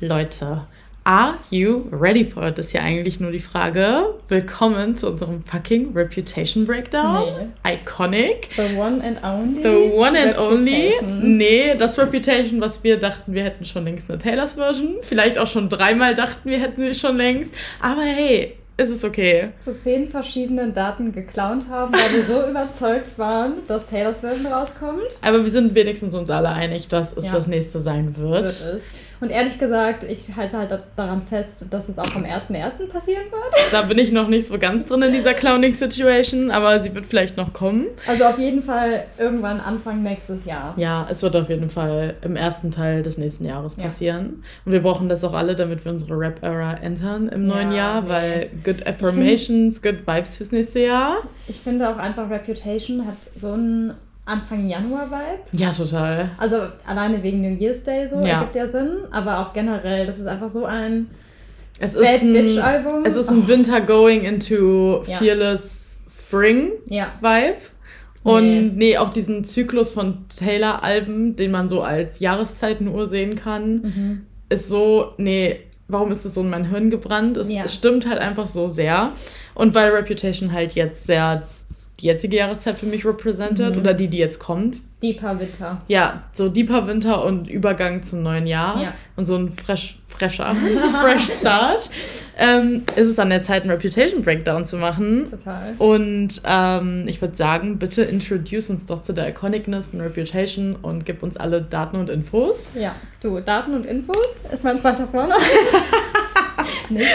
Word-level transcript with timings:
Leute, 0.00 0.60
are 1.04 1.38
you 1.50 1.88
ready 1.90 2.22
for 2.22 2.46
it? 2.46 2.58
Das 2.58 2.66
ist 2.66 2.72
ja 2.74 2.82
eigentlich 2.82 3.18
nur 3.18 3.30
die 3.30 3.40
Frage. 3.40 4.14
Willkommen 4.28 4.98
zu 4.98 5.08
unserem 5.08 5.42
fucking 5.42 5.94
Reputation 5.94 6.66
Breakdown. 6.66 7.48
Nee. 7.64 7.76
Iconic. 7.76 8.50
The 8.56 8.76
one 8.76 9.02
and 9.02 9.24
only. 9.24 9.62
The 9.62 9.96
one 9.96 10.18
and 10.18 10.36
only. 10.36 10.92
Nee, 11.02 11.74
das 11.78 11.98
Reputation, 11.98 12.60
was 12.60 12.84
wir 12.84 12.98
dachten, 12.98 13.32
wir 13.32 13.44
hätten 13.44 13.64
schon 13.64 13.84
längst 13.84 14.10
eine 14.10 14.18
Taylors 14.18 14.52
Version. 14.52 14.96
Vielleicht 15.00 15.38
auch 15.38 15.46
schon 15.46 15.70
dreimal 15.70 16.14
dachten, 16.14 16.50
wir 16.50 16.60
hätten 16.60 16.82
sie 16.82 16.92
schon 16.92 17.16
längst. 17.16 17.52
Aber 17.80 18.02
hey, 18.02 18.58
ist 18.78 18.90
es 18.90 19.04
okay. 19.04 19.52
Zu 19.60 19.78
zehn 19.80 20.10
verschiedenen 20.10 20.74
Daten 20.74 21.12
geklaut 21.12 21.62
haben, 21.70 21.94
weil 21.94 22.12
wir 22.12 22.26
so 22.26 22.46
überzeugt 22.50 23.18
waren, 23.18 23.54
dass 23.66 23.86
Taylors 23.86 24.20
Version 24.20 24.46
rauskommt. 24.46 25.00
Aber 25.22 25.42
wir 25.42 25.50
sind 25.50 25.74
wenigstens 25.74 26.14
uns 26.14 26.28
alle 26.28 26.50
einig, 26.50 26.88
dass 26.88 27.16
es 27.16 27.24
ja. 27.24 27.32
das 27.32 27.46
nächste 27.46 27.80
sein 27.80 28.14
wird. 28.18 28.42
Wird 28.42 28.74
es. 28.76 28.82
Und 29.20 29.30
ehrlich 29.30 29.58
gesagt, 29.58 30.04
ich 30.04 30.36
halte 30.36 30.58
halt 30.58 30.78
daran 30.94 31.22
fest, 31.22 31.66
dass 31.70 31.88
es 31.88 31.98
auch 31.98 32.14
am 32.14 32.24
1.1. 32.24 32.88
passieren 32.88 33.24
wird. 33.30 33.72
Da 33.72 33.82
bin 33.82 33.98
ich 33.98 34.12
noch 34.12 34.28
nicht 34.28 34.46
so 34.46 34.58
ganz 34.58 34.84
drin 34.84 35.02
in 35.02 35.12
dieser 35.12 35.34
Clowning-Situation, 35.34 36.50
aber 36.50 36.82
sie 36.82 36.94
wird 36.94 37.06
vielleicht 37.06 37.36
noch 37.36 37.52
kommen. 37.52 37.86
Also 38.06 38.24
auf 38.24 38.38
jeden 38.38 38.62
Fall 38.62 39.04
irgendwann 39.18 39.60
Anfang 39.60 40.02
nächstes 40.02 40.44
Jahr. 40.44 40.74
Ja, 40.76 41.06
es 41.10 41.22
wird 41.22 41.34
auf 41.36 41.48
jeden 41.48 41.70
Fall 41.70 42.14
im 42.22 42.36
ersten 42.36 42.70
Teil 42.70 43.02
des 43.02 43.18
nächsten 43.18 43.44
Jahres 43.44 43.74
passieren. 43.74 44.42
Ja. 44.42 44.48
Und 44.66 44.72
wir 44.72 44.82
brauchen 44.82 45.08
das 45.08 45.24
auch 45.24 45.34
alle, 45.34 45.54
damit 45.54 45.84
wir 45.84 45.92
unsere 45.92 46.18
Rap-Era 46.18 46.74
entern 46.74 47.28
im 47.28 47.46
neuen 47.46 47.70
ja, 47.72 47.76
Jahr, 47.76 48.02
nee. 48.02 48.08
weil 48.08 48.50
Good 48.64 48.86
Affirmations, 48.86 49.80
Good 49.80 50.06
Vibes 50.06 50.36
fürs 50.36 50.52
nächste 50.52 50.80
Jahr. 50.80 51.22
Ich 51.48 51.56
finde 51.56 51.88
auch 51.88 51.96
einfach 51.96 52.28
Reputation 52.28 53.06
hat 53.06 53.16
so 53.34 53.52
ein 53.52 53.94
Anfang 54.26 54.68
Januar-Vibe. 54.68 55.44
Ja, 55.52 55.70
total. 55.70 56.30
Also 56.36 56.56
alleine 56.84 57.22
wegen 57.22 57.40
New 57.40 57.56
Year's 57.58 57.84
Day 57.84 58.06
so, 58.08 58.20
ja. 58.20 58.40
ergibt 58.40 58.56
ja 58.56 58.68
Sinn. 58.68 58.98
Aber 59.10 59.38
auch 59.38 59.54
generell, 59.54 60.06
das 60.06 60.18
ist 60.18 60.26
einfach 60.26 60.50
so 60.50 60.66
ein 60.66 61.08
es 61.78 61.94
Bad 61.94 62.02
ist 62.02 62.22
ein, 62.22 62.32
Bitch-Album. 62.32 63.04
Es 63.04 63.16
ist 63.16 63.28
ein 63.28 63.44
oh. 63.44 63.48
Winter 63.48 63.80
Going 63.80 64.24
into 64.24 65.02
ja. 65.06 65.16
Fearless 65.16 66.02
Spring 66.08 66.72
ja. 66.86 67.12
Vibe. 67.20 67.56
Und 68.22 68.44
nee. 68.44 68.72
nee. 68.74 68.98
auch 68.98 69.12
diesen 69.12 69.44
Zyklus 69.44 69.92
von 69.92 70.24
Taylor-Alben, 70.36 71.36
den 71.36 71.52
man 71.52 71.68
so 71.68 71.82
als 71.82 72.18
Jahreszeitenuhr 72.18 73.06
sehen 73.06 73.36
kann, 73.36 73.74
mhm. 73.74 74.26
ist 74.48 74.68
so, 74.68 75.12
nee, 75.18 75.60
warum 75.86 76.10
ist 76.10 76.24
das 76.24 76.34
so 76.34 76.40
in 76.40 76.50
mein 76.50 76.68
Hirn 76.68 76.90
gebrannt? 76.90 77.36
Es, 77.36 77.52
ja. 77.52 77.62
es 77.64 77.74
stimmt 77.74 78.08
halt 78.08 78.18
einfach 78.18 78.48
so 78.48 78.66
sehr. 78.66 79.12
Und 79.54 79.74
weil 79.74 79.90
Reputation 79.90 80.52
halt 80.52 80.72
jetzt 80.72 81.06
sehr 81.06 81.44
die 82.00 82.06
jetzige 82.06 82.36
Jahreszeit 82.36 82.76
für 82.76 82.86
mich 82.86 83.06
represented 83.06 83.74
mhm. 83.74 83.80
oder 83.80 83.94
die, 83.94 84.08
die 84.08 84.18
jetzt 84.18 84.38
kommt. 84.38 84.82
Deeper 85.02 85.38
Winter. 85.38 85.80
Ja, 85.88 86.24
so 86.32 86.48
Deeper 86.48 86.86
Winter 86.86 87.24
und 87.24 87.48
Übergang 87.48 88.02
zum 88.02 88.22
neuen 88.22 88.46
Jahr 88.46 88.82
ja. 88.82 88.94
und 89.16 89.24
so 89.24 89.36
ein 89.36 89.52
fresh, 89.52 89.98
fresher, 90.06 90.54
fresh 91.02 91.30
Start. 91.38 91.90
ähm, 92.38 92.82
ist 92.96 93.08
es 93.08 93.18
an 93.18 93.30
der 93.30 93.42
Zeit, 93.42 93.62
einen 93.62 93.70
Reputation 93.70 94.22
Breakdown 94.22 94.64
zu 94.64 94.76
machen. 94.76 95.30
Total. 95.30 95.74
Und 95.78 96.40
ähm, 96.46 97.04
ich 97.08 97.20
würde 97.20 97.34
sagen, 97.34 97.78
bitte 97.78 98.02
introduce 98.02 98.70
uns 98.70 98.86
doch 98.86 99.02
zu 99.02 99.12
der 99.12 99.28
Iconicness 99.28 99.88
von 99.88 100.00
Reputation 100.00 100.76
und 100.76 101.06
gib 101.06 101.22
uns 101.22 101.36
alle 101.36 101.62
Daten 101.62 101.96
und 101.96 102.10
Infos. 102.10 102.72
Ja, 102.74 102.94
du, 103.22 103.40
Daten 103.40 103.74
und 103.74 103.86
Infos 103.86 104.40
ist 104.52 104.64
mein 104.64 104.78
zweiter 104.78 105.08
vorne. 105.08 105.34
Nicht. 106.90 107.06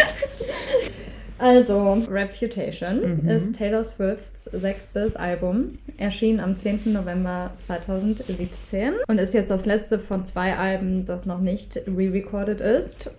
Also, 1.42 1.94
Reputation 2.08 3.23
mhm. 3.23 3.28
ist 3.28 3.56
Taylor 3.56 3.84
Swifts 3.84 4.44
sechstes 4.44 5.16
Album, 5.16 5.80
erschien 5.97 6.39
am 6.39 6.56
10. 6.56 6.94
November 6.94 7.50
2017 7.58 8.94
und 9.08 9.17
ist 9.17 9.34
jetzt 9.34 9.50
das 9.50 9.66
letzte 9.66 9.97
von 9.97 10.23
zwei 10.23 10.56
Alben, 10.56 11.08
das 11.08 11.25
noch 11.25 11.39
nicht 11.39 11.78
re-recorded 11.88 12.62
ist, 12.62 13.09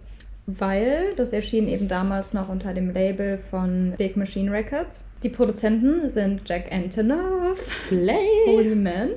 weil 0.47 1.15
das 1.17 1.33
erschien 1.33 1.67
eben 1.67 1.89
damals 1.89 2.33
noch 2.33 2.49
unter 2.49 2.73
dem 2.75 2.95
Label 2.95 3.41
von 3.51 3.95
Big 3.99 4.17
Machine 4.17 4.53
Records. 4.53 5.03
Die 5.25 5.29
Produzenten 5.29 6.09
sind 6.09 6.49
Jack 6.49 6.71
Antonoff, 6.71 7.59
Slay, 7.73 8.47
Holy 8.47 8.77
Man, 8.77 9.11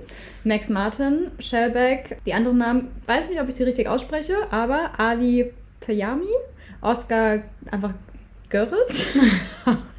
Max 0.43 0.67
Martin, 0.67 1.27
Shellback, 1.37 2.17
die 2.25 2.33
anderen 2.33 2.57
Namen, 2.57 2.87
weiß 3.05 3.29
nicht, 3.29 3.39
ob 3.39 3.49
ich 3.49 3.55
sie 3.55 3.65
richtig 3.65 3.87
ausspreche, 3.87 4.35
aber 4.49 4.99
Ali 4.99 5.51
Payami, 5.79 6.25
Oscar, 6.81 7.43
einfach 7.69 7.93
Görres. 8.55 9.07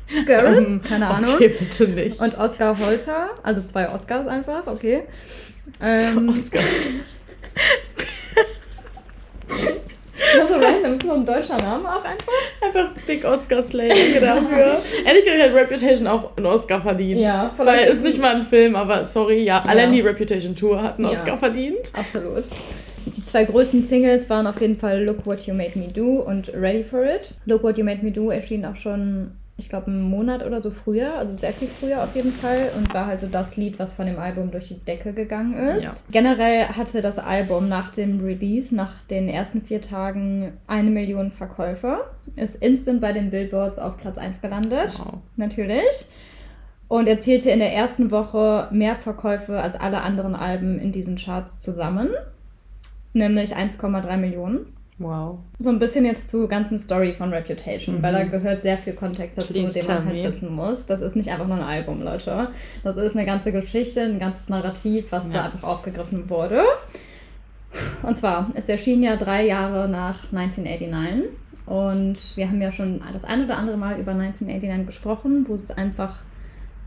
Görres, 0.26 0.66
um, 0.66 0.82
keine 0.82 1.06
Ahnung. 1.08 1.34
Okay, 1.34 1.48
bitte 1.48 1.88
nicht. 1.88 2.18
Und 2.18 2.38
Oscar 2.38 2.78
Holter, 2.78 3.30
also 3.42 3.60
zwei 3.62 3.88
Oscars 3.88 4.26
einfach, 4.26 4.66
okay. 4.66 5.02
Ähm, 5.84 6.28
Oscars. 6.30 6.88
Also 10.38 10.54
random, 10.54 10.92
ist 10.94 11.04
noch 11.04 11.14
ein 11.16 11.26
deutscher 11.26 11.56
Name 11.58 11.86
auch 11.88 12.04
einfach? 12.04 12.32
Einfach 12.62 12.90
Big 13.06 13.24
Oscar 13.24 13.62
Slay, 13.62 14.18
dafür. 14.20 14.80
Ehrlich 15.04 15.24
gesagt 15.24 15.42
hat 15.42 15.54
Reputation 15.54 16.06
auch 16.06 16.36
einen 16.36 16.46
Oscar 16.46 16.80
verdient. 16.80 17.20
Ja, 17.20 17.52
Weil 17.58 17.88
ist 17.88 18.02
nicht 18.02 18.20
mal 18.20 18.36
ein 18.36 18.46
Film, 18.46 18.74
aber 18.74 19.04
sorry, 19.04 19.44
ja, 19.44 19.62
ja. 19.64 19.70
allein 19.70 19.92
die 19.92 20.00
Reputation 20.00 20.56
Tour 20.56 20.82
hat 20.82 20.98
einen 20.98 21.10
ja. 21.10 21.18
Oscar 21.18 21.36
verdient. 21.36 21.92
Absolut. 21.92 22.44
Zwei 23.26 23.44
größten 23.44 23.84
Singles 23.84 24.30
waren 24.30 24.46
auf 24.46 24.60
jeden 24.60 24.76
Fall 24.76 25.02
Look 25.04 25.26
What 25.26 25.46
You 25.46 25.54
Made 25.54 25.76
Me 25.76 25.88
Do 25.88 26.20
und 26.20 26.48
Ready 26.54 26.84
for 26.84 27.04
It. 27.04 27.32
Look 27.44 27.64
What 27.64 27.76
You 27.76 27.84
Made 27.84 28.02
Me 28.02 28.12
Do 28.12 28.30
erschien 28.30 28.64
auch 28.64 28.76
schon, 28.76 29.32
ich 29.58 29.68
glaube, 29.68 29.88
einen 29.88 30.02
Monat 30.02 30.46
oder 30.46 30.62
so 30.62 30.70
früher, 30.70 31.14
also 31.14 31.34
sehr 31.34 31.52
viel 31.52 31.66
früher 31.66 32.04
auf 32.04 32.14
jeden 32.14 32.30
Fall 32.30 32.70
und 32.76 32.94
war 32.94 33.06
halt 33.06 33.20
so 33.20 33.26
das 33.26 33.56
Lied, 33.56 33.80
was 33.80 33.92
von 33.92 34.06
dem 34.06 34.18
Album 34.20 34.52
durch 34.52 34.68
die 34.68 34.78
Decke 34.78 35.12
gegangen 35.12 35.54
ist. 35.54 35.82
Ja. 35.82 35.92
Generell 36.12 36.68
hatte 36.68 37.02
das 37.02 37.18
Album 37.18 37.68
nach 37.68 37.90
dem 37.90 38.20
Release, 38.24 38.74
nach 38.74 39.02
den 39.10 39.28
ersten 39.28 39.60
vier 39.60 39.82
Tagen, 39.82 40.52
eine 40.68 40.90
Million 40.90 41.32
Verkäufer. 41.32 42.02
Ist 42.36 42.62
instant 42.62 43.00
bei 43.00 43.12
den 43.12 43.30
Billboards 43.30 43.80
auf 43.80 43.96
Platz 43.96 44.18
1 44.18 44.40
gelandet. 44.40 44.98
Wow. 44.98 45.14
Natürlich 45.34 46.06
und 46.88 47.08
erzielte 47.08 47.50
in 47.50 47.58
der 47.58 47.72
ersten 47.72 48.12
Woche 48.12 48.68
mehr 48.70 48.94
Verkäufe 48.94 49.58
als 49.60 49.74
alle 49.74 50.02
anderen 50.02 50.36
Alben 50.36 50.78
in 50.78 50.92
diesen 50.92 51.16
Charts 51.16 51.58
zusammen 51.58 52.10
nämlich 53.16 53.56
1,3 53.56 54.16
Millionen. 54.16 54.66
Wow. 54.98 55.38
So 55.58 55.68
ein 55.68 55.78
bisschen 55.78 56.06
jetzt 56.06 56.30
zur 56.30 56.48
ganzen 56.48 56.78
Story 56.78 57.12
von 57.12 57.30
Reputation, 57.30 57.98
mhm. 57.98 58.02
weil 58.02 58.12
da 58.12 58.24
gehört 58.24 58.62
sehr 58.62 58.78
viel 58.78 58.94
Kontext 58.94 59.36
dazu, 59.36 59.52
Please 59.52 59.78
den 59.78 59.88
man 59.88 60.06
halt 60.06 60.24
wissen 60.24 60.54
muss. 60.54 60.86
Das 60.86 61.02
ist 61.02 61.16
nicht 61.16 61.30
einfach 61.30 61.46
nur 61.46 61.56
ein 61.56 61.62
Album, 61.62 62.02
Leute. 62.02 62.48
Das 62.82 62.96
ist 62.96 63.14
eine 63.14 63.26
ganze 63.26 63.52
Geschichte, 63.52 64.00
ein 64.02 64.18
ganzes 64.18 64.48
Narrativ, 64.48 65.06
was 65.10 65.26
ja. 65.26 65.34
da 65.34 65.44
einfach 65.46 65.64
aufgegriffen 65.64 66.30
wurde. 66.30 66.62
Und 68.02 68.16
zwar, 68.16 68.50
es 68.54 68.68
erschien 68.70 69.02
ja 69.02 69.16
drei 69.16 69.44
Jahre 69.44 69.86
nach 69.86 70.32
1989 70.32 71.30
und 71.66 72.36
wir 72.36 72.48
haben 72.48 72.62
ja 72.62 72.72
schon 72.72 73.02
das 73.12 73.24
ein 73.24 73.44
oder 73.44 73.58
andere 73.58 73.76
Mal 73.76 73.98
über 74.00 74.12
1989 74.12 74.86
gesprochen, 74.86 75.44
wo 75.48 75.54
es 75.54 75.70
einfach 75.70 76.20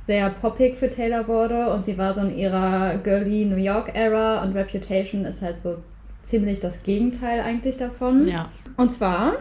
sehr 0.03 0.29
poppig 0.29 0.77
für 0.77 0.89
Taylor 0.89 1.27
wurde 1.27 1.69
und 1.71 1.85
sie 1.85 1.97
war 1.97 2.15
so 2.15 2.21
in 2.21 2.35
ihrer 2.35 2.97
girly 2.97 3.45
New 3.45 3.57
York 3.57 3.91
Era 3.93 4.41
und 4.41 4.55
Reputation 4.55 5.25
ist 5.25 5.41
halt 5.41 5.59
so 5.59 5.77
ziemlich 6.21 6.59
das 6.59 6.83
Gegenteil 6.83 7.41
eigentlich 7.41 7.77
davon. 7.77 8.27
Ja. 8.27 8.49
Und 8.77 8.91
zwar 8.91 9.37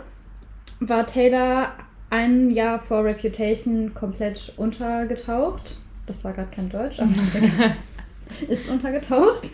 war 0.81 1.07
Taylor 1.07 1.73
ein 2.11 2.51
Jahr 2.51 2.81
vor 2.81 3.05
Reputation 3.05 3.95
komplett 3.95 4.53
untergetaucht. 4.57 5.77
Das 6.07 6.25
war 6.25 6.33
gerade 6.33 6.51
kein 6.55 6.71
Deutsch, 6.71 7.01
aber 7.01 7.11
ist 8.49 8.69
untergetaucht, 8.69 9.51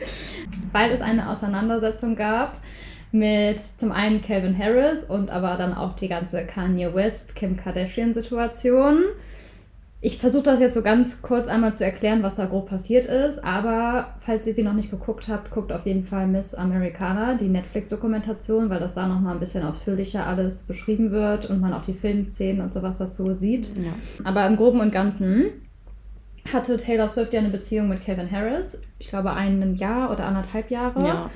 weil 0.73 0.91
es 0.93 1.01
eine 1.01 1.29
Auseinandersetzung 1.29 2.17
gab 2.17 2.61
mit 3.11 3.61
zum 3.61 3.93
einen 3.93 4.23
Calvin 4.23 4.59
Harris 4.59 5.05
und 5.05 5.31
aber 5.31 5.57
dann 5.57 5.73
auch 5.73 5.95
die 5.95 6.09
ganze 6.09 6.45
Kanye 6.47 6.95
West, 6.95 7.37
Kim 7.37 7.57
Kardashian 7.57 8.13
Situation. 8.13 9.05
Ich 10.07 10.19
versuche 10.19 10.43
das 10.43 10.61
jetzt 10.61 10.75
so 10.75 10.83
ganz 10.83 11.23
kurz 11.23 11.49
einmal 11.49 11.73
zu 11.73 11.83
erklären, 11.83 12.23
was 12.23 12.35
da 12.35 12.45
grob 12.45 12.69
passiert 12.69 13.07
ist, 13.07 13.43
aber 13.43 14.09
falls 14.21 14.47
ihr 14.47 14.55
sie 14.55 14.63
noch 14.63 14.75
nicht 14.75 14.91
geguckt 14.91 15.29
habt, 15.29 15.51
guckt 15.51 15.73
auf 15.73 15.87
jeden 15.87 16.05
Fall 16.05 16.27
Miss 16.27 16.55
Americana, 16.55 17.37
die 17.37 17.49
Netflix-Dokumentation, 17.49 18.69
weil 18.69 18.81
das 18.81 18.93
da 18.93 19.09
nochmal 19.09 19.33
ein 19.33 19.41
bisschen 19.41 19.65
ausführlicher 19.65 20.27
alles 20.27 20.65
beschrieben 20.65 21.11
wird 21.11 21.49
und 21.49 21.63
man 21.63 21.73
auch 21.73 21.87
die 21.87 21.95
Filmszenen 21.95 22.61
und 22.61 22.75
sowas 22.75 22.99
dazu 22.99 23.33
sieht. 23.33 23.71
Ja. 23.79 23.95
Aber 24.25 24.47
im 24.47 24.57
Groben 24.57 24.81
und 24.81 24.93
Ganzen 24.93 25.47
hatte 26.53 26.77
Taylor 26.77 27.09
Swift 27.09 27.33
ja 27.33 27.41
eine 27.41 27.49
Beziehung 27.49 27.89
mit 27.89 28.03
Kevin 28.03 28.31
Harris. 28.31 28.83
Ich 28.99 29.09
glaube, 29.09 29.33
ein 29.33 29.75
Jahr 29.77 30.11
oder 30.11 30.27
anderthalb 30.27 30.71
Jahre. 30.71 31.03
Ja. 31.03 31.31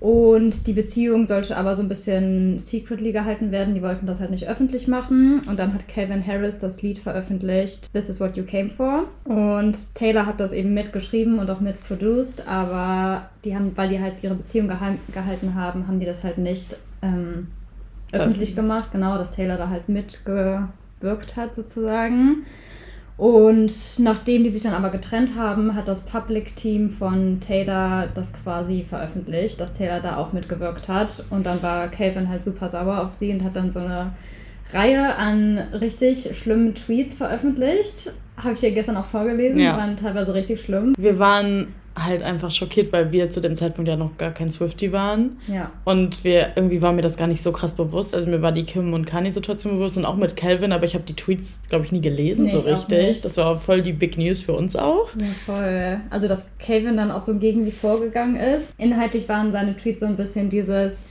Und 0.00 0.66
die 0.66 0.72
Beziehung 0.72 1.26
sollte 1.26 1.56
aber 1.56 1.74
so 1.76 1.82
ein 1.82 1.88
bisschen 1.88 2.58
secretly 2.58 3.12
gehalten 3.12 3.50
werden. 3.52 3.74
Die 3.74 3.82
wollten 3.82 4.06
das 4.06 4.20
halt 4.20 4.30
nicht 4.30 4.46
öffentlich 4.46 4.86
machen. 4.86 5.40
Und 5.48 5.58
dann 5.58 5.72
hat 5.72 5.88
Calvin 5.88 6.26
Harris 6.26 6.58
das 6.58 6.82
Lied 6.82 6.98
veröffentlicht, 6.98 7.92
This 7.92 8.08
is 8.08 8.20
what 8.20 8.36
you 8.36 8.44
came 8.44 8.68
for. 8.68 9.04
Und 9.24 9.94
Taylor 9.94 10.26
hat 10.26 10.40
das 10.40 10.52
eben 10.52 10.74
mitgeschrieben 10.74 11.38
und 11.38 11.48
auch 11.48 11.60
mitproduced, 11.60 12.46
aber 12.46 13.28
die 13.44 13.54
haben, 13.54 13.72
weil 13.76 13.88
die 13.88 14.00
halt 14.00 14.22
ihre 14.22 14.34
Beziehung 14.34 14.68
gehalten 14.68 15.54
haben, 15.54 15.86
haben 15.86 16.00
die 16.00 16.06
das 16.06 16.22
halt 16.22 16.38
nicht 16.38 16.76
ähm, 17.02 17.48
öffentlich 18.12 18.54
gemacht. 18.54 18.90
Genau, 18.92 19.16
dass 19.16 19.34
Taylor 19.34 19.56
da 19.56 19.68
halt 19.68 19.88
mitgewirkt 19.88 21.36
hat 21.36 21.54
sozusagen. 21.54 22.44
Und 23.16 23.72
nachdem 23.98 24.42
die 24.42 24.50
sich 24.50 24.62
dann 24.62 24.74
aber 24.74 24.90
getrennt 24.90 25.36
haben, 25.36 25.76
hat 25.76 25.86
das 25.86 26.04
Public-Team 26.04 26.90
von 26.90 27.38
Taylor 27.40 28.08
das 28.12 28.32
quasi 28.32 28.84
veröffentlicht, 28.88 29.60
dass 29.60 29.72
Taylor 29.72 30.00
da 30.00 30.16
auch 30.16 30.32
mitgewirkt 30.32 30.88
hat. 30.88 31.24
Und 31.30 31.46
dann 31.46 31.62
war 31.62 31.88
Calvin 31.88 32.28
halt 32.28 32.42
super 32.42 32.68
sauer 32.68 33.02
auf 33.02 33.12
sie 33.12 33.30
und 33.30 33.44
hat 33.44 33.54
dann 33.54 33.70
so 33.70 33.80
eine 33.80 34.12
Reihe 34.72 35.14
an 35.14 35.58
richtig 35.74 36.36
schlimmen 36.36 36.74
Tweets 36.74 37.14
veröffentlicht. 37.14 38.12
Habe 38.36 38.54
ich 38.54 38.60
dir 38.60 38.72
gestern 38.72 38.96
auch 38.96 39.06
vorgelesen, 39.06 39.60
ja. 39.60 39.76
waren 39.76 39.96
teilweise 39.96 40.34
richtig 40.34 40.60
schlimm. 40.60 40.94
Wir 40.98 41.20
waren 41.20 41.68
halt 41.96 42.22
einfach 42.22 42.50
schockiert, 42.50 42.92
weil 42.92 43.12
wir 43.12 43.30
zu 43.30 43.40
dem 43.40 43.54
Zeitpunkt 43.54 43.88
ja 43.88 43.96
noch 43.96 44.16
gar 44.18 44.32
kein 44.32 44.50
Swifty 44.50 44.92
waren. 44.92 45.38
Ja. 45.46 45.70
Und 45.84 46.24
wir 46.24 46.52
irgendwie 46.56 46.82
war 46.82 46.92
mir 46.92 47.02
das 47.02 47.16
gar 47.16 47.28
nicht 47.28 47.42
so 47.42 47.52
krass 47.52 47.72
bewusst. 47.72 48.14
Also 48.14 48.28
mir 48.28 48.42
war 48.42 48.52
die 48.52 48.64
Kim 48.64 48.92
und 48.92 49.06
Kanye 49.06 49.32
Situation 49.32 49.74
bewusst 49.74 49.96
und 49.96 50.04
auch 50.04 50.16
mit 50.16 50.36
Calvin, 50.36 50.72
aber 50.72 50.84
ich 50.84 50.94
habe 50.94 51.04
die 51.04 51.14
Tweets 51.14 51.58
glaube 51.68 51.84
ich 51.84 51.92
nie 51.92 52.00
gelesen 52.00 52.46
nee, 52.46 52.50
so 52.50 52.58
richtig. 52.60 53.22
Das 53.22 53.36
war 53.36 53.58
voll 53.58 53.82
die 53.82 53.92
Big 53.92 54.18
News 54.18 54.42
für 54.42 54.54
uns 54.54 54.74
auch. 54.74 55.08
Ja, 55.16 55.26
voll. 55.46 56.00
Also 56.10 56.26
dass 56.26 56.50
Calvin 56.58 56.96
dann 56.96 57.10
auch 57.10 57.20
so 57.20 57.38
gegen 57.38 57.64
sie 57.64 57.72
vorgegangen 57.72 58.36
ist. 58.36 58.74
Inhaltlich 58.76 59.28
waren 59.28 59.52
seine 59.52 59.76
Tweets 59.76 60.00
so 60.00 60.06
ein 60.06 60.16
bisschen 60.16 60.50
dieses 60.50 61.04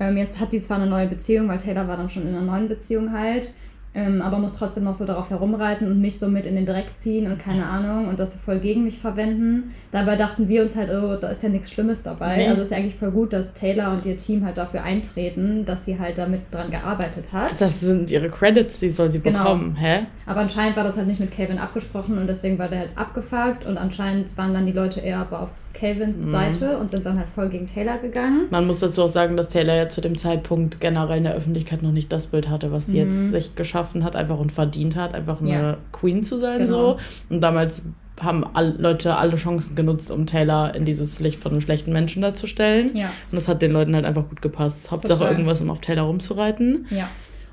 ähm, 0.00 0.16
jetzt 0.16 0.38
hat 0.38 0.52
sie 0.52 0.60
zwar 0.60 0.78
eine 0.78 0.86
neue 0.86 1.08
Beziehung, 1.08 1.48
weil 1.48 1.58
Taylor 1.58 1.88
war 1.88 1.96
dann 1.96 2.10
schon 2.10 2.22
in 2.22 2.28
einer 2.28 2.44
neuen 2.44 2.68
Beziehung 2.68 3.12
halt 3.12 3.52
ähm, 3.98 4.22
aber 4.22 4.38
muss 4.38 4.56
trotzdem 4.56 4.84
noch 4.84 4.94
so 4.94 5.04
darauf 5.04 5.28
herumreiten 5.28 5.90
und 5.90 6.00
mich 6.00 6.20
so 6.20 6.28
mit 6.28 6.46
in 6.46 6.54
den 6.54 6.66
Dreck 6.66 6.86
ziehen 6.98 7.26
und 7.30 7.40
keine 7.40 7.66
Ahnung 7.66 8.06
und 8.06 8.20
das 8.20 8.36
voll 8.36 8.60
gegen 8.60 8.84
mich 8.84 9.00
verwenden. 9.00 9.74
Dabei 9.90 10.14
dachten 10.14 10.48
wir 10.48 10.62
uns 10.62 10.76
halt, 10.76 10.90
oh, 10.90 11.16
da 11.16 11.30
ist 11.30 11.42
ja 11.42 11.48
nichts 11.48 11.72
Schlimmes 11.72 12.04
dabei. 12.04 12.36
Nee. 12.36 12.48
Also 12.48 12.62
ist 12.62 12.70
ja 12.70 12.76
eigentlich 12.76 12.94
voll 12.94 13.10
gut, 13.10 13.32
dass 13.32 13.54
Taylor 13.54 13.90
und 13.92 14.06
ihr 14.06 14.16
Team 14.16 14.44
halt 14.44 14.56
dafür 14.56 14.84
eintreten, 14.84 15.64
dass 15.64 15.84
sie 15.84 15.98
halt 15.98 16.16
damit 16.16 16.42
dran 16.52 16.70
gearbeitet 16.70 17.32
hat. 17.32 17.60
Das 17.60 17.80
sind 17.80 18.10
ihre 18.12 18.28
Credits, 18.28 18.78
die 18.78 18.90
soll 18.90 19.10
sie 19.10 19.20
genau. 19.20 19.40
bekommen, 19.40 19.74
hä? 19.76 20.06
Aber 20.26 20.40
anscheinend 20.40 20.76
war 20.76 20.84
das 20.84 20.96
halt 20.96 21.08
nicht 21.08 21.20
mit 21.20 21.32
Calvin 21.32 21.58
abgesprochen 21.58 22.18
und 22.18 22.28
deswegen 22.28 22.58
war 22.58 22.68
der 22.68 22.80
halt 22.80 22.90
abgefuckt 22.94 23.66
und 23.66 23.78
anscheinend 23.78 24.36
waren 24.38 24.54
dann 24.54 24.66
die 24.66 24.72
Leute 24.72 25.00
eher 25.00 25.18
aber 25.18 25.40
auf 25.40 25.50
Calvins 25.74 26.24
mhm. 26.24 26.30
Seite 26.30 26.78
und 26.78 26.90
sind 26.90 27.06
dann 27.06 27.18
halt 27.18 27.28
voll 27.28 27.48
gegen 27.48 27.66
Taylor 27.66 27.98
gegangen. 27.98 28.46
Man 28.50 28.66
muss 28.66 28.80
dazu 28.80 29.02
auch 29.02 29.08
sagen, 29.08 29.36
dass 29.36 29.48
Taylor 29.48 29.74
ja 29.74 29.88
zu 29.88 30.00
dem 30.00 30.16
Zeitpunkt 30.16 30.80
generell 30.80 31.18
in 31.18 31.24
der 31.24 31.34
Öffentlichkeit 31.34 31.82
noch 31.82 31.92
nicht 31.92 32.12
das 32.12 32.28
Bild 32.28 32.48
hatte, 32.48 32.72
was 32.72 32.86
sie 32.86 33.02
mhm. 33.02 33.10
jetzt 33.10 33.30
sich 33.30 33.54
geschaffen 33.54 34.04
hat, 34.04 34.16
einfach 34.16 34.38
und 34.38 34.52
verdient 34.52 34.96
hat, 34.96 35.14
einfach 35.14 35.40
eine 35.40 35.50
ja. 35.50 35.76
Queen 35.92 36.22
zu 36.22 36.38
sein 36.38 36.58
genau. 36.60 36.70
so. 36.70 36.98
Und 37.28 37.40
damals 37.40 37.84
haben 38.20 38.44
alle 38.54 38.74
Leute 38.78 39.16
alle 39.16 39.36
Chancen 39.36 39.76
genutzt, 39.76 40.10
um 40.10 40.26
Taylor 40.26 40.74
in 40.74 40.84
dieses 40.84 41.20
Licht 41.20 41.40
von 41.40 41.52
einem 41.52 41.60
schlechten 41.60 41.92
Menschen 41.92 42.22
darzustellen. 42.22 42.96
Ja. 42.96 43.08
Und 43.30 43.36
das 43.36 43.48
hat 43.48 43.62
den 43.62 43.72
Leuten 43.72 43.94
halt 43.94 44.04
einfach 44.04 44.28
gut 44.28 44.42
gepasst. 44.42 44.90
Hauptsache 44.90 45.18
Total. 45.18 45.32
irgendwas, 45.32 45.60
um 45.60 45.70
auf 45.70 45.80
Taylor 45.80 46.02
rumzureiten. 46.04 46.86
Ja. 46.90 47.08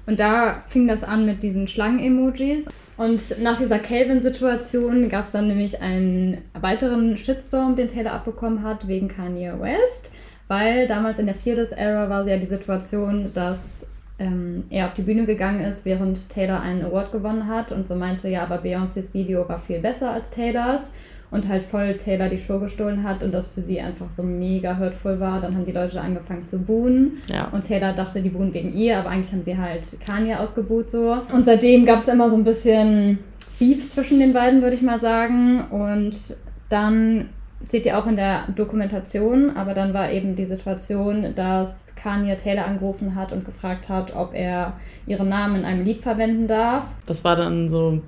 Und 0.07 0.19
da 0.19 0.63
fing 0.67 0.88
das 0.88 1.03
an 1.03 1.25
mit 1.25 1.44
diesen 1.44 1.67
Schlangen-Emojis. 1.67 2.67
Und 2.97 3.42
nach 3.42 3.57
dieser 3.57 3.80
Calvin-Situation 3.80 5.09
gab 5.09 5.25
es 5.25 5.31
dann 5.31 5.47
nämlich 5.47 5.81
einen 5.81 6.38
weiteren 6.53 7.18
Shitstorm, 7.18 7.75
den 7.75 7.89
Taylor 7.89 8.13
abbekommen 8.13 8.63
hat, 8.63 8.88
wegen 8.88 9.09
Kanye 9.09 9.53
West. 9.59 10.13
Weil 10.47 10.88
damals 10.88 11.19
in 11.19 11.25
der 11.25 11.36
Fearless-Era 11.36 12.09
war 12.09 12.27
ja 12.27 12.38
die 12.38 12.45
Situation, 12.45 13.31
dass 13.33 13.88
ähm, 14.19 14.63
er 14.69 14.88
auf 14.88 14.94
die 14.94 15.01
Bühne 15.01 15.25
gegangen 15.25 15.62
ist, 15.62 15.83
während 15.83 16.30
Taylor 16.30 16.62
einen 16.62 16.86
Award 16.86 17.12
gewonnen 17.12 17.47
hat 17.47 17.71
und 17.71 17.88
so 17.88 17.95
meinte, 17.95 18.30
ja, 18.30 18.44
aber 18.44 18.62
Beyoncés 18.62 19.13
Video 19.13 19.48
war 19.50 19.59
viel 19.59 19.80
besser 19.80 20.12
als 20.12 20.31
Taylors 20.31 20.94
und 21.36 21.48
halt 21.48 21.64
voll 21.64 21.98
Taylor 21.98 22.30
die 22.30 22.40
Show 22.40 22.60
gestohlen 22.60 23.04
hat 23.04 23.22
und 23.22 23.34
das 23.34 23.48
für 23.48 23.62
sie 23.62 23.80
einfach 23.80 24.10
so 24.10 24.24
mega 24.24 24.78
hurtful 24.80 25.20
war. 25.20 25.42
Dann 25.42 25.54
haben 25.54 25.66
die 25.66 25.74
Leute 25.74 26.00
angefangen 26.00 26.46
zu 26.46 26.60
buhen 26.60 27.18
ja. 27.28 27.50
und 27.52 27.66
Taylor 27.66 27.94
dachte, 27.94 28.22
die 28.22 28.30
buhen 28.30 28.54
wegen 28.54 28.74
ihr, 28.74 28.98
aber 28.98 29.10
eigentlich 29.10 29.32
haben 29.34 29.44
sie 29.44 29.58
halt 29.58 30.00
Kanye 30.06 30.36
ausgebuht 30.40 30.90
so. 30.90 31.18
Und 31.34 31.46
seitdem 31.46 31.86
gab 31.86 32.00
es 32.00 32.08
immer 32.08 32.30
so 32.30 32.38
ein 32.38 32.46
bisschen 32.46 33.20
Beef 33.60 33.88
zwischen 33.90 34.20
den 34.20 34.34
beiden, 34.34 34.62
würde 34.62 34.76
ich 34.76 34.82
mal 34.82 35.02
sagen. 35.02 35.66
Und 35.70 36.38
dann 36.70 37.30
seht 37.68 37.86
ihr 37.86 37.98
auch 37.98 38.08
in 38.08 38.16
der 38.16 38.44
Dokumentation, 38.56 39.52
aber 39.56 39.74
dann 39.74 39.94
war 39.94 40.12
eben 40.12 40.36
die 40.36 40.46
Situation, 40.46 41.36
dass 41.36 41.94
Kanye 41.96 42.36
Taylor 42.36 42.66
angerufen 42.66 43.16
hat 43.16 43.34
und 43.34 43.46
gefragt 43.46 43.90
hat, 43.90 44.16
ob 44.16 44.34
er 44.34 44.74
ihren 45.06 45.28
Namen 45.28 45.58
in 45.58 45.66
einem 45.66 45.84
Lied 45.84 46.02
verwenden 46.02 46.48
darf. 46.48 46.86
Das 47.06 47.24
war 47.24 47.36
dann 47.36 47.70
so 47.70 48.02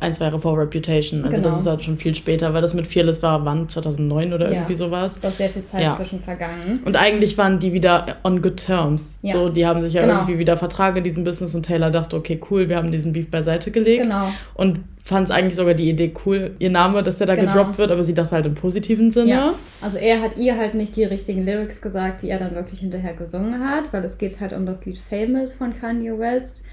ein, 0.00 0.14
zwei 0.14 0.26
Jahre 0.26 0.40
vor 0.40 0.58
Reputation. 0.58 1.24
Also 1.24 1.36
genau. 1.36 1.48
das 1.50 1.60
ist 1.60 1.66
halt 1.66 1.82
schon 1.82 1.96
viel 1.96 2.14
später, 2.14 2.52
weil 2.54 2.62
das 2.62 2.74
mit 2.74 2.86
Fearless 2.86 3.22
war, 3.22 3.44
wann? 3.44 3.68
2009 3.68 4.32
oder 4.32 4.46
ja. 4.46 4.52
irgendwie 4.52 4.74
sowas. 4.74 5.20
Da 5.20 5.28
ist 5.28 5.38
sehr 5.38 5.50
viel 5.50 5.64
Zeit 5.64 5.82
ja. 5.82 5.96
zwischen 5.96 6.20
vergangen. 6.20 6.80
Und 6.84 6.96
eigentlich 6.96 7.38
waren 7.38 7.58
die 7.58 7.72
wieder 7.72 8.06
on 8.24 8.42
good 8.42 8.56
terms. 8.56 9.18
Ja. 9.22 9.34
So, 9.34 9.48
die 9.48 9.66
haben 9.66 9.80
sich 9.80 9.94
ja 9.94 10.02
genau. 10.02 10.14
irgendwie 10.14 10.38
wieder 10.38 10.56
Vertrag 10.56 10.96
in 10.96 11.04
diesem 11.04 11.24
Business 11.24 11.54
und 11.54 11.64
Taylor 11.64 11.90
dachte, 11.90 12.16
okay, 12.16 12.40
cool, 12.50 12.68
wir 12.68 12.76
haben 12.76 12.90
diesen 12.90 13.12
Beef 13.12 13.30
beiseite 13.30 13.70
gelegt. 13.70 14.02
Genau. 14.02 14.28
Und 14.54 14.80
fand 15.06 15.28
es 15.28 15.34
eigentlich 15.34 15.54
sogar 15.54 15.74
die 15.74 15.88
Idee 15.88 16.12
cool, 16.26 16.56
ihr 16.58 16.70
Name, 16.70 17.02
dass 17.04 17.18
der 17.18 17.28
da 17.28 17.36
genau. 17.36 17.52
gedroppt 17.52 17.78
wird, 17.78 17.92
aber 17.92 18.02
sie 18.02 18.12
dachte 18.12 18.32
halt 18.32 18.46
im 18.46 18.54
positiven 18.54 19.12
Sinne. 19.12 19.30
Ja. 19.30 19.54
Also 19.80 19.98
er 19.98 20.20
hat 20.20 20.36
ihr 20.36 20.56
halt 20.56 20.74
nicht 20.74 20.96
die 20.96 21.04
richtigen 21.04 21.46
Lyrics 21.46 21.80
gesagt, 21.80 22.22
die 22.22 22.30
er 22.30 22.40
dann 22.40 22.56
wirklich 22.56 22.80
hinterher 22.80 23.14
gesungen 23.14 23.60
hat, 23.60 23.92
weil 23.92 24.04
es 24.04 24.18
geht 24.18 24.40
halt 24.40 24.52
um 24.52 24.66
das 24.66 24.84
Lied 24.84 24.98
Famous 25.08 25.54
von 25.54 25.78
Kanye 25.78 26.18
West 26.18 26.64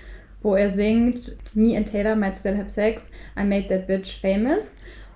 wo 0.43 0.55
er 0.55 0.69
singt, 0.69 1.37
Me 1.55 1.75
and 1.75 1.89
Taylor 1.89 2.15
might 2.15 2.37
still 2.37 2.55
have 2.55 2.69
sex, 2.69 3.09
I 3.37 3.43
made 3.43 3.67
that 3.69 3.87
bitch 3.87 4.19
famous. 4.21 4.75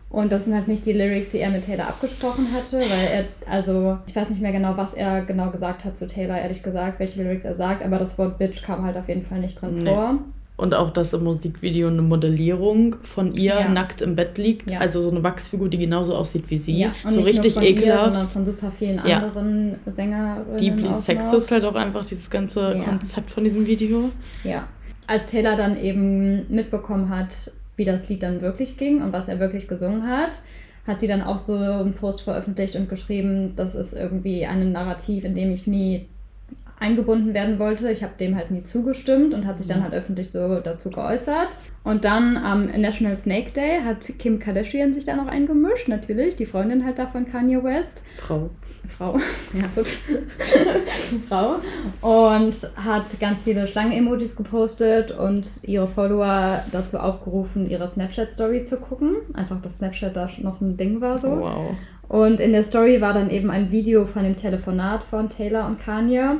Und 0.10 0.32
das 0.32 0.46
sind 0.46 0.56
halt 0.56 0.70
nicht 0.70 0.86
die 0.86 0.94
Lyrics, 0.94 1.32
die 1.32 1.40
er 1.40 1.50
mit 1.50 1.66
Taylor 1.66 1.90
abgesprochen 1.90 2.48
hatte, 2.54 2.80
weil 2.80 3.08
er, 3.12 3.26
also, 3.52 3.98
ich 4.08 4.16
weiß 4.16 4.30
nicht 4.30 4.42
mehr 4.42 4.54
genau, 4.54 4.78
was 4.78 4.94
er 4.94 5.26
genau 5.26 5.52
gesagt 5.52 5.84
hat 5.84 5.98
zu 5.98 6.08
Taylor, 6.08 6.40
ehrlich 6.40 6.64
gesagt, 6.64 7.00
welche 7.00 7.22
Lyrics 7.22 7.44
er 7.44 7.56
sagt, 7.56 7.84
aber 7.84 8.00
das 8.00 8.18
Wort 8.18 8.38
Bitch 8.38 8.64
kam 8.64 8.86
halt 8.86 8.96
auf 8.96 9.10
jeden 9.10 9.26
Fall 9.26 9.40
nicht 9.40 9.62
drin 9.62 9.84
nee. 9.84 9.90
vor. 9.90 10.20
Und 10.56 10.74
auch, 10.74 10.90
dass 10.90 11.14
im 11.14 11.24
Musikvideo 11.24 11.90
eine 11.90 12.02
Modellierung 12.02 12.96
von 13.04 13.36
ihr 13.36 13.54
ja. 13.60 13.70
nackt 13.70 14.02
im 14.02 14.16
Bett 14.16 14.40
liegt. 14.40 14.72
Ja. 14.72 14.80
Also 14.80 15.02
so 15.02 15.12
eine 15.12 15.22
Wachsfigur, 15.24 15.70
die 15.70 15.78
genauso 15.78 16.16
aussieht 16.16 16.46
wie 16.48 16.58
sie. 16.58 16.80
Ja. 16.80 16.94
So 17.08 17.22
richtig 17.22 17.58
ekelhaft. 17.58 18.08
Ihr, 18.08 18.14
sondern 18.14 18.28
von 18.28 18.46
super 18.48 18.72
vielen 18.72 18.98
anderen. 18.98 19.76
Sängerinnen. 19.86 20.58
Deeply 20.58 20.92
Sexist 20.94 21.52
halt 21.52 21.64
auch 21.64 21.76
einfach, 21.76 22.04
dieses 22.04 22.28
ganze 22.28 22.82
Konzept 22.84 23.30
von 23.30 23.44
diesem 23.44 23.68
Video. 23.68 24.10
Ja 24.44 24.68
als 25.08 25.26
Taylor 25.26 25.56
dann 25.56 25.82
eben 25.82 26.54
mitbekommen 26.54 27.10
hat, 27.10 27.52
wie 27.78 27.86
das 27.86 28.10
Lied 28.10 28.24
dann 28.24 28.42
wirklich 28.42 28.78
ging 28.78 29.02
und 29.02 29.14
was 29.14 29.28
er 29.30 29.40
wirklich 29.40 29.68
gesungen 29.68 30.08
hat, 30.08 30.42
hat 30.86 31.02
sie 31.02 31.08
dann 31.08 31.22
auch 31.22 31.38
so 31.38 31.56
einen 31.56 31.94
Post 31.94 32.22
veröffentlicht 32.22 32.76
und 32.76 32.90
geschrieben, 32.90 33.54
das 33.56 33.76
ist 33.76 33.94
irgendwie 33.94 34.46
ein 34.46 34.72
Narrativ, 34.72 35.24
in 35.24 35.36
dem 35.36 35.52
ich 35.52 35.68
nie 35.68 36.08
eingebunden 36.80 37.34
werden 37.34 37.60
wollte. 37.60 37.92
Ich 37.92 38.04
habe 38.04 38.14
dem 38.20 38.36
halt 38.36 38.52
nie 38.52 38.64
zugestimmt 38.64 39.34
und 39.34 39.46
hat 39.46 39.58
sich 39.58 39.68
dann 39.68 39.84
halt 39.84 39.94
öffentlich 39.94 40.32
so 40.32 40.60
dazu 40.60 40.90
geäußert. 40.90 41.58
Und 41.84 42.04
dann 42.04 42.36
am 42.38 42.66
National 42.66 43.16
Snake 43.16 43.52
Day 43.52 43.80
hat 43.84 44.06
Kim 44.20 44.40
Kardashian 44.40 44.94
sich 44.94 45.06
da 45.06 45.16
noch 45.16 45.28
eingemischt, 45.28 45.88
natürlich, 45.88 46.36
die 46.36 46.46
Freundin 46.46 46.86
halt 46.86 47.00
da 47.00 47.08
von 47.08 47.26
Kanye 47.26 47.64
West. 47.64 48.04
Frau. 48.18 48.50
Frau, 48.90 49.18
ja 49.54 49.68
gut. 49.74 49.88
Frau. 51.30 51.56
Und 52.02 52.56
hat 52.76 53.20
ganz 53.20 53.42
viele 53.42 53.68
Schlangen-Emojis 53.68 54.36
gepostet 54.36 55.12
und 55.12 55.62
ihre 55.64 55.88
Follower 55.88 56.62
dazu 56.72 57.00
aufgerufen, 57.00 57.70
ihre 57.70 57.88
Snapchat-Story 57.88 58.66
zu 58.66 58.78
gucken. 58.78 59.16
Einfach, 59.34 59.62
dass 59.62 59.78
Snapchat 59.78 60.16
da 60.16 60.30
noch 60.40 60.60
ein 60.60 60.78
Ding 60.78 61.00
war 61.00 61.20
so. 61.20 61.40
Wow. 61.40 61.76
Und 62.10 62.40
in 62.40 62.52
der 62.52 62.64
Story 62.64 63.02
war 63.02 63.14
dann 63.14 63.30
eben 63.30 63.50
ein 63.50 63.72
Video 63.72 64.06
von 64.06 64.24
dem 64.24 64.36
Telefonat 64.36 65.04
von 65.04 65.30
Taylor 65.30 65.68
und 65.68 65.80
Kanye. 65.80 66.38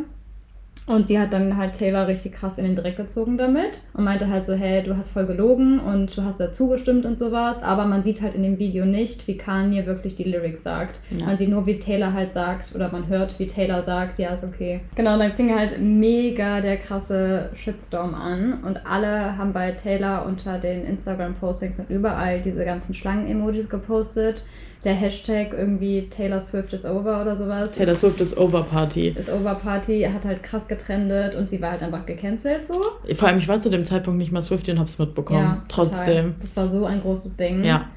Und 0.88 1.06
sie 1.06 1.20
hat 1.20 1.34
dann 1.34 1.58
halt 1.58 1.74
Taylor 1.74 2.08
richtig 2.08 2.32
krass 2.32 2.58
in 2.58 2.64
den 2.64 2.76
Dreck 2.78 2.96
gezogen 2.96 3.38
damit 3.38 3.82
und 3.94 4.06
meinte 4.06 4.30
halt 4.30 4.46
so, 4.46 4.54
hey, 4.54 4.82
du 4.84 4.96
hast 4.96 5.10
voll 5.10 5.26
gelogen 5.26 5.80
und 5.80 6.16
du 6.16 6.24
hast 6.24 6.40
dazu 6.40 6.70
gestimmt 6.70 7.06
und 7.06 7.20
sowas. 7.20 7.62
Aber 7.62 7.86
man 7.86 8.04
sieht 8.04 8.22
halt 8.22 8.36
in 8.36 8.44
dem 8.44 8.58
Video 8.58 8.86
nicht, 8.86 9.28
wie 9.28 9.38
Kanye 9.38 9.86
wirklich 9.86 10.16
die 10.16 10.24
Lyrics 10.24 10.64
sagt. 10.64 11.02
Ja. 11.10 11.26
Man 11.26 11.38
sieht 11.38 11.50
nur, 11.50 11.66
wie 11.66 11.78
Taylor 11.78 12.14
halt 12.14 12.32
sagt 12.32 12.74
oder 12.74 12.90
man 12.90 13.08
hört, 13.08 13.38
wie 13.38 13.48
Taylor 13.48 13.84
sagt, 13.84 14.18
ja, 14.18 14.30
ist 14.30 14.46
okay. 14.46 14.80
Genau, 14.96 15.18
dann 15.18 15.34
fing 15.34 15.54
halt 15.54 15.78
mega 15.82 16.62
der 16.62 16.78
krasse 16.78 17.50
Shitstorm 17.56 18.16
an 18.16 18.62
und 18.64 18.88
alle 18.90 19.38
haben 19.38 19.52
bei 19.52 19.72
Taylor 19.72 20.26
unter 20.26 20.58
den 20.58 20.86
Instagram-Postings 20.86 21.80
und 21.80 21.90
überall 21.90 22.42
diese 22.42 22.64
ganzen 22.64 22.94
Schlangen-Emojis 22.94 23.68
gepostet 23.68 24.44
der 24.88 24.96
Hashtag 24.96 25.52
irgendwie 25.52 26.08
Taylor 26.10 26.40
Swift 26.40 26.72
is 26.72 26.86
over 26.86 27.22
oder 27.22 27.36
sowas. 27.36 27.74
Taylor 27.74 27.94
Swift 27.94 28.22
is 28.22 28.36
over 28.38 28.64
Party. 28.64 29.10
Is 29.10 29.30
over 29.30 29.56
Party 29.56 30.02
hat 30.02 30.24
halt 30.24 30.42
krass 30.42 30.66
getrendet 30.66 31.36
und 31.36 31.50
sie 31.50 31.62
war 31.62 31.72
halt 31.72 31.84
einfach 31.84 32.06
gecancelt 32.06 32.66
so. 32.66 32.82
Vor 33.14 33.28
allem, 33.28 33.38
ich 33.38 33.50
war 33.50 33.60
zu 33.60 33.70
dem 33.70 33.84
Zeitpunkt 33.84 34.18
nicht 34.18 34.32
mal 34.32 34.42
Swifty 34.42 34.72
und 34.72 34.80
hab's 34.80 34.98
mitbekommen. 34.98 35.44
Ja, 35.44 35.64
Trotzdem. 35.68 36.28
Total. 36.28 36.36
Das 36.40 36.56
war 36.56 36.70
so 36.70 36.86
ein 36.86 37.02
großes 37.02 37.36
Ding. 37.36 37.66
Ja. 37.66 37.90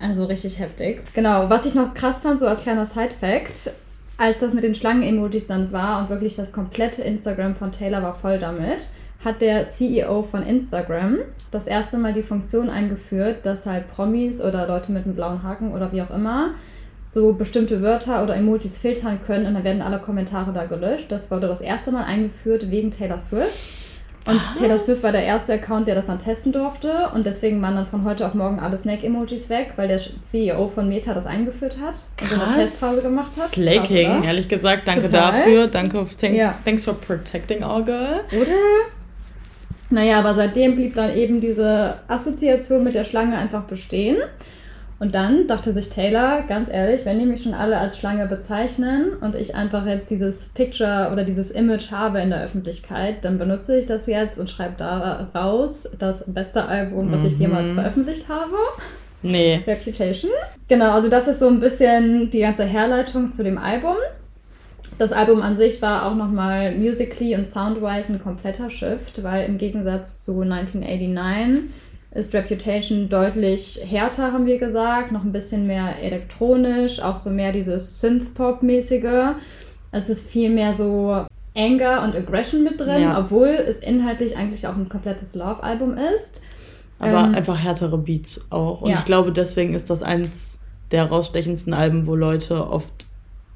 Also 0.00 0.24
richtig 0.24 0.58
heftig. 0.58 1.02
Genau, 1.14 1.48
was 1.48 1.66
ich 1.66 1.76
noch 1.76 1.94
krass 1.94 2.18
fand, 2.18 2.40
so 2.40 2.48
als 2.48 2.62
kleiner 2.62 2.84
Side-Fact, 2.84 3.70
als 4.18 4.40
das 4.40 4.52
mit 4.54 4.64
den 4.64 4.74
Schlangen-Emojis 4.74 5.46
dann 5.46 5.70
war 5.70 6.00
und 6.00 6.10
wirklich 6.10 6.34
das 6.34 6.50
komplette 6.50 7.02
Instagram 7.02 7.54
von 7.54 7.70
Taylor 7.70 8.02
war 8.02 8.14
voll 8.14 8.40
damit, 8.40 8.88
hat 9.24 9.40
der 9.40 9.64
CEO 9.64 10.22
von 10.22 10.42
Instagram 10.42 11.18
das 11.50 11.66
erste 11.66 11.98
Mal 11.98 12.12
die 12.12 12.22
Funktion 12.22 12.68
eingeführt, 12.68 13.46
dass 13.46 13.66
halt 13.66 13.88
Promis 13.88 14.40
oder 14.40 14.66
Leute 14.66 14.92
mit 14.92 15.04
einem 15.04 15.14
blauen 15.14 15.42
Haken 15.42 15.72
oder 15.72 15.92
wie 15.92 16.02
auch 16.02 16.10
immer 16.10 16.54
so 17.14 17.32
bestimmte 17.32 17.80
Wörter 17.80 18.22
oder 18.22 18.36
Emojis 18.36 18.76
filtern 18.76 19.20
können 19.24 19.46
und 19.46 19.54
dann 19.54 19.64
werden 19.64 19.82
alle 19.82 20.00
Kommentare 20.00 20.52
da 20.52 20.64
gelöscht. 20.64 21.06
Das 21.10 21.30
wurde 21.30 21.46
das 21.46 21.60
erste 21.60 21.92
Mal 21.92 22.04
eingeführt 22.04 22.70
wegen 22.70 22.90
Taylor 22.90 23.20
Swift. 23.20 23.84
Und 24.26 24.40
Was? 24.40 24.58
Taylor 24.58 24.78
Swift 24.78 25.02
war 25.02 25.12
der 25.12 25.22
erste 25.22 25.52
Account, 25.52 25.86
der 25.86 25.94
das 25.94 26.06
dann 26.06 26.18
testen 26.18 26.50
durfte. 26.50 27.10
Und 27.14 27.26
deswegen 27.26 27.60
waren 27.60 27.74
dann 27.74 27.86
von 27.86 28.04
heute 28.04 28.26
auf 28.26 28.32
morgen 28.32 28.58
alle 28.58 28.76
Snake-Emojis 28.76 29.50
weg, 29.50 29.72
weil 29.76 29.86
der 29.86 30.00
CEO 30.22 30.68
von 30.68 30.88
Meta 30.88 31.12
das 31.12 31.26
eingeführt 31.26 31.76
hat 31.78 31.94
und 32.20 32.28
so 32.28 32.40
eine 32.40 32.54
Testphase 32.54 33.02
gemacht 33.02 33.36
hat. 33.36 33.48
Slaking, 33.48 34.24
ehrlich 34.24 34.48
gesagt. 34.48 34.88
Danke 34.88 35.10
Total. 35.10 35.32
dafür. 35.32 35.66
Danke, 35.66 36.06
thank, 36.18 36.34
ja. 36.34 36.54
thanks 36.64 36.86
for 36.86 36.94
protecting 36.94 37.62
our 37.62 37.84
girl. 37.84 38.20
Oder? 38.32 38.52
Naja, 39.90 40.18
aber 40.18 40.34
seitdem 40.34 40.76
blieb 40.76 40.94
dann 40.94 41.14
eben 41.14 41.40
diese 41.40 41.96
Assoziation 42.08 42.84
mit 42.84 42.94
der 42.94 43.04
Schlange 43.04 43.36
einfach 43.36 43.64
bestehen. 43.64 44.16
Und 45.00 45.14
dann 45.14 45.46
dachte 45.48 45.72
sich 45.72 45.90
Taylor, 45.90 46.44
ganz 46.48 46.70
ehrlich, 46.70 47.04
wenn 47.04 47.18
die 47.18 47.26
mich 47.26 47.42
schon 47.42 47.52
alle 47.52 47.76
als 47.76 47.98
Schlange 47.98 48.26
bezeichnen 48.26 49.12
und 49.20 49.34
ich 49.34 49.54
einfach 49.54 49.84
jetzt 49.86 50.08
dieses 50.08 50.48
Picture 50.54 51.10
oder 51.12 51.24
dieses 51.24 51.50
Image 51.50 51.90
habe 51.90 52.20
in 52.20 52.30
der 52.30 52.42
Öffentlichkeit, 52.42 53.24
dann 53.24 53.36
benutze 53.36 53.76
ich 53.76 53.86
das 53.86 54.06
jetzt 54.06 54.38
und 54.38 54.48
schreibe 54.48 54.74
da 54.78 55.28
raus 55.34 55.88
das 55.98 56.24
beste 56.32 56.64
Album, 56.66 57.12
was 57.12 57.24
ich 57.24 57.38
jemals 57.38 57.70
mhm. 57.70 57.74
veröffentlicht 57.74 58.28
habe. 58.28 58.56
Nee. 59.22 59.62
Reputation. 59.66 60.30
Genau, 60.68 60.92
also 60.92 61.08
das 61.08 61.28
ist 61.28 61.40
so 61.40 61.48
ein 61.48 61.60
bisschen 61.60 62.30
die 62.30 62.40
ganze 62.40 62.64
Herleitung 62.64 63.30
zu 63.30 63.42
dem 63.42 63.58
Album. 63.58 63.96
Das 64.98 65.12
Album 65.12 65.42
an 65.42 65.56
sich 65.56 65.82
war 65.82 66.06
auch 66.06 66.14
nochmal 66.14 66.76
musically 66.76 67.34
und 67.34 67.48
soundwise 67.48 68.12
ein 68.12 68.22
kompletter 68.22 68.70
Shift, 68.70 69.22
weil 69.22 69.46
im 69.46 69.58
Gegensatz 69.58 70.20
zu 70.20 70.40
1989 70.42 71.70
ist 72.12 72.32
Reputation 72.32 73.08
deutlich 73.08 73.80
härter, 73.84 74.32
haben 74.32 74.46
wir 74.46 74.58
gesagt, 74.58 75.10
noch 75.10 75.24
ein 75.24 75.32
bisschen 75.32 75.66
mehr 75.66 75.96
elektronisch, 76.00 77.00
auch 77.00 77.16
so 77.16 77.30
mehr 77.30 77.50
dieses 77.50 78.00
Synth-Pop-mäßige. 78.00 79.34
Es 79.90 80.08
ist 80.08 80.28
viel 80.28 80.50
mehr 80.50 80.74
so 80.74 81.26
Anger 81.56 82.02
und 82.02 82.14
Aggression 82.14 82.62
mit 82.62 82.78
drin, 82.78 83.02
ja. 83.02 83.18
obwohl 83.18 83.48
es 83.48 83.80
inhaltlich 83.80 84.36
eigentlich 84.36 84.66
auch 84.68 84.76
ein 84.76 84.88
komplettes 84.88 85.34
Love-Album 85.34 85.98
ist. 85.98 86.40
Aber 87.00 87.24
ähm, 87.24 87.34
einfach 87.34 87.58
härtere 87.58 87.98
Beats 87.98 88.46
auch. 88.50 88.82
Und 88.82 88.90
ja. 88.90 88.98
ich 88.98 89.04
glaube, 89.04 89.32
deswegen 89.32 89.74
ist 89.74 89.90
das 89.90 90.04
eins 90.04 90.60
der 90.92 91.06
rausstechendsten 91.06 91.74
Alben, 91.74 92.06
wo 92.06 92.14
Leute 92.14 92.68
oft 92.68 93.03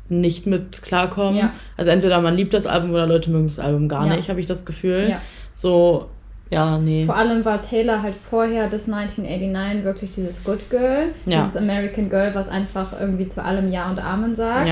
nicht 0.08 0.46
mit 0.46 0.82
klarkommen. 0.82 1.36
Ja. 1.38 1.52
Also 1.76 1.90
entweder 1.90 2.20
man 2.20 2.36
liebt 2.36 2.54
das 2.54 2.66
Album 2.66 2.90
oder 2.90 3.06
Leute 3.06 3.30
mögen 3.30 3.46
das 3.46 3.58
Album 3.58 3.88
gar 3.88 4.06
nicht, 4.06 4.28
habe 4.28 4.40
ich 4.40 4.46
das 4.46 4.64
Gefühl. 4.64 5.16
So 5.54 6.08
ja, 6.50 6.78
nee. 6.78 7.04
Vor 7.04 7.16
allem 7.16 7.44
war 7.44 7.60
Taylor 7.60 8.02
halt 8.02 8.14
vorher 8.30 8.68
bis 8.68 8.88
1989 8.88 9.84
wirklich 9.84 10.10
dieses 10.12 10.42
Good 10.44 10.70
Girl, 10.70 11.08
ja. 11.26 11.42
dieses 11.42 11.56
American 11.56 12.08
Girl, 12.08 12.34
was 12.34 12.48
einfach 12.48 12.98
irgendwie 12.98 13.28
zu 13.28 13.44
allem 13.44 13.70
Ja 13.70 13.90
und 13.90 14.02
Amen 14.02 14.34
sagt. 14.34 14.66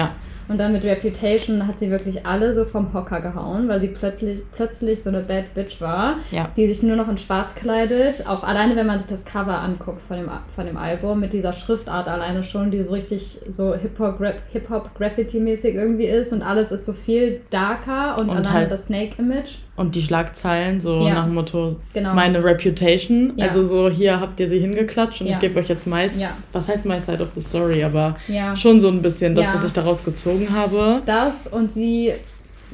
Und 0.48 0.58
dann 0.58 0.72
mit 0.72 0.84
Reputation 0.84 1.66
hat 1.66 1.78
sie 1.78 1.90
wirklich 1.90 2.24
alle 2.24 2.54
so 2.54 2.64
vom 2.64 2.94
Hocker 2.94 3.20
gehauen, 3.20 3.68
weil 3.68 3.80
sie 3.80 3.88
plötzlich, 3.88 4.42
plötzlich 4.52 5.02
so 5.02 5.10
eine 5.10 5.20
Bad 5.20 5.54
Bitch 5.54 5.80
war, 5.80 6.18
ja. 6.30 6.50
die 6.56 6.66
sich 6.66 6.82
nur 6.82 6.96
noch 6.96 7.08
in 7.08 7.18
Schwarz 7.18 7.54
kleidet. 7.54 8.26
Auch 8.26 8.44
alleine, 8.44 8.76
wenn 8.76 8.86
man 8.86 9.00
sich 9.00 9.08
das 9.08 9.24
Cover 9.24 9.58
anguckt 9.58 10.02
von 10.06 10.16
dem, 10.16 10.30
von 10.54 10.66
dem 10.66 10.76
Album, 10.76 11.20
mit 11.20 11.32
dieser 11.32 11.52
Schriftart 11.52 12.08
alleine 12.08 12.44
schon, 12.44 12.70
die 12.70 12.82
so 12.82 12.92
richtig 12.92 13.40
so 13.50 13.74
Hip-Hop-Graffiti-mäßig 13.74 15.74
irgendwie 15.74 16.06
ist 16.06 16.32
und 16.32 16.42
alles 16.42 16.70
ist 16.70 16.86
so 16.86 16.92
viel 16.92 17.40
darker 17.50 18.16
und, 18.20 18.28
und 18.28 18.36
alleine 18.36 18.52
halt 18.52 18.70
das 18.70 18.86
Snake-Image. 18.86 19.65
Und 19.76 19.94
die 19.94 20.02
Schlagzeilen 20.02 20.80
so 20.80 21.06
ja. 21.06 21.14
nach 21.14 21.24
dem 21.24 21.34
Motto, 21.34 21.76
genau. 21.92 22.14
meine 22.14 22.42
Reputation. 22.42 23.34
Ja. 23.36 23.48
Also 23.48 23.62
so, 23.62 23.90
hier 23.90 24.20
habt 24.20 24.40
ihr 24.40 24.48
sie 24.48 24.58
hingeklatscht 24.58 25.20
und 25.20 25.26
ich 25.26 25.38
gebe 25.38 25.60
euch 25.60 25.68
jetzt 25.68 25.86
meist, 25.86 26.18
was 26.52 26.68
heißt 26.68 26.86
my 26.86 26.98
side 26.98 27.22
of 27.22 27.34
the 27.34 27.42
story, 27.42 27.84
aber 27.84 28.16
schon 28.54 28.80
so 28.80 28.88
ein 28.88 29.02
bisschen 29.02 29.34
das, 29.34 29.52
was 29.52 29.64
ich 29.64 29.72
daraus 29.72 30.04
gezogen 30.04 30.48
habe. 30.54 31.02
Das 31.04 31.46
und 31.46 31.72
sie 31.72 32.12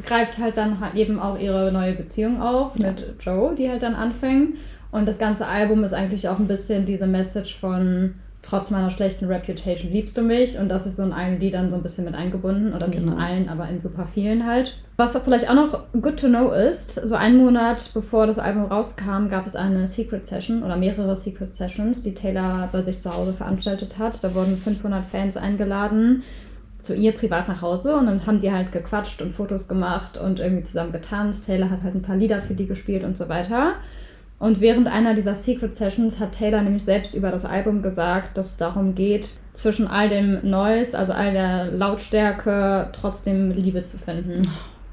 greift 0.07 0.39
halt 0.39 0.57
dann 0.57 0.81
halt 0.81 0.95
eben 0.95 1.19
auch 1.19 1.39
ihre 1.39 1.71
neue 1.73 1.93
Beziehung 1.93 2.41
auf 2.41 2.79
ja. 2.79 2.89
mit 2.89 3.15
Joe, 3.21 3.55
die 3.55 3.69
halt 3.69 3.83
dann 3.83 3.95
anfängt. 3.95 4.57
Und 4.91 5.07
das 5.07 5.19
ganze 5.19 5.47
Album 5.47 5.85
ist 5.85 5.95
eigentlich 5.95 6.29
auch 6.29 6.39
ein 6.39 6.47
bisschen 6.47 6.87
diese 6.87 7.07
Message 7.07 7.59
von 7.59 8.15
trotz 8.43 8.71
meiner 8.71 8.91
schlechten 8.91 9.27
Reputation 9.27 9.91
liebst 9.91 10.17
du 10.17 10.23
mich. 10.23 10.59
Und 10.59 10.69
das 10.69 10.87
ist 10.87 10.97
so 10.97 11.03
in 11.05 11.13
allen 11.13 11.41
Liedern 11.41 11.71
so 11.71 11.77
ein 11.77 11.83
bisschen 11.83 12.05
mit 12.05 12.15
eingebunden. 12.15 12.75
Oder 12.75 12.89
nicht 12.89 13.01
genau. 13.01 13.13
in 13.13 13.19
allen, 13.19 13.49
aber 13.49 13.69
in 13.69 13.81
super 13.81 14.07
vielen 14.13 14.47
halt. 14.47 14.79
Was 14.97 15.17
vielleicht 15.17 15.49
auch 15.49 15.55
noch 15.55 15.85
good 16.01 16.19
to 16.19 16.29
know 16.29 16.53
ist, 16.53 16.95
so 16.95 17.15
einen 17.15 17.39
Monat 17.39 17.91
bevor 17.95 18.27
das 18.27 18.39
Album 18.39 18.67
rauskam, 18.67 19.29
gab 19.31 19.47
es 19.47 19.57
eine 19.57 19.87
Secret 19.87 20.27
Session 20.27 20.63
oder 20.63 20.77
mehrere 20.77 21.17
Secret 21.17 21.55
Sessions, 21.55 22.03
die 22.03 22.15
Taylor 22.15 22.69
bei 22.71 22.83
sich 22.83 23.01
zu 23.01 23.15
Hause 23.15 23.33
veranstaltet 23.33 23.99
hat. 23.99 24.23
Da 24.23 24.35
wurden 24.35 24.57
500 24.57 25.05
Fans 25.07 25.37
eingeladen 25.37 26.23
zu 26.79 26.95
ihr 26.95 27.13
privat 27.13 27.49
nach 27.49 27.63
Hause 27.63 27.97
und 27.97 28.07
dann 28.07 28.27
haben 28.27 28.41
die 28.41 28.51
halt 28.51 28.73
gequatscht 28.73 29.23
und 29.23 29.35
Fotos 29.35 29.69
gemacht 29.69 30.19
und 30.19 30.41
irgendwie 30.41 30.65
zusammen 30.65 30.93
getanzt. 30.93 31.47
Taylor 31.47 31.71
hat 31.71 31.83
halt 31.83 31.95
ein 31.95 32.03
paar 32.03 32.17
Lieder 32.17 32.43
für 32.43 32.55
die 32.55 32.67
gespielt 32.67 33.05
und 33.05 33.17
so 33.17 33.29
weiter. 33.29 33.75
Und 34.43 34.61
während 34.61 34.89
einer 34.89 35.15
dieser 35.15 35.37
Secret 35.37 35.77
Sessions 35.77 36.19
hat 36.19 36.33
Taylor 36.33 36.63
nämlich 36.63 36.83
selbst 36.83 37.15
über 37.15 37.31
das 37.31 37.45
Album 37.45 37.81
gesagt, 37.81 38.37
dass 38.37 38.51
es 38.51 38.57
darum 38.57 38.97
geht, 38.97 39.29
zwischen 39.53 39.87
all 39.87 40.09
dem 40.09 40.41
Noise, 40.43 40.99
also 40.99 41.13
all 41.13 41.33
der 41.33 41.67
Lautstärke, 41.67 42.89
trotzdem 42.93 43.53
Liebe 43.53 43.85
zu 43.85 43.99
finden. 43.99 44.43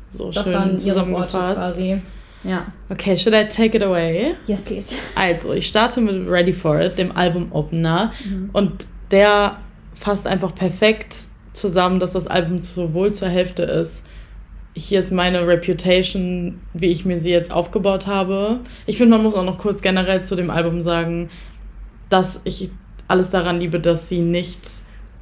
So 0.06 0.30
das 0.30 0.44
schön 0.44 0.54
waren 0.54 0.78
ihre 0.78 1.10
Worte 1.10 1.32
quasi. 1.32 2.00
Ja. 2.44 2.68
Okay, 2.92 3.18
should 3.18 3.36
I 3.36 3.48
take 3.48 3.76
it 3.76 3.82
away? 3.82 4.36
Yes, 4.46 4.62
please. 4.62 4.94
Also, 5.16 5.52
ich 5.54 5.66
starte 5.66 6.00
mit 6.00 6.30
Ready 6.30 6.54
for 6.54 6.80
It, 6.80 7.00
dem 7.00 7.18
Album-Opener. 7.18 8.12
Mhm. 8.24 8.52
Und 8.54 8.86
der 9.10 9.58
fasst 9.96 10.28
einfach 10.28 10.54
perfekt 10.54 11.16
zusammen, 11.54 12.00
dass 12.00 12.14
das 12.14 12.28
Album 12.28 12.60
sowohl 12.60 13.14
zur 13.14 13.30
Hälfte 13.30 13.64
ist. 13.64 14.06
Hier 14.80 15.00
ist 15.00 15.12
meine 15.12 15.46
Reputation, 15.46 16.62
wie 16.74 16.88
ich 16.88 17.04
mir 17.04 17.20
sie 17.20 17.32
jetzt 17.32 17.52
aufgebaut 17.52 18.08
habe. 18.08 18.62
Ich 18.86 18.98
finde, 18.98 19.18
man 19.18 19.24
muss 19.24 19.36
auch 19.36 19.44
noch 19.44 19.58
kurz 19.58 19.82
generell 19.82 20.24
zu 20.24 20.38
dem 20.38 20.50
Album 20.50 20.82
sagen, 20.82 21.30
dass 22.10 22.42
ich 22.46 22.72
alles 23.10 23.30
daran 23.30 23.60
liebe, 23.60 23.82
dass 23.82 24.08
sie 24.08 24.22
nicht 24.22 24.62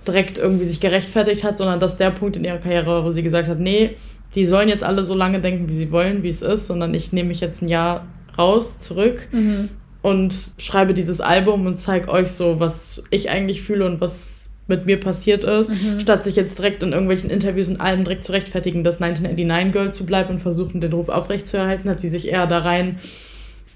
direkt 0.08 0.38
irgendwie 0.38 0.66
sich 0.66 0.80
gerechtfertigt 0.80 1.44
hat, 1.44 1.58
sondern 1.58 1.80
dass 1.80 1.98
der 1.98 2.12
Punkt 2.12 2.38
in 2.38 2.46
ihrer 2.46 2.60
Karriere, 2.60 3.04
wo 3.04 3.10
sie 3.10 3.24
gesagt 3.24 3.48
hat, 3.48 3.60
nee, 3.60 3.96
die 4.36 4.46
sollen 4.46 4.70
jetzt 4.70 4.84
alle 4.84 5.04
so 5.04 5.16
lange 5.16 5.42
denken, 5.42 5.70
wie 5.70 5.74
sie 5.74 5.92
wollen, 5.92 6.22
wie 6.22 6.30
es 6.30 6.44
ist, 6.44 6.68
sondern 6.68 6.94
ich 6.94 7.12
nehme 7.12 7.30
mich 7.30 7.40
jetzt 7.40 7.64
ein 7.64 7.68
Jahr 7.68 8.06
raus, 8.38 8.80
zurück 8.80 9.28
mhm. 9.32 9.70
und 10.04 10.36
schreibe 10.60 10.94
dieses 10.94 11.20
Album 11.20 11.66
und 11.66 11.76
zeige 11.76 12.10
euch 12.10 12.32
so, 12.32 12.60
was 12.60 13.04
ich 13.10 13.32
eigentlich 13.32 13.64
fühle 13.64 13.86
und 13.88 14.02
was 14.02 14.37
mit 14.68 14.86
mir 14.86 15.00
passiert 15.00 15.44
ist, 15.44 15.70
mhm. 15.70 16.00
statt 16.00 16.24
sich 16.24 16.36
jetzt 16.36 16.58
direkt 16.58 16.84
in 16.84 16.92
irgendwelchen 16.92 17.30
Interviews 17.30 17.70
und 17.70 17.80
allem 17.80 18.04
direkt 18.04 18.24
zu 18.24 18.32
rechtfertigen, 18.34 18.84
das 18.84 19.02
1989 19.02 19.72
Girl 19.72 19.94
zu 19.94 20.06
bleiben 20.06 20.36
und 20.36 20.42
versuchen, 20.42 20.82
den 20.82 20.94
Ruf 20.94 21.10
aufrechtzuerhalten, 21.10 21.90
hat 21.90 22.00
sie 22.00 22.10
sich 22.10 22.28
eher 22.28 22.48
da 22.48 22.60
rein 22.60 22.98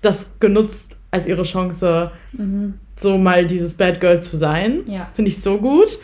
das 0.01 0.31
genutzt 0.39 0.97
als 1.11 1.27
ihre 1.27 1.43
Chance, 1.43 2.11
mhm. 2.31 2.75
so 2.95 3.17
mal 3.17 3.45
dieses 3.45 3.75
Bad 3.75 4.01
Girl 4.01 4.21
zu 4.21 4.35
sein. 4.35 4.81
Ja. 4.87 5.09
Finde 5.13 5.29
ich 5.29 5.41
so 5.41 5.57
gut. 5.57 5.99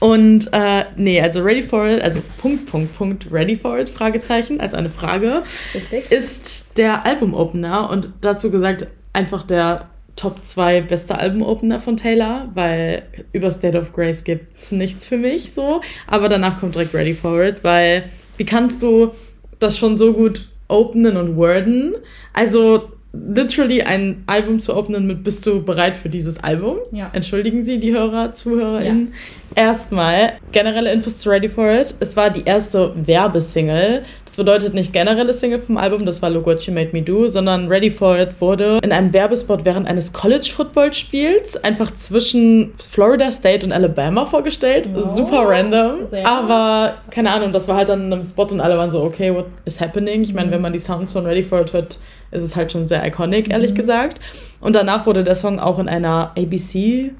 Und 0.00 0.48
äh, 0.52 0.86
nee, 0.96 1.20
also 1.20 1.42
Ready 1.42 1.62
for 1.62 1.86
It, 1.86 2.02
also 2.02 2.22
Punkt, 2.38 2.66
Punkt, 2.66 2.96
Punkt, 2.96 3.26
Ready 3.30 3.54
for 3.54 3.78
It, 3.78 3.90
Fragezeichen, 3.90 4.60
als 4.60 4.72
eine 4.72 4.88
Frage, 4.88 5.42
Richtig. 5.74 6.10
ist 6.10 6.78
der 6.78 7.04
Album-Opener 7.04 7.90
und 7.90 8.10
dazu 8.22 8.50
gesagt 8.50 8.86
einfach 9.12 9.44
der 9.44 9.89
Top 10.16 10.44
2 10.44 10.82
beste 10.82 11.18
Album-Opener 11.18 11.80
von 11.80 11.96
Taylor, 11.96 12.50
weil 12.54 13.02
über 13.32 13.50
State 13.50 13.78
of 13.78 13.92
Grace 13.92 14.24
gibt 14.24 14.58
es 14.58 14.72
nichts 14.72 15.06
für 15.06 15.16
mich 15.16 15.52
so. 15.52 15.80
Aber 16.06 16.28
danach 16.28 16.60
kommt 16.60 16.74
direkt 16.74 16.94
Ready 16.94 17.14
for 17.14 17.42
It, 17.42 17.62
weil 17.64 18.04
wie 18.36 18.44
kannst 18.44 18.82
du 18.82 19.12
das 19.58 19.76
schon 19.76 19.98
so 19.98 20.12
gut 20.12 20.50
openen 20.68 21.16
und 21.16 21.36
worden? 21.36 21.94
Also 22.32 22.92
literally 23.12 23.82
ein 23.82 24.22
Album 24.26 24.60
zu 24.60 24.76
openen 24.76 25.06
mit 25.06 25.24
Bist 25.24 25.46
du 25.46 25.62
bereit 25.62 25.96
für 25.96 26.08
dieses 26.08 26.42
Album? 26.42 26.78
Ja. 26.92 27.10
Entschuldigen 27.12 27.64
Sie 27.64 27.80
die 27.80 27.92
Hörer, 27.92 28.32
ZuhörerInnen. 28.32 29.12
Ja. 29.56 29.62
Erstmal 29.66 30.34
generelle 30.52 30.92
Infos 30.92 31.16
zu 31.16 31.28
Ready 31.28 31.48
for 31.48 31.68
It. 31.72 31.94
Es 31.98 32.16
war 32.16 32.30
die 32.30 32.44
erste 32.44 32.92
Werbesingle. 32.94 34.04
Das 34.24 34.36
bedeutet 34.36 34.74
nicht 34.74 34.92
generelle 34.92 35.32
Single 35.32 35.60
vom 35.60 35.76
Album, 35.76 36.06
das 36.06 36.22
war 36.22 36.30
Look 36.30 36.46
What 36.46 36.62
You 36.62 36.72
Made 36.72 36.90
Me 36.92 37.02
Do, 37.02 37.26
sondern 37.26 37.66
Ready 37.66 37.90
for 37.90 38.16
It 38.16 38.40
wurde 38.40 38.78
in 38.80 38.92
einem 38.92 39.12
Werbespot 39.12 39.64
während 39.64 39.88
eines 39.88 40.12
College-Football-Spiels 40.12 41.64
einfach 41.64 41.92
zwischen 41.94 42.72
Florida 42.76 43.32
State 43.32 43.66
und 43.66 43.72
Alabama 43.72 44.24
vorgestellt. 44.26 44.88
Oh, 44.94 45.02
Super 45.02 45.48
random. 45.48 46.06
Sehr. 46.06 46.24
Aber 46.24 46.98
keine 47.10 47.32
Ahnung, 47.32 47.52
das 47.52 47.66
war 47.66 47.76
halt 47.76 47.88
dann 47.88 48.06
in 48.06 48.12
einem 48.12 48.22
Spot 48.22 48.44
und 48.44 48.60
alle 48.60 48.78
waren 48.78 48.92
so, 48.92 49.02
okay, 49.02 49.34
what 49.34 49.46
is 49.64 49.80
happening? 49.80 50.22
Ich 50.22 50.32
meine, 50.32 50.46
mhm. 50.46 50.52
wenn 50.52 50.62
man 50.62 50.72
die 50.72 50.78
Sounds 50.78 51.12
von 51.12 51.26
Ready 51.26 51.42
for 51.42 51.62
It 51.62 51.72
hört, 51.72 51.98
ist 52.30 52.42
es 52.42 52.56
halt 52.56 52.72
schon 52.72 52.88
sehr 52.88 53.06
iconic, 53.06 53.50
ehrlich 53.50 53.72
mhm. 53.72 53.76
gesagt. 53.76 54.20
Und 54.60 54.76
danach 54.76 55.06
wurde 55.06 55.24
der 55.24 55.34
Song 55.34 55.58
auch 55.58 55.78
in 55.78 55.88
einer 55.88 56.32
ABC 56.36 57.12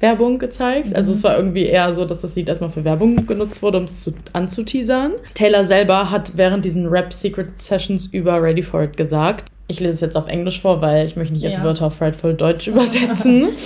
Werbung 0.00 0.38
gezeigt. 0.38 0.90
Mhm. 0.90 0.96
Also 0.96 1.12
es 1.12 1.24
war 1.24 1.36
irgendwie 1.36 1.64
eher 1.64 1.92
so, 1.92 2.04
dass 2.04 2.20
das 2.20 2.36
Lied 2.36 2.48
erstmal 2.48 2.70
für 2.70 2.84
Werbung 2.84 3.26
genutzt 3.26 3.62
wurde, 3.62 3.78
um 3.78 3.84
es 3.84 4.02
zu, 4.02 4.14
anzuteasern. 4.32 5.12
Taylor 5.34 5.64
selber 5.64 6.10
hat 6.10 6.36
während 6.36 6.64
diesen 6.64 6.86
Rap 6.86 7.12
Secret 7.12 7.60
Sessions 7.60 8.06
über 8.06 8.42
Ready 8.42 8.62
for 8.62 8.82
It 8.82 8.96
gesagt. 8.96 9.46
Ich 9.66 9.80
lese 9.80 9.92
es 9.92 10.00
jetzt 10.00 10.16
auf 10.16 10.28
Englisch 10.28 10.62
vor, 10.62 10.80
weil 10.80 11.04
ich 11.04 11.16
möchte 11.16 11.34
nicht 11.34 11.44
ihre 11.44 11.54
ja. 11.54 11.62
Wörter 11.62 11.86
auf 11.86 11.94
Frightful 11.96 12.34
Deutsch 12.34 12.68
übersetzen. 12.68 13.48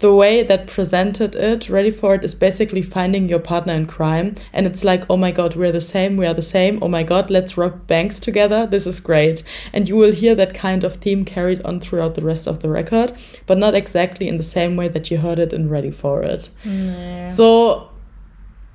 the 0.00 0.14
way 0.14 0.42
that 0.42 0.66
presented 0.66 1.34
it, 1.34 1.68
Ready 1.68 1.90
for 1.90 2.14
It, 2.14 2.24
is 2.24 2.34
basically 2.34 2.82
finding 2.82 3.28
your 3.28 3.38
partner 3.38 3.74
in 3.74 3.86
crime. 3.86 4.34
And 4.52 4.66
it's 4.66 4.82
like, 4.82 5.04
oh 5.10 5.16
my 5.16 5.30
god, 5.30 5.56
we're 5.56 5.72
the 5.72 5.80
same, 5.80 6.16
we 6.16 6.26
are 6.26 6.34
the 6.34 6.42
same. 6.42 6.78
Oh 6.82 6.88
my 6.88 7.02
god, 7.02 7.30
let's 7.30 7.56
rob 7.56 7.86
banks 7.86 8.18
together. 8.18 8.66
This 8.66 8.86
is 8.86 8.98
great. 8.98 9.42
And 9.72 9.88
you 9.88 9.96
will 9.96 10.12
hear 10.12 10.34
that 10.34 10.54
kind 10.54 10.84
of 10.84 10.96
theme 10.96 11.24
carried 11.24 11.62
on 11.62 11.80
throughout 11.80 12.14
the 12.14 12.22
rest 12.22 12.48
of 12.48 12.60
the 12.60 12.70
record, 12.70 13.12
but 13.46 13.58
not 13.58 13.74
exactly 13.74 14.26
in 14.26 14.38
the 14.38 14.42
same 14.42 14.76
way 14.76 14.88
that 14.88 15.10
you 15.10 15.18
heard 15.18 15.38
it 15.38 15.52
in 15.52 15.68
Ready 15.68 15.90
for 15.90 16.22
It. 16.22 16.50
Nee. 16.64 17.28
So, 17.30 17.86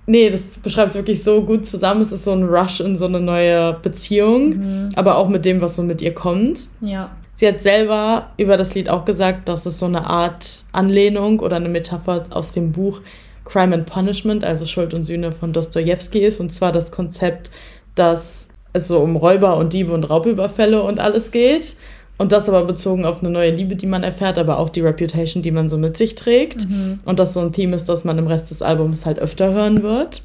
Nee, 0.08 0.29
das 0.29 0.46
beschreibt 0.46 0.89
es 0.89 0.96
wirklich 0.96 1.24
so 1.24 1.41
gut 1.41 1.65
zusammen. 1.65 2.01
Es 2.01 2.12
ist 2.12 2.25
so 2.25 2.32
ein 2.32 2.44
Rush 2.44 2.79
in 2.79 2.96
so 2.96 3.05
eine 3.05 3.20
neue 3.20 3.74
Beziehung, 3.74 4.50
mhm. 4.50 4.89
aber 4.96 5.17
auch 5.17 5.27
mit 5.27 5.46
dem, 5.46 5.62
was 5.62 5.75
so 5.75 5.82
mit 5.82 6.00
ihr 6.00 6.13
kommt. 6.13 6.67
Ja. 6.79 7.10
Sie 7.36 7.48
hat 7.48 7.62
selber 7.62 8.32
über 8.38 8.56
das 8.56 8.75
Lied 8.75 8.89
auch 8.89 9.04
gesagt, 9.04 9.50
dass 9.50 9.65
es 9.65 9.77
so 9.77 9.86
eine 9.86 10.08
Art 10.08 10.63
Anlehnung 10.72 11.42
oder 11.42 11.58
eine 11.58 11.70
Metapher 11.70 12.24
aus 12.30 12.54
dem 12.54 12.72
Buch 12.72 13.01
Crime 13.44 13.75
and 13.75 13.86
Punishment, 13.86 14.44
also 14.44 14.65
Schuld 14.65 14.94
und 14.94 15.04
Sühne 15.04 15.34
von 15.34 15.51
Dostoevsky 15.54 16.20
ist. 16.20 16.39
Und 16.39 16.54
zwar 16.54 16.72
das 16.72 16.92
Konzept, 16.92 17.51
dass 17.94 18.50
es 18.72 18.88
so 18.88 19.00
um 19.00 19.18
Räuber 19.18 19.58
und 19.58 19.74
Diebe 19.74 19.94
und 19.94 20.10
Raubüberfälle 20.10 20.82
und 20.82 21.00
alles 21.00 21.32
geht. 21.32 21.75
Und 22.18 22.32
das 22.32 22.48
aber 22.48 22.63
bezogen 22.63 23.06
auf 23.06 23.20
eine 23.20 23.30
neue 23.30 23.51
Liebe, 23.51 23.75
die 23.75 23.86
man 23.86 24.04
erfährt, 24.04 24.38
aber 24.38 24.58
auch 24.60 24.70
die 24.70 24.80
Reputation, 24.80 25.44
die 25.44 25.51
man 25.51 25.68
so 25.68 25.77
mit 25.77 25.98
sich 25.98 26.15
trägt. 26.15 26.70
Mhm. 26.70 27.00
Und 27.04 27.20
das 27.20 27.34
so 27.34 27.42
ein 27.42 27.51
Theme 27.51 27.75
ist, 27.75 27.89
das 27.89 28.06
man 28.06 28.18
im 28.18 28.27
Rest 28.27 28.50
des 28.50 28.62
Albums 28.62 29.06
halt 29.06 29.20
öfter 29.20 29.51
hören 29.51 29.84
wird. 29.84 30.22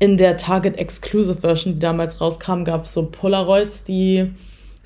In 0.00 0.16
der 0.16 0.36
Target 0.36 0.76
Exclusive 0.76 1.40
Version, 1.40 1.74
die 1.74 1.78
damals 1.78 2.20
rauskam, 2.20 2.64
gab 2.64 2.84
es 2.84 2.94
so 2.94 3.06
Polaroids, 3.06 3.84
die 3.84 4.32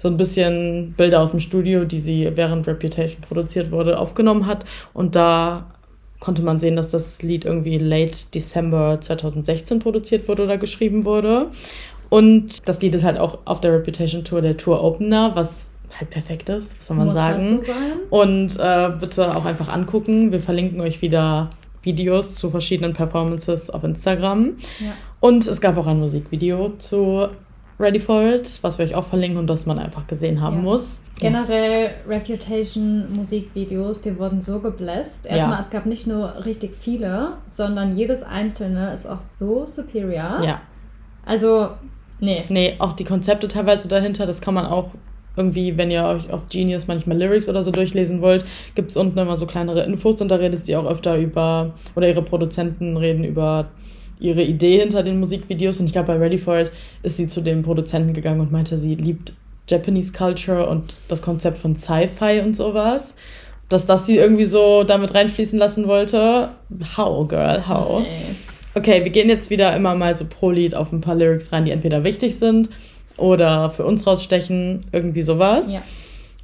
so 0.02 0.08
ein 0.08 0.16
bisschen 0.16 0.94
Bilder 0.96 1.20
aus 1.20 1.30
dem 1.30 1.38
Studio, 1.38 1.84
die 1.84 2.00
sie 2.00 2.28
während 2.34 2.66
Reputation 2.66 3.20
produziert 3.20 3.70
wurde, 3.70 4.00
aufgenommen 4.00 4.46
hat. 4.46 4.64
Und 4.92 5.14
da 5.14 5.70
konnte 6.18 6.42
man 6.42 6.58
sehen, 6.58 6.74
dass 6.74 6.88
das 6.90 7.22
Lied 7.22 7.44
irgendwie 7.44 7.78
late 7.78 8.26
December 8.34 9.00
2016 9.00 9.78
produziert 9.78 10.26
wurde 10.26 10.42
oder 10.42 10.58
geschrieben 10.58 11.04
wurde. 11.04 11.50
Und 12.08 12.66
das 12.68 12.82
Lied 12.82 12.96
ist 12.96 13.04
halt 13.04 13.20
auch 13.20 13.38
auf 13.44 13.60
der 13.60 13.74
Reputation 13.74 14.24
Tour 14.24 14.42
der 14.42 14.56
Tour 14.56 14.82
Opener, 14.82 15.36
was 15.36 15.68
halt 15.96 16.10
perfekt 16.10 16.48
ist, 16.48 16.80
was 16.80 16.88
soll 16.88 16.96
man 16.96 17.06
Muss 17.06 17.14
sagen. 17.14 17.48
Halt 17.48 17.64
so. 17.64 17.72
Und 18.10 18.58
äh, 18.58 18.90
bitte 18.98 19.36
auch 19.36 19.44
einfach 19.44 19.68
angucken. 19.68 20.32
Wir 20.32 20.40
verlinken 20.40 20.80
euch 20.80 21.00
wieder 21.00 21.50
Videos 21.82 22.34
zu 22.34 22.50
verschiedenen 22.50 22.92
Performances 22.92 23.70
auf 23.70 23.84
Instagram. 23.84 24.56
Ja. 24.80 24.94
Und 25.20 25.46
es 25.46 25.60
gab 25.60 25.76
auch 25.76 25.86
ein 25.86 26.00
Musikvideo 26.00 26.72
zu 26.78 27.28
Ready 27.82 27.98
for 27.98 28.22
It, 28.22 28.60
was 28.62 28.78
wir 28.78 28.84
euch 28.84 28.94
auch 28.94 29.06
verlinken 29.06 29.38
und 29.38 29.48
das 29.48 29.66
man 29.66 29.78
einfach 29.78 30.06
gesehen 30.06 30.40
haben 30.40 30.58
ja. 30.58 30.62
muss. 30.62 31.02
Generell 31.18 31.90
Reputation 32.06 33.12
Musikvideos, 33.12 33.98
wir 34.04 34.18
wurden 34.18 34.40
so 34.40 34.60
gebläst. 34.60 35.26
Erstmal, 35.26 35.54
ja. 35.54 35.60
es 35.60 35.70
gab 35.70 35.86
nicht 35.86 36.06
nur 36.06 36.44
richtig 36.44 36.74
viele, 36.76 37.34
sondern 37.46 37.96
jedes 37.96 38.22
einzelne 38.22 38.92
ist 38.92 39.06
auch 39.06 39.20
so 39.20 39.66
superior. 39.66 40.42
Ja. 40.44 40.60
Also, 41.26 41.70
nee. 42.20 42.44
Nee, 42.48 42.74
auch 42.78 42.94
die 42.94 43.04
Konzepte 43.04 43.48
teilweise 43.48 43.88
dahinter, 43.88 44.26
das 44.26 44.40
kann 44.40 44.54
man 44.54 44.66
auch 44.66 44.90
irgendwie, 45.36 45.76
wenn 45.76 45.90
ihr 45.90 46.04
euch 46.04 46.30
auf 46.30 46.48
Genius 46.50 46.86
manchmal 46.86 47.18
Lyrics 47.18 47.48
oder 47.48 47.62
so 47.62 47.70
durchlesen 47.70 48.20
wollt, 48.20 48.44
gibt 48.74 48.90
es 48.90 48.96
unten 48.96 49.18
immer 49.18 49.36
so 49.36 49.46
kleinere 49.46 49.82
Infos 49.84 50.20
und 50.20 50.28
da 50.28 50.36
redet 50.36 50.64
sie 50.64 50.76
auch 50.76 50.84
öfter 50.84 51.16
über, 51.16 51.74
oder 51.94 52.08
ihre 52.08 52.22
Produzenten 52.22 52.96
reden 52.96 53.24
über 53.24 53.68
ihre 54.22 54.42
Idee 54.42 54.80
hinter 54.80 55.02
den 55.02 55.20
Musikvideos. 55.20 55.80
Und 55.80 55.86
ich 55.86 55.92
glaube, 55.92 56.08
bei 56.08 56.18
Ready 56.18 56.38
for 56.38 56.60
It 56.60 56.70
ist 57.02 57.16
sie 57.16 57.28
zu 57.28 57.40
dem 57.40 57.62
Produzenten 57.62 58.14
gegangen 58.14 58.40
und 58.40 58.52
meinte, 58.52 58.78
sie 58.78 58.94
liebt 58.94 59.34
Japanese 59.68 60.12
Culture 60.12 60.68
und 60.68 60.96
das 61.08 61.22
Konzept 61.22 61.58
von 61.58 61.76
Sci-Fi 61.76 62.40
und 62.40 62.56
sowas. 62.56 63.14
Dass 63.68 63.86
das 63.86 64.06
sie 64.06 64.16
irgendwie 64.16 64.44
so 64.44 64.84
damit 64.84 65.14
reinfließen 65.14 65.58
lassen 65.58 65.88
wollte. 65.88 66.50
How, 66.96 67.26
girl, 67.26 67.66
how? 67.66 68.00
Okay. 68.00 68.08
okay, 68.74 69.04
wir 69.04 69.10
gehen 69.10 69.28
jetzt 69.28 69.50
wieder 69.50 69.74
immer 69.74 69.94
mal 69.94 70.14
so 70.14 70.26
pro 70.26 70.50
Lied 70.50 70.74
auf 70.74 70.92
ein 70.92 71.00
paar 71.00 71.14
Lyrics 71.14 71.52
rein, 71.52 71.64
die 71.64 71.70
entweder 71.70 72.04
wichtig 72.04 72.36
sind 72.36 72.68
oder 73.16 73.70
für 73.70 73.84
uns 73.84 74.06
rausstechen, 74.06 74.84
irgendwie 74.92 75.22
sowas. 75.22 75.74
Ja. 75.74 75.82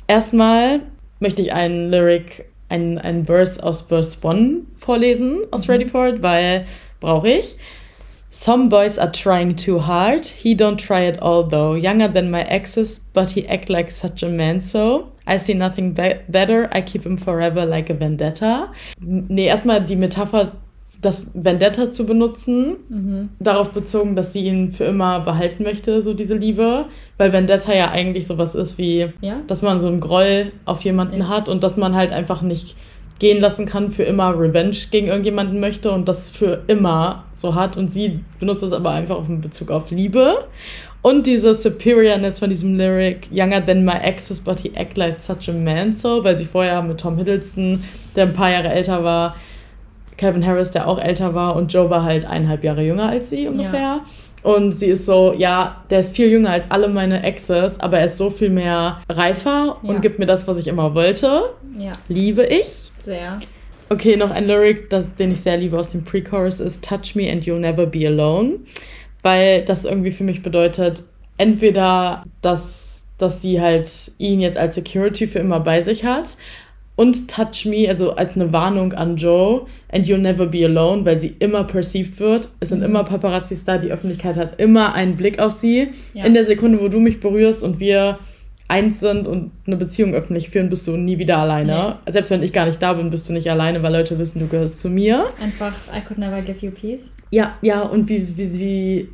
Erstmal 0.06 0.80
möchte 1.20 1.42
ich 1.42 1.52
einen 1.52 1.90
Lyric, 1.90 2.47
einen, 2.68 2.99
einen 2.99 3.26
Verse 3.26 3.62
aus 3.62 3.82
Verse 3.82 4.16
1 4.26 4.64
vorlesen 4.78 5.40
aus 5.50 5.66
mhm. 5.66 5.73
Ready 5.73 5.87
for 5.87 6.08
It, 6.08 6.23
weil 6.23 6.64
brauche 7.00 7.28
ich. 7.28 7.57
Some 8.31 8.69
boys 8.69 8.99
are 8.99 9.11
trying 9.11 9.57
too 9.57 9.78
hard. 9.78 10.26
He 10.26 10.55
don't 10.55 10.76
try 10.76 11.07
at 11.07 11.21
all 11.23 11.45
though. 11.45 11.75
Younger 11.75 12.09
than 12.09 12.31
my 12.31 12.43
exes, 12.43 13.00
but 13.14 13.31
he 13.31 13.49
act 13.49 13.69
like 13.71 13.90
such 13.90 14.23
a 14.23 14.28
man 14.28 14.61
so. 14.61 15.11
I 15.26 15.38
see 15.38 15.55
nothing 15.55 15.93
be 15.93 16.21
better. 16.28 16.69
I 16.73 16.83
keep 16.83 17.05
him 17.05 17.16
forever 17.16 17.64
like 17.64 17.90
a 17.90 17.94
vendetta. 17.94 18.72
Nee, 19.01 19.46
erstmal 19.46 19.81
die 19.81 19.96
Metapher, 19.96 20.53
das 21.01 21.31
Vendetta 21.35 21.90
zu 21.90 22.07
benutzen, 22.07 22.77
mhm. 22.88 23.29
darauf 23.38 23.70
bezogen, 23.70 24.14
dass 24.14 24.33
sie 24.33 24.44
ihn 24.44 24.72
für 24.72 24.85
immer 24.85 25.20
behalten 25.20 25.62
möchte, 25.62 26.03
so 26.03 26.12
diese 26.12 26.35
Liebe. 26.35 26.87
Weil 27.16 27.33
Vendetta 27.33 27.75
ja 27.75 27.90
eigentlich 27.90 28.27
sowas 28.27 28.55
ist 28.55 28.79
wie, 28.79 29.09
ja? 29.20 29.40
dass 29.46 29.62
man 29.62 29.81
so 29.81 29.88
einen 29.88 30.01
Groll 30.01 30.53
auf 30.64 30.83
jemanden 30.83 31.20
ja. 31.20 31.29
hat 31.29 31.49
und 31.49 31.62
dass 31.62 31.77
man 31.77 31.94
halt 31.94 32.12
einfach 32.12 32.42
nicht 32.42 32.77
gehen 33.18 33.40
lassen 33.40 33.66
kann, 33.66 33.90
für 33.90 34.04
immer 34.04 34.38
Revenge 34.38 34.76
gegen 34.90 35.09
irgendjemanden 35.09 35.61
möchte 35.61 35.90
und 35.90 36.09
das 36.09 36.31
für 36.31 36.62
immer 36.66 37.24
so 37.33 37.54
hat. 37.54 37.76
Und 37.76 37.88
sie 37.88 38.20
benutzt 38.38 38.62
es 38.62 38.72
aber 38.72 38.90
einfach 38.90 39.28
in 39.28 39.40
Bezug 39.40 39.70
auf 39.70 39.90
Liebe. 39.90 40.46
Und 41.02 41.26
diese 41.26 41.54
Superiorness 41.54 42.40
von 42.40 42.48
diesem 42.48 42.76
Lyric, 42.76 43.28
Younger 43.31 43.64
than 43.64 43.85
my 43.85 43.94
exes, 44.02 44.40
but 44.40 44.61
he 44.61 44.72
act 44.74 44.96
like 44.96 45.22
such 45.22 45.48
a 45.48 45.52
man 45.52 45.92
so, 45.92 46.24
weil 46.24 46.37
sie 46.37 46.44
vorher 46.44 46.83
mit 46.83 46.98
Tom 47.00 47.16
Hiddleston, 47.16 47.85
der 48.16 48.26
ein 48.26 48.33
paar 48.33 48.50
Jahre 48.50 48.68
älter 48.68 49.04
war, 49.04 49.37
Calvin 50.16 50.44
Harris, 50.44 50.72
der 50.72 50.88
auch 50.88 50.98
älter 51.00 51.35
war, 51.35 51.54
und 51.54 51.72
Joe 51.72 51.88
war 51.88 52.02
halt 52.02 52.26
eineinhalb 52.26 52.64
Jahre 52.64 52.83
jünger 52.83 53.09
als 53.09 53.31
sie 53.31 53.46
ungefähr. 53.46 53.81
Ja. 53.81 54.04
Und 54.42 54.72
sie 54.72 54.87
ist 54.87 55.07
so, 55.07 55.35
ja, 55.37 55.85
der 55.90 56.01
ist 56.01 56.14
viel 56.14 56.29
jünger 56.29 56.51
als 56.51 56.70
alle 56.70 56.88
meine 56.88 57.22
Exes, 57.22 57.79
aber 57.81 57.98
er 57.98 58.07
ist 58.07 58.18
so 58.18 58.31
viel 58.31 58.51
mehr 58.51 59.01
reifer 59.09 59.79
ja. 59.83 59.88
und 59.88 60.03
gibt 60.03 60.18
mir 60.18 60.27
das, 60.27 60.46
was 60.46 60.59
ich 60.59 60.68
immer 60.68 60.94
wollte. 60.94 61.51
Ja. 61.79 61.92
Liebe 62.09 62.44
ich. 62.44 62.90
Sehr. 62.98 63.40
Okay, 63.90 64.16
noch 64.16 64.31
ein 64.31 64.46
Lyric, 64.46 64.90
das, 64.90 65.05
den 65.18 65.33
ich 65.33 65.40
sehr 65.40 65.57
liebe 65.57 65.79
aus 65.79 65.92
dem 65.92 66.05
Pre-Chorus 66.05 66.61
ist 66.61 66.85
Touch 66.85 67.14
me 67.14 67.31
and 67.31 67.44
you'll 67.44 67.59
never 67.59 67.87
be 67.87 68.07
alone. 68.07 68.61
Weil 69.22 69.64
das 69.64 69.85
irgendwie 69.85 70.12
für 70.12 70.24
mich 70.24 70.42
bedeutet, 70.42 71.03
entweder, 71.38 72.24
dass, 72.42 73.07
dass 73.16 73.40
sie 73.40 73.61
halt 73.61 73.90
ihn 74.18 74.40
jetzt 74.40 74.59
als 74.59 74.74
Security 74.74 75.27
für 75.27 75.38
immer 75.38 75.61
bei 75.61 75.81
sich 75.81 76.05
hat, 76.05 76.37
und 76.98 77.30
Touch 77.30 77.64
Me, 77.64 77.88
also 77.88 78.16
als 78.16 78.34
eine 78.34 78.52
Warnung 78.52 78.92
an 78.92 79.16
Joe, 79.16 79.66
and 79.92 80.04
you'll 80.04 80.18
never 80.18 80.46
be 80.46 80.64
alone, 80.64 81.04
weil 81.04 81.16
sie 81.16 81.37
immer 81.38 81.62
perceived 81.62 82.18
wird. 82.18 82.48
Es 82.58 82.70
sind 82.70 82.80
mhm. 82.80 82.87
immer 82.87 83.04
Paparazzis 83.04 83.64
da, 83.64 83.78
die 83.78 83.92
Öffentlichkeit 83.92 84.37
hat 84.37 84.61
immer 84.61 84.94
einen 84.94 85.14
Blick 85.14 85.38
auf 85.38 85.52
sie. 85.52 85.90
Ja. 86.12 86.24
In 86.24 86.34
der 86.34 86.42
Sekunde, 86.42 86.80
wo 86.80 86.88
du 86.88 86.98
mich 86.98 87.20
berührst 87.20 87.62
und 87.62 87.78
wir 87.78 88.18
eins 88.66 88.98
sind 88.98 89.28
und 89.28 89.52
eine 89.68 89.76
Beziehung 89.76 90.12
öffentlich 90.12 90.50
führen, 90.50 90.70
bist 90.70 90.88
du 90.88 90.96
nie 90.96 91.18
wieder 91.18 91.38
alleine. 91.38 91.98
Nee. 92.04 92.12
Selbst 92.12 92.32
wenn 92.32 92.42
ich 92.42 92.52
gar 92.52 92.66
nicht 92.66 92.82
da 92.82 92.94
bin, 92.94 93.11
bist 93.11 93.28
du 93.28 93.32
nicht 93.32 93.48
alleine, 93.48 93.80
weil 93.84 93.92
Leute 93.92 94.18
wissen, 94.18 94.40
du 94.40 94.48
gehörst 94.48 94.80
zu 94.80 94.90
mir. 94.90 95.26
Einfach, 95.40 95.74
I 95.96 96.00
could 96.00 96.18
never 96.18 96.42
give 96.42 96.66
you 96.66 96.72
peace. 96.72 97.12
Ja, 97.30 97.54
ja, 97.62 97.82
und 97.82 98.08
wie, 98.08 98.20
wie, 98.37 98.58
wie 98.58 99.08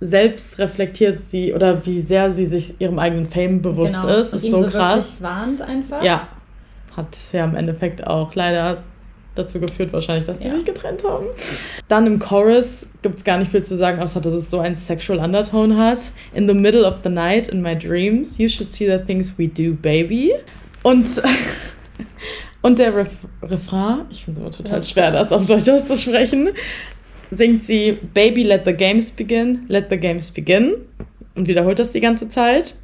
selbst 0.00 0.58
reflektiert 0.58 1.14
sie 1.14 1.54
oder 1.54 1.86
wie 1.86 2.00
sehr 2.00 2.32
sie 2.32 2.46
sich 2.46 2.80
ihrem 2.80 2.98
eigenen 2.98 3.26
Fame 3.26 3.62
bewusst 3.62 3.94
genau. 3.94 4.14
ist, 4.16 4.32
und 4.32 4.42
ist 4.42 4.50
so, 4.50 4.62
so 4.62 4.68
krass. 4.68 5.22
warnt 5.22 5.62
einfach. 5.62 6.02
Ja, 6.02 6.28
hat 6.96 7.16
ja 7.32 7.44
im 7.44 7.54
Endeffekt 7.54 8.06
auch 8.06 8.34
leider 8.34 8.82
dazu 9.34 9.58
geführt 9.58 9.92
wahrscheinlich, 9.92 10.26
dass 10.26 10.40
sie 10.40 10.48
ja. 10.48 10.54
sich 10.54 10.64
getrennt 10.64 11.02
haben. 11.04 11.26
Dann 11.88 12.06
im 12.06 12.18
Chorus 12.18 12.90
gibt 13.02 13.18
es 13.18 13.24
gar 13.24 13.38
nicht 13.38 13.50
viel 13.50 13.62
zu 13.62 13.76
sagen, 13.76 14.00
außer 14.00 14.20
dass 14.20 14.32
es 14.32 14.50
so 14.50 14.60
ein 14.60 14.76
sexual 14.76 15.18
undertone 15.18 15.76
hat. 15.76 15.98
In 16.34 16.46
the 16.48 16.54
middle 16.54 16.86
of 16.86 17.00
the 17.02 17.10
night, 17.10 17.48
in 17.48 17.60
my 17.60 17.76
dreams, 17.76 18.38
you 18.38 18.48
should 18.48 18.68
see 18.68 18.86
the 18.86 18.98
things 18.98 19.36
we 19.36 19.48
do, 19.48 19.74
baby. 19.74 20.32
Und, 20.82 21.08
und 22.62 22.78
der 22.78 22.94
Ref 22.94 23.10
Refrain, 23.42 24.02
ich 24.10 24.24
finde 24.24 24.40
es 24.40 24.46
immer 24.46 24.52
total 24.52 24.78
ja. 24.78 24.84
schwer, 24.84 25.10
das 25.10 25.32
auf 25.32 25.46
Deutsch 25.46 25.68
auszusprechen, 25.68 26.50
singt 27.30 27.62
sie 27.62 27.98
Baby, 28.14 28.44
let 28.44 28.64
the 28.64 28.72
games 28.72 29.10
begin, 29.10 29.64
let 29.68 29.86
the 29.90 29.96
games 29.96 30.30
begin 30.30 30.76
und 31.34 31.48
wiederholt 31.48 31.78
das 31.78 31.92
die 31.92 32.00
ganze 32.00 32.28
Zeit. 32.28 32.76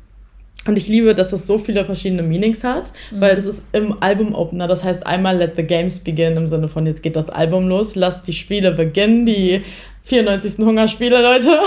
Und 0.67 0.77
ich 0.77 0.89
liebe, 0.89 1.15
dass 1.15 1.29
das 1.29 1.47
so 1.47 1.59
viele 1.59 1.85
verschiedene 1.85 2.23
Meanings 2.23 2.65
hat, 2.65 2.93
mhm. 3.11 3.21
weil 3.21 3.35
das 3.35 3.47
ist 3.47 3.65
im 3.73 4.03
Album-Opener. 4.03 4.69
Das 4.69 4.85
heißt 4.85 5.07
einmal 5.07 5.39
Let 5.39 5.57
the 5.57 5.63
Games 5.63 5.99
begin 6.01 6.37
im 6.37 6.49
Sinne 6.49 6.69
von 6.69 6.87
jetzt 6.87 7.03
geht 7.03 7.17
das 7.17 7.31
Album 7.31 7.69
los, 7.69 7.97
lasst 7.97 8.29
die 8.29 8.35
Spiele 8.35 8.73
beginnen, 8.73 9.25
die 9.25 9.63
94. 10.05 10.59
Hungerspiele, 10.59 11.23
Leute. 11.23 11.59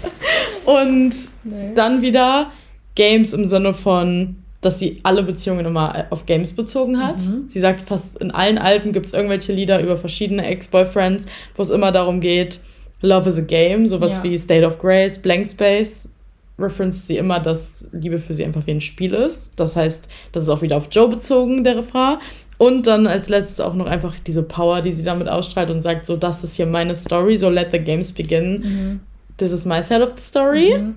Und 0.64 1.14
nee. 1.44 1.72
dann 1.74 2.02
wieder 2.02 2.50
Games 2.94 3.32
im 3.32 3.46
Sinne 3.46 3.74
von, 3.74 4.36
dass 4.60 4.78
sie 4.78 5.00
alle 5.04 5.22
Beziehungen 5.22 5.66
immer 5.66 6.06
auf 6.10 6.26
Games 6.26 6.52
bezogen 6.52 6.98
hat. 6.98 7.18
Mhm. 7.18 7.44
Sie 7.46 7.60
sagt, 7.60 7.88
fast 7.88 8.18
in 8.18 8.32
allen 8.32 8.58
Alben 8.58 8.92
gibt 8.92 9.06
es 9.06 9.12
irgendwelche 9.12 9.52
Lieder 9.52 9.80
über 9.80 9.96
verschiedene 9.96 10.44
Ex-Boyfriends, 10.46 11.26
wo 11.54 11.62
es 11.62 11.70
immer 11.70 11.92
darum 11.92 12.20
geht, 12.20 12.60
Love 13.02 13.28
is 13.28 13.38
a 13.38 13.42
Game, 13.42 13.88
sowas 13.88 14.18
ja. 14.18 14.22
wie 14.24 14.38
State 14.38 14.64
of 14.64 14.78
Grace, 14.78 15.18
Blank 15.18 15.48
Space 15.48 16.08
referenced 16.58 17.06
sie 17.06 17.16
immer, 17.16 17.40
dass 17.40 17.88
Liebe 17.92 18.18
für 18.18 18.34
sie 18.34 18.44
einfach 18.44 18.66
wie 18.66 18.72
ein 18.72 18.80
Spiel 18.80 19.14
ist. 19.14 19.52
Das 19.56 19.76
heißt, 19.76 20.08
das 20.32 20.44
ist 20.44 20.48
auch 20.48 20.62
wieder 20.62 20.76
auf 20.76 20.88
Joe 20.90 21.08
bezogen, 21.08 21.64
der 21.64 21.78
Refrain. 21.78 22.18
Und 22.58 22.86
dann 22.86 23.06
als 23.06 23.28
letztes 23.28 23.60
auch 23.60 23.74
noch 23.74 23.86
einfach 23.86 24.14
diese 24.20 24.42
Power, 24.42 24.82
die 24.82 24.92
sie 24.92 25.02
damit 25.02 25.28
ausstrahlt 25.28 25.70
und 25.70 25.80
sagt, 25.80 26.06
so, 26.06 26.16
das 26.16 26.44
ist 26.44 26.54
hier 26.54 26.66
meine 26.66 26.94
Story, 26.94 27.36
so 27.36 27.50
let 27.50 27.72
the 27.72 27.80
games 27.80 28.12
begin. 28.12 28.60
Mhm. 28.60 29.00
This 29.36 29.52
is 29.52 29.64
my 29.64 29.82
side 29.82 30.02
of 30.02 30.12
the 30.16 30.22
story. 30.22 30.78
Mhm. 30.78 30.94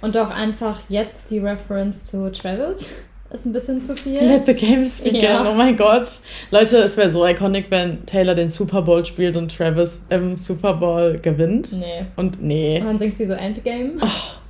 Und 0.00 0.16
auch 0.16 0.30
einfach 0.30 0.80
jetzt 0.88 1.30
die 1.30 1.38
Reference 1.38 2.06
zu 2.06 2.30
Travis 2.30 2.90
ist 3.32 3.46
ein 3.46 3.52
bisschen 3.52 3.82
zu 3.82 3.96
viel. 3.96 4.20
Let 4.20 4.46
the 4.46 4.54
games 4.54 5.00
begin. 5.04 5.22
Ja. 5.22 5.50
Oh 5.50 5.54
mein 5.54 5.76
Gott. 5.76 6.06
Leute, 6.52 6.76
es 6.76 6.96
wäre 6.96 7.10
so 7.10 7.26
iconic, 7.26 7.66
wenn 7.70 8.06
Taylor 8.06 8.36
den 8.36 8.48
Super 8.48 8.82
Bowl 8.82 9.04
spielt 9.04 9.36
und 9.36 9.56
Travis 9.56 9.98
im 10.10 10.36
Super 10.36 10.74
Bowl 10.74 11.18
gewinnt. 11.18 11.72
Nee. 11.80 12.06
Und 12.14 12.40
nee. 12.40 12.78
Und 12.78 12.86
dann 12.86 12.98
singt 12.98 13.16
sie 13.16 13.26
so 13.26 13.32
Endgame. 13.32 13.94
Oh. 14.00 14.45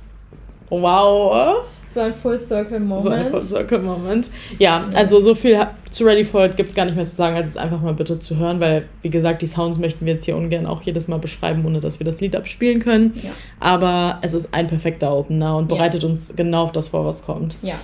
Wow. 0.69 1.65
So 1.89 2.01
ein 2.01 2.13
Full 2.13 2.39
Circle 2.39 2.79
Moment. 2.79 3.03
So 3.03 3.09
ein 3.09 3.29
Full 3.29 3.41
Circle 3.41 3.79
Moment. 3.79 4.29
Ja, 4.59 4.87
also 4.93 5.19
so 5.19 5.33
viel 5.33 5.65
zu 5.89 6.03
Ready 6.03 6.25
for 6.25 6.45
It 6.45 6.57
gibt 6.57 6.69
es 6.69 6.75
gar 6.75 6.85
nicht 6.85 6.95
mehr 6.95 7.07
zu 7.07 7.15
sagen, 7.15 7.35
als 7.35 7.47
es 7.47 7.57
einfach 7.57 7.81
mal 7.81 7.93
bitte 7.93 8.19
zu 8.19 8.35
hören, 8.37 8.59
weil, 8.59 8.87
wie 9.01 9.09
gesagt, 9.09 9.41
die 9.41 9.47
Sounds 9.47 9.79
möchten 9.79 10.05
wir 10.05 10.13
jetzt 10.13 10.25
hier 10.25 10.35
ungern 10.35 10.65
auch 10.65 10.81
jedes 10.81 11.07
Mal 11.07 11.17
beschreiben, 11.17 11.65
ohne 11.65 11.79
dass 11.79 11.99
wir 11.99 12.05
das 12.05 12.19
Lied 12.21 12.35
abspielen 12.35 12.81
können. 12.81 13.13
Ja. 13.23 13.29
Aber 13.59 14.19
es 14.21 14.33
ist 14.33 14.53
ein 14.53 14.67
perfekter 14.67 15.15
Opener 15.15 15.57
und 15.57 15.69
bereitet 15.69 16.03
ja. 16.03 16.09
uns 16.09 16.33
genau 16.35 16.63
auf 16.63 16.71
das 16.71 16.89
vor, 16.89 17.05
was 17.05 17.25
kommt. 17.25 17.55
Ja. 17.61 17.75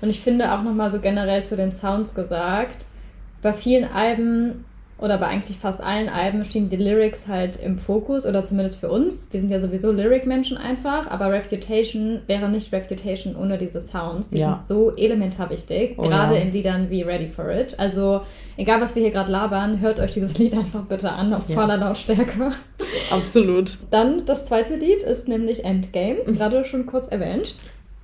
Und 0.00 0.10
ich 0.10 0.20
finde 0.20 0.52
auch 0.52 0.62
nochmal 0.62 0.92
so 0.92 1.00
generell 1.00 1.42
zu 1.42 1.56
den 1.56 1.72
Sounds 1.72 2.14
gesagt, 2.14 2.84
bei 3.40 3.52
vielen 3.52 3.84
Alben 3.84 4.64
oder 4.98 5.18
bei 5.18 5.26
eigentlich 5.26 5.58
fast 5.58 5.82
allen 5.84 6.08
Alben 6.08 6.44
stehen 6.44 6.70
die 6.70 6.76
Lyrics 6.76 7.28
halt 7.28 7.56
im 7.56 7.78
Fokus 7.78 8.24
oder 8.24 8.46
zumindest 8.46 8.80
für 8.80 8.88
uns. 8.88 9.28
Wir 9.30 9.40
sind 9.40 9.50
ja 9.50 9.60
sowieso 9.60 9.92
Lyric-Menschen 9.92 10.56
einfach, 10.56 11.10
aber 11.10 11.30
Reputation 11.30 12.22
wäre 12.26 12.48
nicht 12.48 12.72
Reputation 12.72 13.36
ohne 13.36 13.58
diese 13.58 13.78
Sounds. 13.78 14.30
Die 14.30 14.38
ja. 14.38 14.54
sind 14.54 14.66
so 14.66 14.96
elementar 14.96 15.50
wichtig, 15.50 15.96
oh, 15.98 16.02
gerade 16.02 16.36
ja. 16.36 16.40
in 16.40 16.52
Liedern 16.52 16.88
wie 16.88 17.02
Ready 17.02 17.28
for 17.28 17.50
It. 17.50 17.78
Also 17.78 18.22
egal, 18.56 18.80
was 18.80 18.94
wir 18.94 19.02
hier 19.02 19.10
gerade 19.10 19.30
labern, 19.30 19.80
hört 19.80 20.00
euch 20.00 20.12
dieses 20.12 20.38
Lied 20.38 20.54
einfach 20.54 20.84
bitte 20.84 21.12
an 21.12 21.34
auf 21.34 21.48
ja. 21.48 21.60
voller 21.60 21.76
Lautstärke. 21.76 22.52
Absolut. 23.10 23.76
Dann 23.90 24.24
das 24.24 24.46
zweite 24.46 24.76
Lied 24.76 25.02
ist 25.02 25.28
nämlich 25.28 25.62
Endgame, 25.64 26.24
gerade 26.24 26.64
schon 26.64 26.86
kurz 26.86 27.08
erwähnt. 27.08 27.56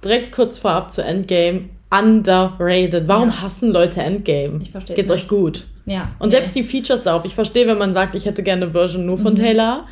Direkt 0.05 0.33
kurz 0.33 0.59
vorab 0.59 0.91
zu 0.91 1.03
Endgame 1.03 1.71
underrated. 1.91 3.09
Warum 3.09 3.41
hassen 3.41 3.71
Leute 3.71 4.03
Endgame? 4.03 4.61
Ich 4.63 4.71
verstehe. 4.71 4.97
Geht's 4.97 5.11
euch 5.11 5.29
gut? 5.29 5.67
Ja. 5.87 6.13
Und 6.19 6.29
nee. 6.29 6.37
selbst 6.37 6.55
die 6.55 6.63
Features 6.63 7.03
darauf. 7.03 7.25
Ich 7.25 7.35
verstehe, 7.35 7.67
wenn 7.67 7.79
man 7.79 7.95
sagt, 7.95 8.15
ich 8.15 8.27
hätte 8.27 8.43
gerne 8.43 8.67
eine 8.67 8.73
Version 8.73 9.07
nur 9.07 9.19
von 9.19 9.33
mhm. 9.33 9.37
Taylor. 9.37 9.87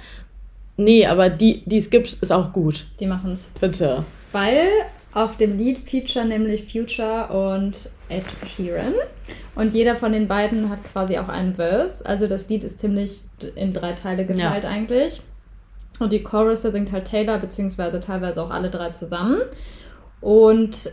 Nee, 0.76 1.07
aber 1.07 1.29
die, 1.29 1.62
die 1.66 1.79
es 1.79 1.90
gibt, 1.90 2.12
ist 2.20 2.33
auch 2.33 2.53
gut. 2.53 2.87
Die 3.00 3.07
machen's. 3.07 3.53
Bitte. 3.61 4.05
Weil 4.33 4.68
auf 5.12 5.37
dem 5.37 5.59
Lied 5.59 5.81
feature 5.81 6.24
nämlich 6.24 6.72
Future 6.72 7.29
und 7.29 7.90
Ed 8.09 8.24
Sheeran. 8.46 8.94
Und 9.55 9.74
jeder 9.74 9.96
von 9.96 10.12
den 10.12 10.29
beiden 10.29 10.70
hat 10.70 10.85
quasi 10.85 11.18
auch 11.18 11.29
einen 11.29 11.57
Verse. 11.57 12.05
Also 12.07 12.26
das 12.26 12.48
Lied 12.48 12.64
ist 12.64 12.79
ziemlich 12.79 13.22
in 13.57 13.72
drei 13.72 13.92
Teile 13.92 14.24
geteilt 14.24 14.64
ja. 14.64 14.70
eigentlich. 14.70 15.20
Und 15.98 16.12
die 16.12 16.22
Chorus, 16.22 16.62
da 16.62 16.70
singt 16.70 16.92
halt 16.92 17.07
Taylor, 17.07 17.38
beziehungsweise 17.38 18.00
teilweise 18.00 18.42
auch 18.42 18.50
alle 18.50 18.70
drei 18.70 18.90
zusammen. 18.90 19.42
Und 20.20 20.90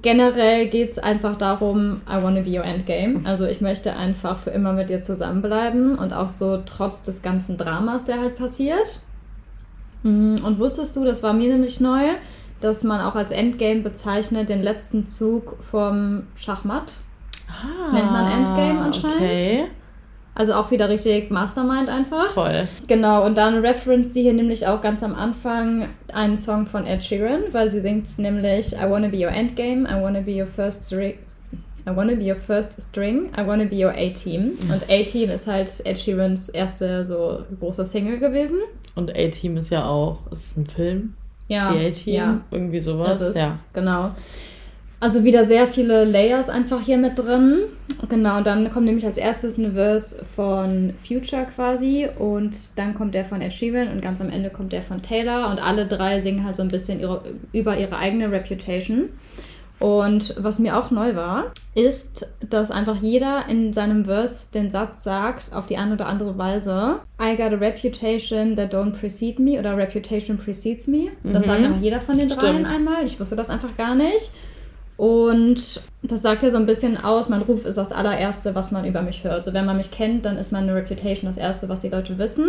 generell 0.00 0.68
geht 0.68 0.90
es 0.90 0.98
einfach 0.98 1.36
darum, 1.36 2.00
I 2.08 2.22
wanna 2.22 2.40
be 2.40 2.50
your 2.58 2.64
endgame. 2.64 3.20
Also 3.24 3.44
ich 3.44 3.60
möchte 3.60 3.94
einfach 3.94 4.38
für 4.38 4.50
immer 4.50 4.72
mit 4.72 4.88
dir 4.88 5.02
zusammenbleiben 5.02 5.98
und 5.98 6.12
auch 6.12 6.28
so 6.28 6.62
trotz 6.64 7.02
des 7.02 7.20
ganzen 7.20 7.58
Dramas, 7.58 8.04
der 8.04 8.20
halt 8.20 8.36
passiert. 8.36 9.00
Mhm, 10.02 10.36
und 10.44 10.58
wusstest 10.58 10.96
du, 10.96 11.04
das 11.04 11.22
war 11.22 11.32
mir 11.32 11.50
nämlich 11.50 11.80
neu, 11.80 12.04
dass 12.60 12.84
man 12.84 13.00
auch 13.00 13.16
als 13.16 13.30
Endgame 13.30 13.80
bezeichnet 13.80 14.48
den 14.48 14.62
letzten 14.62 15.08
Zug 15.08 15.58
vom 15.70 16.24
Schachmatt. 16.36 16.94
Ah, 17.48 17.92
Nennt 17.92 18.10
man 18.10 18.30
Endgame 18.30 18.80
anscheinend. 18.80 19.16
Okay. 19.16 19.66
Also 20.34 20.54
auch 20.54 20.70
wieder 20.70 20.88
richtig 20.88 21.30
Mastermind 21.30 21.90
einfach. 21.90 22.30
Voll. 22.30 22.66
Genau, 22.88 23.24
und 23.26 23.36
dann 23.36 23.58
reference 23.58 24.14
sie 24.14 24.22
hier 24.22 24.32
nämlich 24.32 24.66
auch 24.66 24.80
ganz 24.80 25.02
am 25.02 25.14
Anfang 25.14 25.88
einen 26.12 26.38
Song 26.38 26.66
von 26.66 26.86
Ed 26.86 27.04
Sheeran, 27.04 27.42
weil 27.52 27.70
sie 27.70 27.80
singt 27.80 28.18
nämlich 28.18 28.72
I 28.72 28.88
wanna 28.88 29.08
be 29.08 29.18
your 29.18 29.30
endgame, 29.30 29.86
I 29.86 30.02
wanna 30.02 30.20
be 30.20 30.32
your 30.32 30.46
first 30.46 30.86
string, 30.86 31.16
I 31.86 31.94
wanna 31.94 32.14
be 32.14 32.24
your 32.24 32.36
first 32.36 32.80
string, 32.80 33.30
I 33.36 33.46
wanna 33.46 33.64
be 33.64 33.84
your 33.84 33.92
A-Team. 33.92 34.56
Und 34.72 34.82
A-Team 34.84 35.28
ist 35.28 35.46
halt 35.46 35.70
Ed 35.84 35.98
Sheerans 35.98 36.48
erste 36.48 37.04
so 37.04 37.42
große 37.60 37.84
Single 37.84 38.18
gewesen. 38.18 38.58
Und 38.94 39.10
A-Team 39.10 39.58
ist 39.58 39.70
ja 39.70 39.84
auch, 39.84 40.18
ist 40.30 40.56
ein 40.56 40.66
Film. 40.66 41.14
Ja. 41.48 41.72
Die 41.72 41.86
A-Team, 41.86 42.14
ja. 42.14 42.40
irgendwie 42.50 42.80
sowas. 42.80 43.20
Ist, 43.20 43.36
ja. 43.36 43.58
Genau. 43.74 44.12
Also 45.02 45.24
wieder 45.24 45.42
sehr 45.42 45.66
viele 45.66 46.04
Layers 46.04 46.48
einfach 46.48 46.80
hier 46.80 46.96
mit 46.96 47.18
drin. 47.18 47.64
Genau, 48.08 48.40
dann 48.40 48.70
kommt 48.70 48.86
nämlich 48.86 49.04
als 49.04 49.16
erstes 49.16 49.58
ein 49.58 49.72
Verse 49.72 50.24
von 50.36 50.94
Future 51.04 51.44
quasi 51.52 52.08
und 52.20 52.78
dann 52.78 52.94
kommt 52.94 53.16
der 53.16 53.24
von 53.24 53.40
Ed 53.40 53.52
Sheeran 53.52 53.88
und 53.88 54.00
ganz 54.00 54.20
am 54.20 54.30
Ende 54.30 54.48
kommt 54.48 54.72
der 54.72 54.82
von 54.82 55.02
Taylor 55.02 55.50
und 55.50 55.60
alle 55.60 55.88
drei 55.88 56.20
singen 56.20 56.44
halt 56.44 56.54
so 56.54 56.62
ein 56.62 56.68
bisschen 56.68 57.00
ihre, 57.00 57.20
über 57.52 57.76
ihre 57.76 57.96
eigene 57.96 58.30
Reputation. 58.30 59.08
Und 59.80 60.36
was 60.38 60.60
mir 60.60 60.78
auch 60.78 60.92
neu 60.92 61.16
war, 61.16 61.46
ist, 61.74 62.32
dass 62.48 62.70
einfach 62.70 63.02
jeder 63.02 63.46
in 63.48 63.72
seinem 63.72 64.04
Verse 64.04 64.52
den 64.52 64.70
Satz 64.70 65.02
sagt, 65.02 65.52
auf 65.52 65.66
die 65.66 65.78
eine 65.78 65.94
oder 65.94 66.06
andere 66.06 66.38
Weise, 66.38 67.00
I 67.20 67.36
got 67.36 67.52
a 67.52 67.56
reputation 67.56 68.54
that 68.54 68.72
don't 68.72 68.92
precede 68.92 69.42
me 69.42 69.58
oder 69.58 69.76
reputation 69.76 70.38
precedes 70.38 70.86
me. 70.86 71.08
Das 71.24 71.44
mhm. 71.44 71.50
sagt 71.50 71.64
einfach 71.64 71.80
jeder 71.80 71.98
von 71.98 72.16
den 72.16 72.28
dreien 72.28 72.66
einmal. 72.66 73.04
Ich 73.04 73.18
wusste 73.18 73.34
das 73.34 73.50
einfach 73.50 73.76
gar 73.76 73.96
nicht. 73.96 74.30
Und 74.96 75.80
das 76.02 76.22
sagt 76.22 76.42
ja 76.42 76.50
so 76.50 76.58
ein 76.58 76.66
bisschen 76.66 77.02
aus, 77.02 77.28
mein 77.28 77.42
Ruf 77.42 77.64
ist 77.64 77.78
das 77.78 77.92
allererste, 77.92 78.54
was 78.54 78.70
man 78.70 78.84
über 78.84 79.02
mich 79.02 79.24
hört. 79.24 79.44
So, 79.44 79.52
wenn 79.52 79.64
man 79.64 79.76
mich 79.76 79.90
kennt, 79.90 80.26
dann 80.26 80.36
ist 80.36 80.52
meine 80.52 80.74
Reputation 80.74 81.28
das 81.28 81.38
erste, 81.38 81.68
was 81.68 81.80
die 81.80 81.88
Leute 81.88 82.18
wissen. 82.18 82.46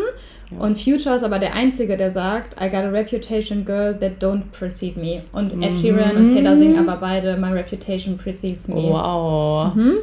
Ja. 0.51 0.59
Und 0.59 0.77
Future 0.77 1.15
ist 1.15 1.23
aber 1.23 1.39
der 1.39 1.55
Einzige, 1.55 1.97
der 1.97 2.11
sagt, 2.11 2.61
I 2.61 2.69
got 2.69 2.83
a 2.83 2.89
reputation, 2.89 3.63
girl, 3.65 3.97
that 3.97 4.21
don't 4.21 4.43
precede 4.51 4.99
me. 4.99 5.23
Und 5.31 5.51
Ed 5.63 5.71
mhm. 5.71 5.75
Sheeran 5.75 6.15
und 6.17 6.27
Taylor 6.27 6.57
singen 6.57 6.87
aber 6.87 6.99
beide, 6.99 7.37
my 7.37 7.51
reputation 7.51 8.17
precedes 8.17 8.67
me. 8.67 8.75
Wow. 8.75 9.73
Mhm. 9.73 9.97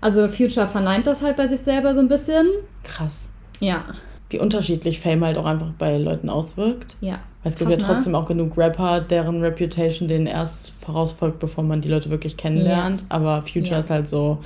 Also 0.00 0.28
Future 0.28 0.66
verneint 0.66 1.06
das 1.06 1.22
halt 1.22 1.36
bei 1.36 1.48
sich 1.48 1.60
selber 1.60 1.94
so 1.94 2.00
ein 2.00 2.08
bisschen. 2.08 2.46
Krass. 2.82 3.32
Ja. 3.60 3.84
Wie 4.28 4.38
unterschiedlich 4.38 5.00
Fame 5.00 5.24
halt 5.24 5.38
auch 5.38 5.46
einfach 5.46 5.70
bei 5.78 5.96
Leuten 5.96 6.28
auswirkt. 6.28 6.96
Ja. 7.00 7.20
Weil 7.44 7.52
es 7.52 7.58
gibt 7.58 7.70
ja 7.70 7.76
ne? 7.76 7.82
trotzdem 7.82 8.12
ne? 8.12 8.18
auch 8.18 8.26
genug 8.26 8.56
Rapper, 8.56 9.00
deren 9.00 9.42
Reputation 9.42 10.08
denen 10.08 10.26
erst 10.26 10.72
vorausfolgt, 10.80 11.38
bevor 11.38 11.62
man 11.62 11.82
die 11.82 11.90
Leute 11.90 12.08
wirklich 12.08 12.38
kennenlernt. 12.38 13.02
Ja. 13.02 13.06
Aber 13.10 13.42
Future 13.42 13.74
ja. 13.74 13.78
ist 13.80 13.90
halt 13.90 14.08
so, 14.08 14.38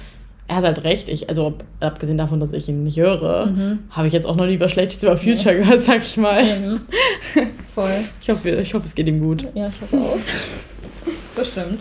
er 0.49 0.57
hat 0.57 0.65
halt 0.65 0.83
recht. 0.83 1.09
Ich, 1.09 1.29
also 1.29 1.55
abgesehen 1.79 2.19
davon, 2.19 2.41
dass 2.41 2.53
ich 2.53 2.69
ihn 2.69 2.83
nicht 2.83 2.99
höre, 2.99 3.47
mhm. 3.47 3.79
habe 3.91 4.09
ich 4.09 4.13
jetzt 4.13 4.27
auch 4.27 4.35
noch 4.35 4.47
nie 4.47 4.59
was 4.59 4.73
Schlechtes 4.73 5.03
über 5.05 5.17
Future 5.17 5.55
nee. 5.55 5.61
gehört, 5.61 5.81
sag 5.81 6.03
ich 6.03 6.17
mal. 6.17 6.43
Mhm. 6.43 6.81
Voll. 7.75 7.89
Ich 8.21 8.31
hoffe, 8.31 8.51
ich 8.51 8.75
hoffe, 8.75 8.85
es 8.85 8.95
geht 8.95 9.07
ihm 9.07 9.21
gut. 9.21 9.47
Ja, 9.55 9.69
ich 9.69 9.81
hoffe 9.81 9.97
auch. 9.97 10.19
Bestimmt. 11.37 11.79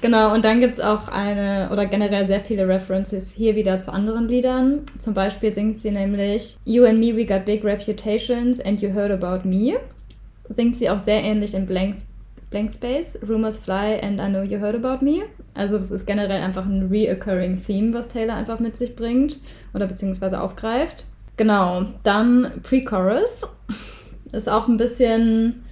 Genau, 0.00 0.34
und 0.34 0.44
dann 0.44 0.60
gibt 0.60 0.74
es 0.74 0.80
auch 0.80 1.08
eine, 1.08 1.68
oder 1.72 1.86
generell 1.86 2.26
sehr 2.26 2.40
viele 2.40 2.66
References 2.66 3.32
hier 3.32 3.54
wieder 3.54 3.80
zu 3.80 3.92
anderen 3.92 4.28
Liedern. 4.28 4.82
Zum 4.98 5.14
Beispiel 5.14 5.52
singt 5.54 5.78
sie 5.78 5.90
nämlich 5.90 6.56
You 6.64 6.84
and 6.84 6.98
me, 6.98 7.16
we 7.16 7.24
got 7.24 7.44
big 7.44 7.64
reputations 7.64 8.60
and 8.60 8.80
you 8.82 8.92
heard 8.92 9.10
about 9.10 9.46
me 9.48 9.76
singt 10.48 10.76
sie 10.76 10.90
auch 10.90 10.98
sehr 10.98 11.22
ähnlich 11.22 11.54
in 11.54 11.66
Blank, 11.66 11.96
Blank 12.50 12.72
Space, 12.72 13.18
Rumors 13.28 13.58
Fly 13.58 14.00
and 14.00 14.20
I 14.20 14.28
Know 14.28 14.42
You 14.42 14.60
Heard 14.60 14.76
About 14.76 15.04
Me. 15.04 15.22
Also 15.54 15.74
das 15.74 15.90
ist 15.90 16.06
generell 16.06 16.42
einfach 16.42 16.64
ein 16.64 16.88
reoccurring 16.88 17.62
Theme, 17.64 17.94
was 17.94 18.08
Taylor 18.08 18.34
einfach 18.34 18.60
mit 18.60 18.76
sich 18.76 18.94
bringt 18.94 19.40
oder 19.72 19.86
beziehungsweise 19.86 20.40
aufgreift. 20.40 21.06
Genau, 21.36 21.86
dann 22.04 22.52
Pre-Chorus 22.62 23.46
ist 24.32 24.48
auch 24.48 24.68
ein 24.68 24.76
bisschen 24.76 25.64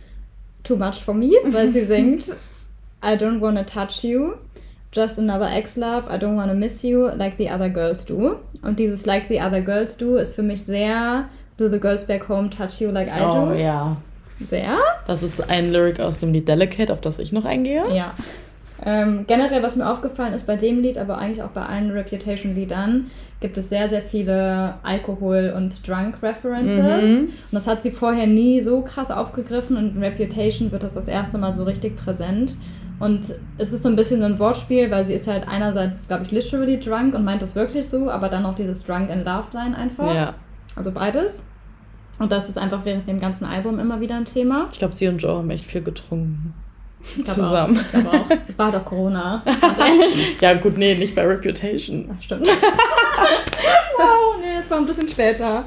too 0.65 0.77
much 0.77 0.97
for 0.97 1.15
me, 1.15 1.31
weil 1.51 1.71
sie 1.71 1.85
singt 1.85 2.29
I 3.05 3.15
don't 3.17 3.41
wanna 3.41 3.65
touch 3.65 4.05
you, 4.05 4.35
just 4.93 5.19
another 5.19 5.51
ex-love, 5.51 6.09
I 6.09 6.19
don't 6.19 6.37
wanna 6.37 6.55
miss 6.55 6.83
you, 6.83 7.09
like 7.09 7.35
the 7.37 7.51
other 7.51 7.69
girls 7.69 8.05
do. 8.05 8.37
Und 8.63 8.79
dieses 8.79 9.07
like 9.07 9.27
the 9.29 9.41
other 9.41 9.61
girls 9.61 9.97
do 9.97 10.17
ist 10.17 10.35
für 10.35 10.43
mich 10.43 10.63
sehr 10.63 11.27
Do 11.59 11.69
the 11.69 11.79
girls 11.79 12.05
back 12.05 12.29
home 12.29 12.49
touch 12.49 12.81
you 12.81 12.91
like 12.91 13.09
I 13.09 13.21
do? 13.21 13.51
Oh 13.51 13.53
ja. 13.53 13.97
Sehr. 14.49 14.77
Das 15.07 15.23
ist 15.23 15.51
ein 15.51 15.73
Lyric 15.73 16.01
aus 16.01 16.19
dem 16.19 16.33
Lied 16.33 16.49
Delicate, 16.49 16.93
auf 16.93 17.01
das 17.01 17.19
ich 17.19 17.33
noch 17.33 17.45
eingehe. 17.45 17.85
Ja. 17.95 18.15
Ähm, 18.85 19.25
generell, 19.29 19.63
was 19.63 19.77
mir 19.77 19.89
aufgefallen 19.89 20.35
ist 20.35 20.47
bei 20.47 20.57
dem 20.57 20.83
Lied, 20.83 20.99
aber 20.99 21.19
eigentlich 21.19 21.43
auch 21.43 21.51
bei 21.51 21.63
allen 21.63 21.91
Reputation-Liedern, 21.91 23.11
gibt 23.41 23.57
es 23.57 23.69
sehr, 23.69 23.89
sehr 23.89 24.03
viele 24.03 24.75
Alkohol- 24.83 25.53
und 25.57 25.87
Drunk-References. 25.87 27.03
Mhm. 27.03 27.19
Und 27.21 27.53
das 27.53 27.67
hat 27.67 27.83
sie 27.83 27.91
vorher 27.91 28.27
nie 28.27 28.61
so 28.63 28.81
krass 28.81 29.11
aufgegriffen 29.11 29.77
und 29.77 29.97
in 29.97 30.03
Reputation 30.03 30.73
wird 30.73 30.83
das 30.83 30.95
das 30.95 31.09
erste 31.09 31.39
Mal 31.39 31.55
so 31.55 31.65
richtig 31.65 31.97
präsent. 31.97 32.57
Und 32.99 33.35
es 33.59 33.73
ist 33.73 33.83
so 33.83 33.89
ein 33.89 33.97
bisschen 33.97 34.23
ein 34.23 34.39
Wortspiel, 34.39 34.91
weil 34.91 35.05
sie 35.05 35.15
ist 35.15 35.27
halt 35.27 35.49
einerseits, 35.49 36.07
glaube 36.07 36.23
ich, 36.23 36.31
literally 36.31 36.79
drunk 36.79 37.15
und 37.15 37.25
meint 37.25 37.43
das 37.43 37.57
wirklich 37.57 37.89
so, 37.89 38.09
aber 38.11 38.29
dann 38.29 38.45
auch 38.45 38.55
dieses 38.55 38.85
Drunk 38.85 39.11
in 39.11 39.25
Love 39.25 39.49
sein 39.49 39.75
einfach. 39.75 40.15
Ja. 40.15 40.35
Also 40.77 40.93
beides. 40.93 41.45
Und 42.23 42.31
das 42.31 42.49
ist 42.49 42.57
einfach 42.57 42.85
während 42.85 43.09
dem 43.09 43.19
ganzen 43.19 43.45
Album 43.45 43.81
immer 43.81 44.01
wieder 44.01 44.15
ein 44.15 44.25
Thema. 44.25 44.69
Ich 44.71 44.79
glaube, 44.79 44.95
sie 44.95 45.09
und 45.09 45.19
Joe 45.19 45.39
haben 45.39 45.51
echt 45.51 45.65
viel 45.65 45.83
getrunken. 45.83 46.55
zusammen. 47.25 47.77
Auch, 47.77 47.99
ich 47.99 48.07
auch. 48.07 48.39
Es 48.47 48.57
war 48.57 48.71
doch 48.71 48.85
Corona. 48.85 49.43
Ganz 49.61 49.79
ehrlich. 49.81 50.37
ja, 50.41 50.55
gut, 50.55 50.79
nee, 50.79 50.95
nicht 50.95 51.17
bei 51.17 51.27
Reputation. 51.27 52.09
Ach, 52.17 52.23
stimmt. 52.23 52.47
wow, 53.99 54.37
nee, 54.41 54.61
es 54.61 54.71
war 54.71 54.79
ein 54.79 54.87
bisschen 54.87 55.09
später. 55.09 55.65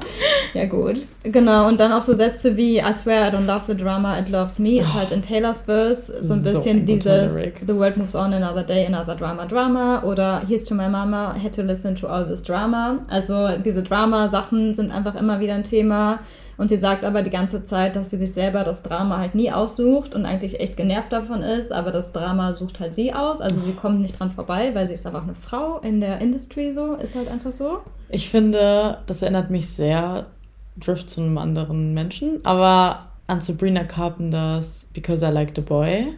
Ja, 0.54 0.64
gut. 0.64 0.96
Genau, 1.24 1.68
und 1.68 1.78
dann 1.78 1.92
auch 1.92 2.00
so 2.00 2.14
Sätze 2.14 2.56
wie 2.56 2.78
I 2.78 2.92
swear 2.94 3.28
I 3.28 3.36
don't 3.36 3.44
love 3.44 3.64
the 3.66 3.76
drama, 3.76 4.18
it 4.18 4.30
loves 4.30 4.58
me 4.58 4.80
ist 4.80 4.94
halt 4.94 5.12
in 5.12 5.20
Taylor's 5.20 5.60
Verse 5.60 6.22
so 6.22 6.32
ein 6.32 6.42
bisschen 6.42 6.86
so 6.86 6.94
dieses 6.94 7.34
The 7.66 7.76
world 7.76 7.98
moves 7.98 8.14
on 8.14 8.32
another 8.32 8.62
day, 8.62 8.86
another 8.86 9.14
drama, 9.14 9.44
drama 9.44 10.02
oder 10.04 10.40
Here's 10.48 10.64
to 10.64 10.74
my 10.74 10.88
mama, 10.88 11.34
had 11.38 11.52
to 11.54 11.60
listen 11.60 11.94
to 11.96 12.06
all 12.06 12.26
this 12.26 12.42
drama. 12.42 13.00
Also 13.10 13.58
diese 13.62 13.82
Drama-Sachen 13.82 14.74
sind 14.74 14.90
einfach 14.90 15.16
immer 15.16 15.38
wieder 15.38 15.52
ein 15.52 15.64
Thema. 15.64 16.20
Und 16.58 16.70
sie 16.70 16.76
sagt 16.76 17.04
aber 17.04 17.22
die 17.22 17.30
ganze 17.30 17.64
Zeit, 17.64 17.96
dass 17.96 18.10
sie 18.10 18.16
sich 18.16 18.32
selber 18.32 18.64
das 18.64 18.82
Drama 18.82 19.18
halt 19.18 19.34
nie 19.34 19.52
aussucht 19.52 20.14
und 20.14 20.24
eigentlich 20.24 20.58
echt 20.58 20.76
genervt 20.76 21.12
davon 21.12 21.42
ist, 21.42 21.70
aber 21.70 21.90
das 21.90 22.12
Drama 22.12 22.54
sucht 22.54 22.80
halt 22.80 22.94
sie 22.94 23.12
aus. 23.12 23.40
Also 23.40 23.60
sie 23.60 23.72
kommt 23.72 24.00
nicht 24.00 24.18
dran 24.18 24.30
vorbei, 24.30 24.74
weil 24.74 24.86
sie 24.86 24.94
ist 24.94 25.06
einfach 25.06 25.24
eine 25.24 25.34
Frau 25.34 25.78
in 25.80 26.00
der 26.00 26.20
Industry 26.20 26.72
so, 26.74 26.94
ist 26.94 27.14
halt 27.14 27.28
einfach 27.28 27.52
so. 27.52 27.80
Ich 28.08 28.30
finde, 28.30 28.98
das 29.06 29.22
erinnert 29.22 29.50
mich 29.50 29.68
sehr, 29.68 30.26
Drift 30.78 31.08
zu 31.10 31.20
einem 31.20 31.38
anderen 31.38 31.94
Menschen, 31.94 32.40
aber 32.44 33.06
an 33.26 33.40
Sabrina 33.40 33.84
Carpenters 33.84 34.86
Because 34.92 35.26
I 35.26 35.30
Like 35.30 35.52
the 35.54 35.62
Boy. 35.62 36.14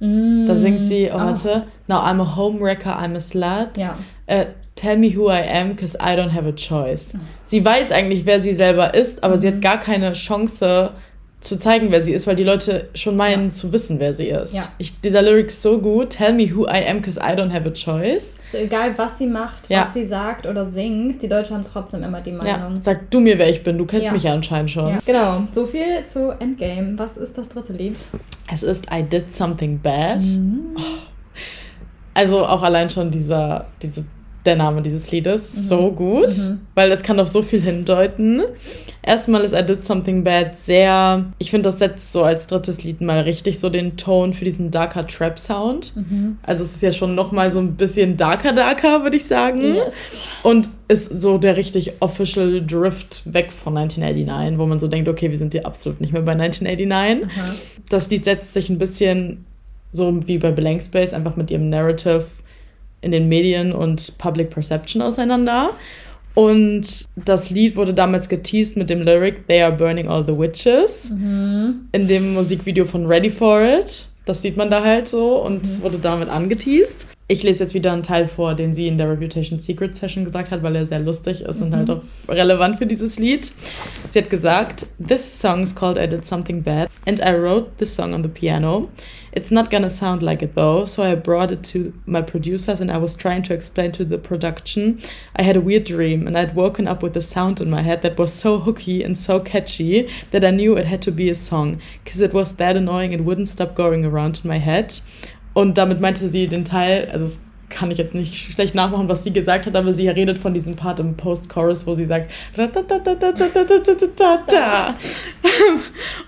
Mm. 0.00 0.46
Da 0.46 0.56
singt 0.56 0.84
sie, 0.84 1.10
oh, 1.12 1.16
warte, 1.16 1.64
Now 1.88 1.98
I'm 1.98 2.20
a 2.20 2.36
homewrecker, 2.36 2.98
I'm 2.98 3.14
a 3.14 3.20
slut. 3.20 3.76
Ja. 3.76 3.96
Äh, 4.26 4.46
Tell 4.74 4.96
me 4.96 5.14
who 5.14 5.28
I 5.28 5.42
am, 5.42 5.70
because 5.70 5.96
I 5.96 6.16
don't 6.16 6.32
have 6.32 6.46
a 6.46 6.52
choice. 6.52 7.14
Sie 7.42 7.64
weiß 7.64 7.92
eigentlich, 7.92 8.24
wer 8.24 8.40
sie 8.40 8.54
selber 8.54 8.94
ist, 8.94 9.22
aber 9.22 9.36
mhm. 9.36 9.40
sie 9.40 9.48
hat 9.48 9.56
mhm. 9.56 9.60
gar 9.60 9.80
keine 9.80 10.12
Chance 10.14 10.92
zu 11.40 11.58
zeigen, 11.58 11.88
wer 11.90 12.02
sie 12.02 12.12
ist, 12.12 12.26
weil 12.26 12.36
die 12.36 12.44
Leute 12.44 12.88
schon 12.94 13.16
meinen 13.16 13.46
ja. 13.46 13.52
zu 13.52 13.72
wissen, 13.72 13.98
wer 13.98 14.14
sie 14.14 14.28
ist. 14.28 14.54
Ja. 14.54 14.62
Ich, 14.78 15.00
dieser 15.00 15.22
Lyric 15.22 15.48
ist 15.48 15.60
so 15.60 15.78
gut. 15.78 16.10
Tell 16.10 16.32
me 16.32 16.48
who 16.54 16.66
I 16.66 16.88
am, 16.88 16.98
because 16.98 17.18
I 17.18 17.34
don't 17.34 17.52
have 17.52 17.68
a 17.68 17.72
choice. 17.72 18.36
So 18.46 18.58
egal, 18.58 18.96
was 18.96 19.18
sie 19.18 19.26
macht, 19.26 19.68
ja. 19.68 19.80
was 19.80 19.92
sie 19.92 20.04
sagt 20.04 20.46
oder 20.46 20.70
singt, 20.70 21.20
die 21.20 21.26
Leute 21.26 21.52
haben 21.52 21.64
trotzdem 21.64 22.04
immer 22.04 22.20
die 22.20 22.32
Meinung. 22.32 22.76
Ja. 22.76 22.80
Sag 22.80 23.10
du 23.10 23.20
mir, 23.20 23.38
wer 23.38 23.50
ich 23.50 23.64
bin. 23.64 23.76
Du 23.76 23.86
kennst 23.86 24.10
mich 24.12 24.22
ja 24.22 24.32
anscheinend 24.32 24.70
schon. 24.70 24.98
Genau. 25.04 25.42
So 25.50 25.66
viel 25.66 26.04
zu 26.06 26.30
Endgame. 26.38 26.96
Was 26.96 27.16
ist 27.16 27.36
das 27.36 27.48
dritte 27.48 27.72
Lied? 27.72 28.00
Es 28.50 28.62
ist 28.62 28.86
I 28.92 29.02
Did 29.02 29.32
Something 29.32 29.80
Bad. 29.80 30.22
Mhm. 30.22 30.76
Oh. 30.76 30.80
Also 32.14 32.46
auch 32.46 32.62
allein 32.62 32.88
schon 32.88 33.10
dieser, 33.10 33.66
diese 33.82 34.04
der 34.44 34.56
Name 34.56 34.82
dieses 34.82 35.10
Liedes. 35.10 35.54
Mhm. 35.54 35.60
So 35.60 35.92
gut, 35.92 36.28
mhm. 36.28 36.60
weil 36.74 36.90
es 36.90 37.02
kann 37.02 37.20
auf 37.20 37.28
so 37.28 37.42
viel 37.42 37.60
hindeuten. 37.60 38.42
Erstmal 39.04 39.42
ist 39.42 39.52
I 39.52 39.64
Did 39.64 39.84
Something 39.84 40.22
Bad 40.22 40.56
sehr, 40.56 41.24
ich 41.38 41.50
finde, 41.50 41.68
das 41.68 41.78
setzt 41.78 42.12
so 42.12 42.22
als 42.22 42.46
drittes 42.46 42.84
Lied 42.84 43.00
mal 43.00 43.20
richtig 43.20 43.58
so 43.58 43.68
den 43.68 43.96
Ton 43.96 44.32
für 44.32 44.44
diesen 44.44 44.70
darker 44.70 45.06
Trap 45.06 45.38
Sound. 45.38 45.92
Mhm. 45.96 46.38
Also 46.42 46.64
es 46.64 46.74
ist 46.74 46.82
ja 46.82 46.92
schon 46.92 47.14
noch 47.14 47.32
mal 47.32 47.50
so 47.50 47.58
ein 47.58 47.74
bisschen 47.74 48.16
darker 48.16 48.52
darker, 48.52 49.02
würde 49.02 49.16
ich 49.16 49.24
sagen. 49.24 49.74
Yes. 49.74 49.92
Und 50.42 50.68
ist 50.88 51.20
so 51.20 51.38
der 51.38 51.56
richtig 51.56 51.94
official 52.00 52.64
Drift 52.64 53.22
weg 53.24 53.50
von 53.50 53.76
1989, 53.76 54.58
wo 54.58 54.66
man 54.66 54.78
so 54.78 54.86
denkt, 54.86 55.08
okay, 55.08 55.30
wir 55.30 55.38
sind 55.38 55.52
hier 55.52 55.66
absolut 55.66 56.00
nicht 56.00 56.12
mehr 56.12 56.22
bei 56.22 56.32
1989. 56.32 57.28
Aha. 57.38 57.54
Das 57.88 58.10
Lied 58.10 58.24
setzt 58.24 58.54
sich 58.54 58.68
ein 58.68 58.78
bisschen 58.78 59.44
so 59.92 60.26
wie 60.26 60.38
bei 60.38 60.50
Blank 60.50 60.82
Space 60.82 61.12
einfach 61.12 61.36
mit 61.36 61.50
ihrem 61.50 61.68
Narrative 61.68 62.24
in 63.02 63.10
den 63.10 63.28
Medien 63.28 63.72
und 63.72 64.16
Public 64.18 64.50
Perception 64.50 65.02
auseinander. 65.02 65.70
Und 66.34 67.04
das 67.16 67.50
Lied 67.50 67.76
wurde 67.76 67.92
damals 67.92 68.28
geteased 68.28 68.76
mit 68.76 68.88
dem 68.88 69.02
Lyric 69.02 69.46
They 69.48 69.62
are 69.62 69.72
burning 69.72 70.08
all 70.08 70.24
the 70.26 70.36
witches. 70.36 71.10
Mhm. 71.10 71.88
In 71.92 72.08
dem 72.08 72.32
Musikvideo 72.34 72.86
von 72.86 73.06
Ready 73.06 73.30
for 73.30 73.60
It. 73.60 74.06
Das 74.24 74.40
sieht 74.40 74.56
man 74.56 74.70
da 74.70 74.82
halt 74.82 75.08
so 75.08 75.42
und 75.42 75.64
mhm. 75.64 75.82
wurde 75.82 75.98
damit 75.98 76.28
angeteased. 76.28 77.06
Ich 77.28 77.42
lese 77.42 77.62
jetzt 77.62 77.72
wieder 77.72 77.92
einen 77.92 78.02
Teil 78.02 78.26
vor, 78.26 78.54
den 78.54 78.74
sie 78.74 78.88
in 78.88 78.98
der 78.98 79.08
Reputation 79.08 79.58
Secret 79.58 79.96
Session 79.96 80.24
gesagt 80.24 80.50
hat, 80.50 80.62
weil 80.62 80.76
er 80.76 80.84
sehr 80.84 80.98
lustig 80.98 81.42
ist 81.42 81.60
mhm. 81.60 81.66
und 81.66 81.76
halt 81.76 81.90
auch 81.90 82.02
relevant 82.28 82.78
für 82.78 82.86
dieses 82.86 83.18
Lied. 83.18 83.52
Sie 84.10 84.18
hat 84.18 84.28
gesagt, 84.28 84.86
This 84.98 85.40
song 85.40 85.62
is 85.62 85.74
called 85.74 85.96
I 85.96 86.06
Did 86.06 86.26
Something 86.26 86.62
Bad 86.62 86.90
and 87.06 87.20
I 87.20 87.32
wrote 87.32 87.78
this 87.78 87.94
song 87.94 88.12
on 88.12 88.22
the 88.22 88.28
piano. 88.28 88.90
It's 89.32 89.50
not 89.50 89.70
gonna 89.70 89.88
sound 89.88 90.22
like 90.22 90.42
it 90.42 90.54
though, 90.54 90.84
so 90.84 91.02
I 91.02 91.14
brought 91.14 91.50
it 91.50 91.62
to 91.72 91.94
my 92.04 92.20
producers 92.20 92.80
and 92.80 92.90
I 92.90 92.98
was 92.98 93.14
trying 93.14 93.42
to 93.44 93.54
explain 93.54 93.92
to 93.92 94.04
the 94.04 94.18
production. 94.18 95.00
I 95.34 95.42
had 95.42 95.56
a 95.56 95.60
weird 95.60 95.84
dream 95.84 96.26
and 96.26 96.36
I'd 96.36 96.54
woken 96.54 96.86
up 96.86 97.02
with 97.02 97.16
a 97.16 97.22
sound 97.22 97.60
in 97.60 97.70
my 97.70 97.80
head 97.80 98.02
that 98.02 98.18
was 98.18 98.32
so 98.32 98.58
hooky 98.58 99.02
and 99.02 99.16
so 99.16 99.40
catchy 99.40 100.10
that 100.32 100.44
I 100.44 100.50
knew 100.50 100.76
it 100.76 100.84
had 100.84 101.00
to 101.02 101.10
be 101.10 101.30
a 101.30 101.34
song 101.34 101.80
because 102.04 102.20
it 102.20 102.34
was 102.34 102.56
that 102.56 102.76
annoying 102.76 103.12
it 103.12 103.24
wouldn't 103.24 103.48
stop 103.48 103.74
going 103.74 104.04
around 104.04 104.40
in 104.42 104.48
my 104.48 104.58
head. 104.58 105.00
Und 105.54 105.78
damit 105.78 106.00
meinte 106.00 106.28
sie 106.28 106.48
den 106.48 106.64
Teil, 106.64 107.08
also 107.12 107.26
es 107.26 107.40
kann 107.68 107.90
ich 107.90 107.98
jetzt 107.98 108.14
nicht 108.14 108.52
schlecht 108.52 108.74
nachmachen, 108.74 109.08
was 109.08 109.24
sie 109.24 109.32
gesagt 109.32 109.66
hat, 109.66 109.76
aber 109.76 109.92
sie 109.92 110.08
redet 110.08 110.38
von 110.38 110.54
diesem 110.54 110.76
Part 110.76 111.00
im 111.00 111.16
Post-Chorus, 111.16 111.86
wo 111.86 111.94
sie 111.94 112.04
sagt 112.04 112.30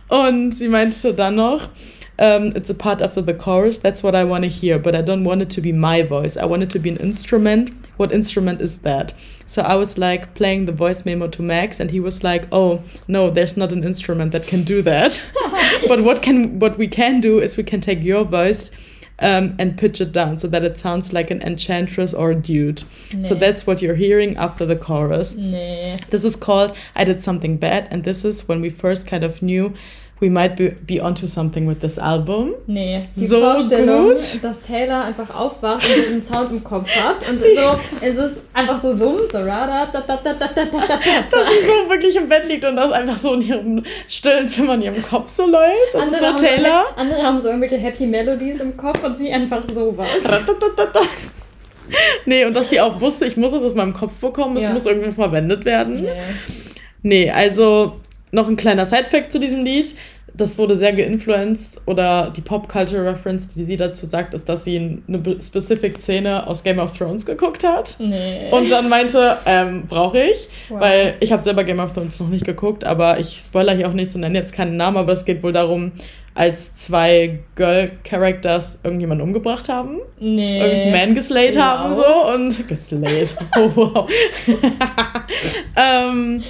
und 0.08 0.52
sie 0.52 0.68
meinte 0.68 1.14
dann 1.14 1.34
noch 1.34 1.68
um, 2.16 2.52
it's 2.54 2.70
a 2.70 2.74
part 2.74 3.02
after 3.02 3.20
the 3.20 3.34
chorus. 3.34 3.78
That's 3.78 4.02
what 4.02 4.14
I 4.14 4.22
want 4.22 4.44
to 4.44 4.50
hear, 4.50 4.78
but 4.78 4.94
I 4.94 5.02
don't 5.02 5.24
want 5.24 5.42
it 5.42 5.50
to 5.50 5.60
be 5.60 5.72
my 5.72 6.02
voice. 6.02 6.37
I 6.37 6.44
want 6.44 6.62
it 6.62 6.70
to 6.70 6.78
be 6.78 6.88
an 6.88 6.96
instrument. 6.98 7.72
What 7.96 8.12
instrument 8.12 8.60
is 8.60 8.78
that? 8.78 9.14
So 9.46 9.62
I 9.62 9.74
was 9.74 9.98
like 9.98 10.34
playing 10.34 10.66
the 10.66 10.72
voice 10.72 11.04
memo 11.04 11.26
to 11.28 11.42
Max, 11.42 11.80
and 11.80 11.90
he 11.90 11.98
was 11.98 12.22
like, 12.22 12.46
"Oh 12.52 12.84
no, 13.08 13.30
there's 13.30 13.56
not 13.56 13.72
an 13.72 13.82
instrument 13.82 14.30
that 14.30 14.46
can 14.46 14.62
do 14.62 14.80
that. 14.82 15.20
but 15.88 16.04
what 16.04 16.22
can 16.22 16.60
what 16.60 16.78
we 16.78 16.87
can 16.87 17.20
do 17.20 17.40
is 17.40 17.56
we 17.56 17.64
can 17.64 17.80
take 17.80 18.04
your 18.04 18.24
voice." 18.24 18.70
Um, 19.20 19.55
and 19.59 19.79
pitch 19.79 20.00
it 20.00 20.12
down 20.12 20.38
so 20.38 20.48
that 20.48 20.64
it 20.64 20.77
sounds 20.77 21.12
like 21.12 21.31
an 21.31 21.40
enchantress 21.42 22.12
or 22.12 22.33
a 22.33 22.35
dude. 22.35 22.83
Nee. 23.12 23.22
So 23.22 23.35
that's 23.35 23.66
what 23.66 23.81
you're 23.81 23.94
hearing 23.94 24.37
after 24.37 24.66
the 24.66 24.77
chorus. 24.77 25.35
Nee. 25.35 25.98
This 26.11 26.24
is 26.24 26.37
called 26.37 26.77
I 26.94 27.05
Did 27.05 27.22
Something 27.22 27.57
Bad, 27.57 27.88
and 27.90 28.05
this 28.05 28.24
is 28.24 28.48
when 28.48 28.61
we 28.61 28.70
first 28.70 29.07
kind 29.07 29.24
of 29.24 29.42
knew 29.42 29.74
we 30.24 30.30
might 30.30 30.56
be, 30.56 30.70
be 30.87 31.00
onto 31.00 31.26
something 31.26 31.66
with 31.66 31.80
this 31.80 31.98
album. 31.98 32.54
Nee, 32.66 33.08
die 33.14 33.26
so 33.26 33.40
Vorstellung, 33.40 34.08
gut. 34.08 34.42
dass 34.42 34.62
Taylor 34.62 35.04
einfach 35.04 35.34
aufwacht 35.34 35.87
und 35.87 35.96
diesen 35.96 36.22
Sound 36.22 36.50
im 36.50 36.64
Kopf 36.64 36.88
hat 36.96 37.28
und 37.28 37.38
sie 37.38 37.54
so, 37.54 37.78
es 38.00 38.16
ist 38.16 38.37
einfach 38.54 38.80
so 38.80 38.96
summt, 38.96 39.32
so 39.32 39.44
da, 39.44 39.66
da, 39.66 39.87
da, 39.87 40.00
da, 40.00 40.16
da, 40.16 40.32
da, 40.32 40.64
da, 40.64 40.64
Dass 40.64 41.52
sie 41.52 41.66
so 41.66 41.90
wirklich 41.90 42.16
im 42.16 42.28
Bett 42.28 42.48
liegt 42.48 42.64
und 42.64 42.76
das 42.76 42.90
einfach 42.92 43.16
so 43.16 43.34
in 43.34 43.42
ihrem 43.42 43.82
stillen 44.08 44.48
Zimmer 44.48 44.74
in 44.74 44.82
ihrem 44.82 45.02
Kopf 45.02 45.28
so 45.28 45.46
läuft. 45.46 45.92
Das 45.92 46.02
andere 46.02 46.16
ist 46.16 46.40
so 46.40 46.46
Taylor. 46.46 46.84
So, 46.88 47.00
andere 47.00 47.22
haben 47.22 47.40
so 47.40 47.48
irgendwelche 47.48 47.76
Happy 47.76 48.06
Melodies 48.06 48.60
im 48.60 48.76
Kopf 48.76 49.04
und 49.04 49.16
sie 49.16 49.30
einfach 49.30 49.62
sowas. 49.68 50.08
nee, 52.24 52.46
und 52.46 52.54
dass 52.54 52.70
sie 52.70 52.80
auch 52.80 52.98
wusste, 52.98 53.26
ich 53.26 53.37
muss 53.37 53.52
das 53.52 53.62
aus 53.62 53.74
meinem 53.74 53.92
Kopf 53.92 54.14
bekommen, 54.14 54.56
es 54.56 54.62
ja. 54.64 54.70
muss 54.70 54.87
irgendwie 54.87 55.12
verwendet 55.12 55.66
werden. 55.66 56.02
Nee. 56.02 56.10
nee, 57.02 57.30
also 57.30 58.00
noch 58.34 58.48
ein 58.48 58.56
kleiner 58.56 58.84
Sidefact 58.84 59.32
zu 59.32 59.38
diesem 59.38 59.64
Lied. 59.64 59.94
Das 60.36 60.58
wurde 60.58 60.74
sehr 60.74 60.92
geinfluenced 60.92 61.80
oder 61.86 62.32
die 62.36 62.40
Pop-Culture-Reference, 62.40 63.48
die 63.54 63.62
sie 63.62 63.76
dazu 63.76 64.06
sagt, 64.06 64.34
ist, 64.34 64.48
dass 64.48 64.64
sie 64.64 65.00
eine 65.06 65.40
specific 65.40 66.00
Szene 66.00 66.46
aus 66.46 66.64
Game 66.64 66.80
of 66.80 66.96
Thrones 66.96 67.24
geguckt 67.24 67.64
hat. 67.64 67.96
Nee. 68.00 68.50
Und 68.50 68.70
dann 68.70 68.88
meinte, 68.88 69.38
ähm, 69.46 69.84
brauche 69.86 70.18
ich, 70.20 70.48
wow. 70.68 70.80
weil 70.80 71.14
ich 71.20 71.30
habe 71.30 71.40
selber 71.40 71.62
Game 71.62 71.78
of 71.78 71.92
Thrones 71.92 72.18
noch 72.18 72.28
nicht 72.28 72.44
geguckt, 72.44 72.84
aber 72.84 73.20
ich 73.20 73.38
spoiler 73.38 73.74
hier 73.74 73.88
auch 73.88 73.92
nichts 73.92 74.14
und 74.16 74.22
nenne 74.22 74.38
jetzt 74.38 74.52
keinen 74.52 74.76
Namen, 74.76 74.96
aber 74.96 75.12
es 75.12 75.24
geht 75.24 75.42
wohl 75.42 75.52
darum, 75.52 75.92
als 76.34 76.74
zwei 76.74 77.38
Girl-Characters 77.54 78.80
irgendjemanden 78.82 79.26
umgebracht 79.26 79.68
haben. 79.68 80.00
Nee. 80.18 80.60
Irgendeinen 80.60 80.92
Man 80.92 81.14
geslayed 81.14 81.54
wow. 81.54 81.62
haben 81.62 81.96
so 81.96 82.34
und 82.34 82.68
geslayed. 82.68 83.36
Oh, 83.56 83.70
wow. 83.74 84.10
ähm, 85.76 86.42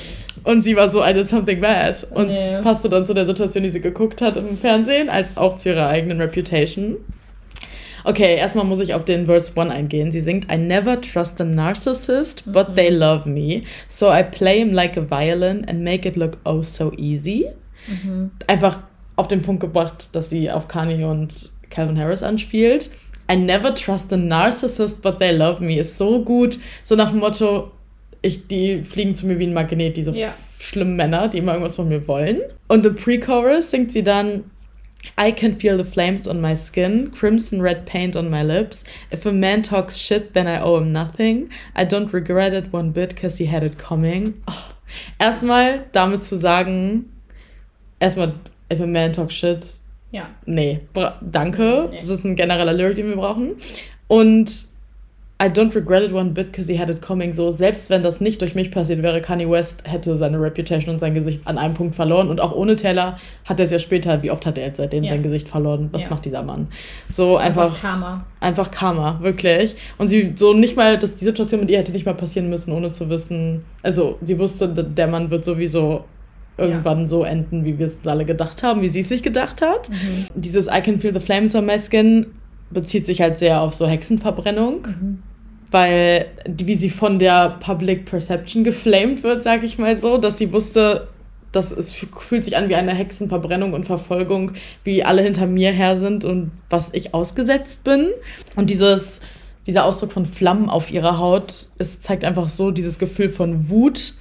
und 0.44 0.60
sie 0.60 0.76
war 0.76 0.90
so, 0.90 1.02
I 1.02 1.12
did 1.12 1.28
something 1.28 1.60
bad. 1.60 2.06
Und 2.12 2.30
es 2.30 2.60
passte 2.60 2.88
dann 2.88 3.06
zu 3.06 3.14
der 3.14 3.26
Situation, 3.26 3.64
die 3.64 3.70
sie 3.70 3.80
geguckt 3.80 4.20
hat 4.20 4.36
im 4.36 4.56
Fernsehen, 4.56 5.08
als 5.08 5.36
auch 5.36 5.56
zu 5.56 5.70
ihrer 5.70 5.88
eigenen 5.88 6.20
Reputation. 6.20 6.98
Okay, 8.06 8.36
erstmal 8.36 8.66
muss 8.66 8.80
ich 8.80 8.92
auf 8.92 9.06
den 9.06 9.24
Verse 9.24 9.50
1 9.58 9.72
eingehen. 9.72 10.12
Sie 10.12 10.20
singt, 10.20 10.52
I 10.52 10.58
never 10.58 11.00
trust 11.00 11.40
a 11.40 11.44
narcissist, 11.44 12.44
but 12.52 12.70
mhm. 12.70 12.74
they 12.76 12.90
love 12.90 13.26
me. 13.26 13.62
So 13.88 14.12
I 14.12 14.22
play 14.22 14.58
him 14.58 14.74
like 14.74 14.98
a 14.98 15.10
violin 15.10 15.64
and 15.66 15.82
make 15.82 16.06
it 16.06 16.14
look 16.16 16.36
oh 16.44 16.60
so 16.60 16.92
easy. 16.98 17.46
Mhm. 17.86 18.30
Einfach 18.46 18.80
auf 19.16 19.28
den 19.28 19.40
Punkt 19.40 19.60
gebracht, 19.60 20.10
dass 20.12 20.28
sie 20.28 20.50
auf 20.50 20.68
Kanye 20.68 21.04
und 21.04 21.50
Calvin 21.70 21.98
Harris 21.98 22.22
anspielt. 22.22 22.90
I 23.30 23.36
never 23.36 23.74
trust 23.74 24.12
a 24.12 24.18
narcissist, 24.18 25.00
but 25.00 25.18
they 25.18 25.34
love 25.34 25.64
me. 25.64 25.78
Ist 25.78 25.96
so 25.96 26.22
gut. 26.22 26.58
So 26.82 26.96
nach 26.96 27.10
dem 27.10 27.20
Motto, 27.20 27.70
ich, 28.24 28.46
die 28.46 28.82
fliegen 28.82 29.14
zu 29.14 29.26
mir 29.26 29.38
wie 29.38 29.46
ein 29.46 29.52
Magnet, 29.52 29.96
diese 29.96 30.12
ja. 30.12 30.34
schlimmen 30.58 30.96
Männer, 30.96 31.28
die 31.28 31.38
immer 31.38 31.52
irgendwas 31.52 31.76
von 31.76 31.88
mir 31.88 32.06
wollen. 32.08 32.40
Und 32.68 32.86
im 32.86 32.94
Pre-Chorus 32.94 33.70
singt 33.70 33.92
sie 33.92 34.02
dann 34.02 34.44
I 35.20 35.30
can 35.32 35.58
feel 35.58 35.76
the 35.76 35.84
flames 35.84 36.26
on 36.26 36.40
my 36.40 36.56
skin, 36.56 37.12
crimson 37.12 37.60
red 37.60 37.84
paint 37.84 38.16
on 38.16 38.30
my 38.30 38.42
lips. 38.42 38.84
If 39.12 39.26
a 39.26 39.32
man 39.32 39.62
talks 39.62 39.98
shit, 39.98 40.32
then 40.32 40.46
I 40.46 40.62
owe 40.62 40.78
him 40.78 40.92
nothing. 40.92 41.50
I 41.76 41.84
don't 41.84 42.10
regret 42.12 42.54
it 42.54 42.72
one 42.72 42.92
bit, 42.92 43.14
cause 43.14 43.36
he 43.36 43.46
had 43.46 43.62
it 43.62 43.76
coming. 43.76 44.42
Oh. 44.48 44.72
Erstmal 45.18 45.84
damit 45.92 46.24
zu 46.24 46.36
sagen, 46.36 47.10
erstmal, 48.00 48.32
if 48.72 48.80
a 48.80 48.86
man 48.86 49.12
talks 49.12 49.34
shit, 49.34 49.66
Ja. 50.14 50.30
Nee, 50.46 50.80
danke. 51.20 51.88
Nee. 51.90 51.98
Das 51.98 52.08
ist 52.08 52.24
ein 52.24 52.36
genereller 52.36 52.72
Lyric, 52.72 52.94
den 52.94 53.08
wir 53.08 53.16
brauchen. 53.16 53.56
Und 54.06 54.48
I 55.42 55.48
don't 55.48 55.74
regret 55.74 56.04
it 56.04 56.12
one 56.12 56.30
bit 56.30 56.52
because 56.52 56.68
he 56.68 56.78
had 56.78 56.88
it 56.88 57.02
coming. 57.02 57.32
So, 57.32 57.50
selbst 57.50 57.90
wenn 57.90 58.04
das 58.04 58.20
nicht 58.20 58.40
durch 58.40 58.54
mich 58.54 58.70
passiert 58.70 59.02
wäre, 59.02 59.20
Kanye 59.20 59.50
West 59.50 59.82
hätte 59.84 60.16
seine 60.16 60.40
Reputation 60.40 60.94
und 60.94 61.00
sein 61.00 61.12
Gesicht 61.12 61.40
an 61.44 61.58
einem 61.58 61.74
Punkt 61.74 61.96
verloren. 61.96 62.28
Und 62.28 62.40
auch 62.40 62.52
ohne 62.52 62.76
Taylor 62.76 63.18
hat 63.44 63.58
er 63.58 63.64
es 63.64 63.72
ja 63.72 63.80
später, 63.80 64.22
wie 64.22 64.30
oft 64.30 64.46
hat 64.46 64.58
er 64.58 64.66
jetzt 64.66 64.76
seitdem 64.76 65.02
ja. 65.02 65.10
sein 65.10 65.24
Gesicht 65.24 65.48
verloren? 65.48 65.88
Was 65.90 66.04
ja. 66.04 66.10
macht 66.10 66.24
dieser 66.24 66.44
Mann? 66.44 66.68
So 67.10 67.36
einfach. 67.36 67.64
Einfach 67.64 67.80
Karma. 67.82 68.26
Einfach 68.38 68.70
Karma, 68.70 69.18
wirklich. 69.22 69.74
Und 69.98 70.06
sie 70.06 70.34
so 70.36 70.54
nicht 70.54 70.76
mal, 70.76 70.98
dass 70.98 71.16
die 71.16 71.24
Situation 71.24 71.60
mit 71.60 71.70
ihr 71.70 71.78
hätte 71.78 71.92
nicht 71.92 72.06
mal 72.06 72.14
passieren 72.14 72.48
müssen, 72.48 72.72
ohne 72.72 72.92
zu 72.92 73.10
wissen. 73.10 73.64
Also, 73.82 74.18
sie 74.22 74.38
wusste, 74.38 74.68
der 74.68 75.06
Mann 75.08 75.30
wird 75.30 75.44
sowieso 75.44 76.04
irgendwann 76.56 77.00
ja. 77.00 77.06
so 77.08 77.24
enden, 77.24 77.64
wie 77.64 77.76
wir 77.76 77.86
es 77.86 77.98
alle 78.06 78.24
gedacht 78.24 78.62
haben, 78.62 78.82
wie 78.82 78.88
sie 78.88 79.00
es 79.00 79.08
sich 79.08 79.24
gedacht 79.24 79.62
hat. 79.62 79.90
Mhm. 79.90 80.26
Dieses 80.36 80.68
I 80.68 80.80
can 80.80 81.00
feel 81.00 81.12
the 81.12 81.18
flames 81.18 81.56
on 81.56 81.66
my 81.66 81.78
skin 81.78 82.26
bezieht 82.70 83.06
sich 83.06 83.20
halt 83.20 83.38
sehr 83.38 83.60
auf 83.60 83.74
so 83.74 83.86
Hexenverbrennung. 83.86 84.82
Mhm. 84.82 85.22
Weil, 85.70 86.26
wie 86.46 86.76
sie 86.76 86.90
von 86.90 87.18
der 87.18 87.56
Public 87.60 88.04
Perception 88.04 88.62
geflamed 88.62 89.24
wird, 89.24 89.42
sag 89.42 89.64
ich 89.64 89.76
mal 89.76 89.96
so, 89.96 90.18
dass 90.18 90.38
sie 90.38 90.52
wusste, 90.52 91.08
dass 91.50 91.72
es 91.72 91.92
fühlt 91.92 92.44
sich 92.44 92.56
an 92.56 92.68
wie 92.68 92.76
eine 92.76 92.94
Hexenverbrennung 92.94 93.72
und 93.72 93.84
Verfolgung, 93.84 94.52
wie 94.84 95.02
alle 95.02 95.22
hinter 95.22 95.46
mir 95.46 95.72
her 95.72 95.96
sind 95.96 96.24
und 96.24 96.52
was 96.70 96.90
ich 96.92 97.12
ausgesetzt 97.12 97.82
bin. 97.82 98.10
Und 98.54 98.70
dieses, 98.70 99.20
dieser 99.66 99.84
Ausdruck 99.84 100.12
von 100.12 100.26
Flammen 100.26 100.68
auf 100.68 100.92
ihrer 100.92 101.18
Haut, 101.18 101.68
es 101.78 102.00
zeigt 102.00 102.24
einfach 102.24 102.46
so 102.46 102.70
dieses 102.70 103.00
Gefühl 103.00 103.28
von 103.28 103.68
Wut, 103.68 104.14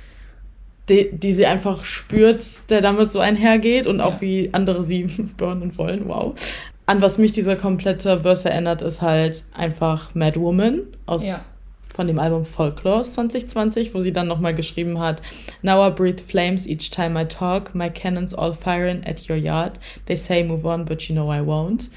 die, 0.90 1.12
die 1.14 1.34
sie 1.34 1.46
einfach 1.46 1.86
spürt, 1.86 2.70
der 2.72 2.82
damit 2.82 3.12
so 3.12 3.20
einhergeht 3.20 3.86
und 3.86 4.02
auch 4.02 4.16
ja. 4.16 4.22
wie 4.22 4.50
andere 4.54 4.84
sie 4.84 5.04
burnen 5.38 5.78
wollen. 5.78 6.08
Wow 6.08 6.34
an 6.86 7.02
was 7.02 7.18
mich 7.18 7.32
dieser 7.32 7.56
komplette 7.56 8.22
Verse 8.22 8.50
erinnert, 8.50 8.82
ist 8.82 9.02
halt 9.02 9.46
einfach 9.54 10.14
Mad 10.16 10.40
Woman 10.40 10.82
aus 11.06 11.26
ja. 11.26 11.42
von 11.96 12.08
dem 12.08 12.20
Album 12.20 12.46
Folklore 12.46 13.04
2020, 13.04 13.94
wo 13.94 14.02
sie 14.02 14.12
dann 14.12 14.28
nochmal 14.28 14.54
geschrieben 14.54 15.00
hat: 15.00 15.22
Now 15.62 15.88
I 15.88 15.92
breathe 15.92 16.22
flames 16.22 16.68
each 16.68 16.92
time 16.92 17.20
I 17.20 17.26
talk, 17.26 17.74
my 17.74 17.90
cannons 17.90 18.34
all 18.34 18.54
firing 18.54 19.04
at 19.06 19.30
your 19.30 19.38
yard. 19.38 19.80
They 20.06 20.18
say 20.18 20.44
move 20.44 20.68
on, 20.68 20.86
but 20.86 21.04
you 21.04 21.16
know 21.16 21.32
I 21.32 21.40
won't. 21.40 21.90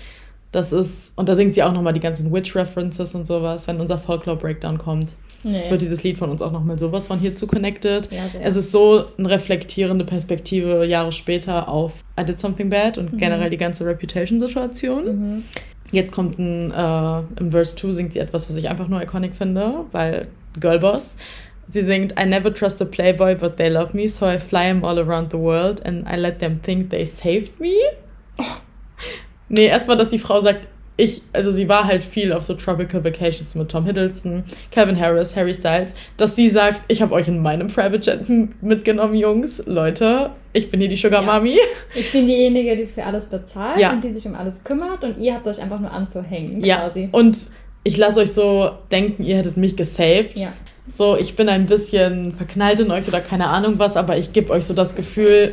Das 0.53 0.73
ist, 0.73 1.13
und 1.17 1.29
da 1.29 1.37
singt 1.37 1.55
sie 1.55 1.63
auch 1.63 1.73
nochmal 1.73 1.93
die 1.93 2.01
ganzen 2.01 2.33
Witch-References 2.33 3.15
und 3.15 3.27
sowas, 3.27 3.67
wenn 3.69 3.81
unser 3.81 3.99
Folklore-Breakdown 3.99 4.79
kommt. 4.79 5.11
Nee. 5.47 5.71
Wird 5.71 5.81
dieses 5.81 6.03
Lied 6.03 6.19
von 6.19 6.31
uns 6.31 6.43
auch 6.43 6.51
nochmal 6.51 6.79
sowas 6.79 7.07
von 7.07 7.19
hierzu 7.19 7.47
connected. 7.47 8.11
Ja, 8.11 8.25
es 8.43 8.57
ist 8.57 8.73
so 8.73 9.05
eine 9.17 9.31
reflektierende 9.31 10.05
Perspektive 10.05 10.85
Jahre 10.85 11.13
später 11.13 11.69
auf 11.69 11.93
I 12.21 12.25
Did 12.25 12.39
Something 12.41 12.69
Bad 12.69 12.99
und 12.99 13.13
mhm. 13.13 13.19
generell 13.19 13.49
die 13.49 13.57
ganze 13.57 13.87
Reputation-Situation. 13.87 15.05
Mhm. 15.05 15.45
Jetzt 15.93 16.11
kommt 16.11 16.39
ein, 16.39 16.73
äh, 16.73 17.41
im 17.41 17.53
Verse 17.53 17.77
2 17.77 17.93
singt 17.93 18.13
sie 18.13 18.19
etwas, 18.19 18.49
was 18.49 18.57
ich 18.57 18.69
einfach 18.69 18.89
nur 18.89 19.01
iconic 19.01 19.37
finde, 19.37 19.85
weil 19.93 20.27
Girlboss. 20.59 21.17
Sie 21.69 21.83
singt, 21.83 22.15
I 22.21 22.25
never 22.25 22.53
trust 22.53 22.83
a 22.83 22.85
playboy, 22.85 23.37
but 23.37 23.57
they 23.57 23.69
love 23.69 23.97
me, 23.97 24.09
so 24.09 24.27
I 24.27 24.39
fly 24.39 24.65
them 24.65 24.85
all 24.85 24.99
around 24.99 25.31
the 25.31 25.39
world 25.39 25.85
and 25.85 26.07
I 26.09 26.17
let 26.17 26.41
them 26.41 26.61
think 26.61 26.91
they 26.91 27.05
saved 27.05 27.61
me. 27.61 27.75
Oh. 28.39 28.45
Nee, 29.49 29.67
erstmal, 29.67 29.97
dass 29.97 30.11
die 30.11 30.19
Frau 30.19 30.41
sagt, 30.41 30.67
ich, 30.99 31.21
also 31.33 31.51
sie 31.51 31.69
war 31.69 31.85
halt 31.85 32.05
viel 32.05 32.33
auf 32.33 32.43
so 32.43 32.55
Tropical 32.55 33.05
Vacations 33.05 33.55
mit 33.55 33.71
Tom 33.71 33.85
Hiddleston, 33.85 34.45
Calvin 34.71 34.99
Harris, 34.99 35.37
Harry 35.37 35.53
Styles, 35.53 35.95
dass 36.17 36.37
sie 36.37 36.49
sagt, 36.49 36.83
ich 36.89 37.03
habe 37.03 37.15
euch 37.15 37.29
in 37.29 37.43
meinem 37.43 37.69
Private 37.69 37.99
Jet 37.99 38.63
mitgenommen, 38.63 39.15
Jungs, 39.15 39.63
Leute, 39.67 40.31
ich 40.55 40.71
bin 40.71 40.81
hier 40.81 40.89
die 40.89 40.97
Sugar 40.97 41.21
ja. 41.21 41.27
Mami. 41.27 41.59
Ich 41.95 42.11
bin 42.13 42.25
diejenige, 42.25 42.77
die 42.77 42.87
für 42.87 43.05
alles 43.05 43.27
bezahlt 43.27 43.79
ja. 43.79 43.93
und 43.93 44.03
die 44.03 44.13
sich 44.15 44.27
um 44.27 44.35
alles 44.35 44.65
kümmert 44.65 45.05
und 45.05 45.19
ihr 45.19 45.35
habt 45.35 45.47
euch 45.47 45.61
einfach 45.61 45.81
nur 45.81 45.91
anzuhängen 45.91 46.63
quasi. 46.63 47.01
Ja, 47.01 47.09
und 47.13 47.37
ich 47.85 47.97
lasse 47.99 48.21
euch 48.21 48.33
so 48.33 48.71
denken, 48.91 49.23
ihr 49.23 49.37
hättet 49.37 49.59
mich 49.59 49.77
gesaved. 49.77 50.39
Ja. 50.41 50.53
So, 50.95 51.17
ich 51.17 51.37
bin 51.37 51.49
ein 51.49 51.67
bisschen 51.67 52.35
verknallt 52.37 52.81
in 52.81 52.91
euch 52.91 53.07
oder 53.07 53.21
keine 53.21 53.49
Ahnung 53.49 53.75
was, 53.79 53.97
aber 53.97 54.17
ich 54.17 54.33
gebe 54.33 54.51
euch 54.53 54.65
so 54.65 54.73
das 54.73 54.95
Gefühl, 54.95 55.53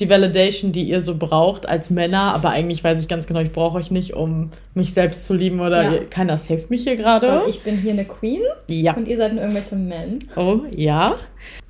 die 0.00 0.10
Validation, 0.10 0.72
die 0.72 0.82
ihr 0.82 1.02
so 1.02 1.16
braucht 1.16 1.68
als 1.68 1.88
Männer, 1.88 2.34
aber 2.34 2.50
eigentlich 2.50 2.82
weiß 2.82 3.00
ich 3.00 3.06
ganz 3.06 3.26
genau, 3.26 3.40
ich 3.40 3.52
brauche 3.52 3.78
euch 3.78 3.92
nicht, 3.92 4.14
um 4.14 4.50
mich 4.74 4.92
selbst 4.92 5.26
zu 5.26 5.34
lieben 5.34 5.60
oder 5.60 5.82
ja. 5.82 6.00
keiner 6.10 6.36
saved 6.36 6.68
mich 6.68 6.82
hier 6.82 6.96
gerade. 6.96 7.42
Ich 7.48 7.62
bin 7.62 7.78
hier 7.78 7.92
eine 7.92 8.04
Queen 8.04 8.42
ja. 8.68 8.94
und 8.94 9.06
ihr 9.06 9.16
seid 9.16 9.34
nur 9.34 9.42
irgendwelche 9.42 9.76
Men. 9.76 10.18
Oh, 10.34 10.62
ja. 10.74 11.14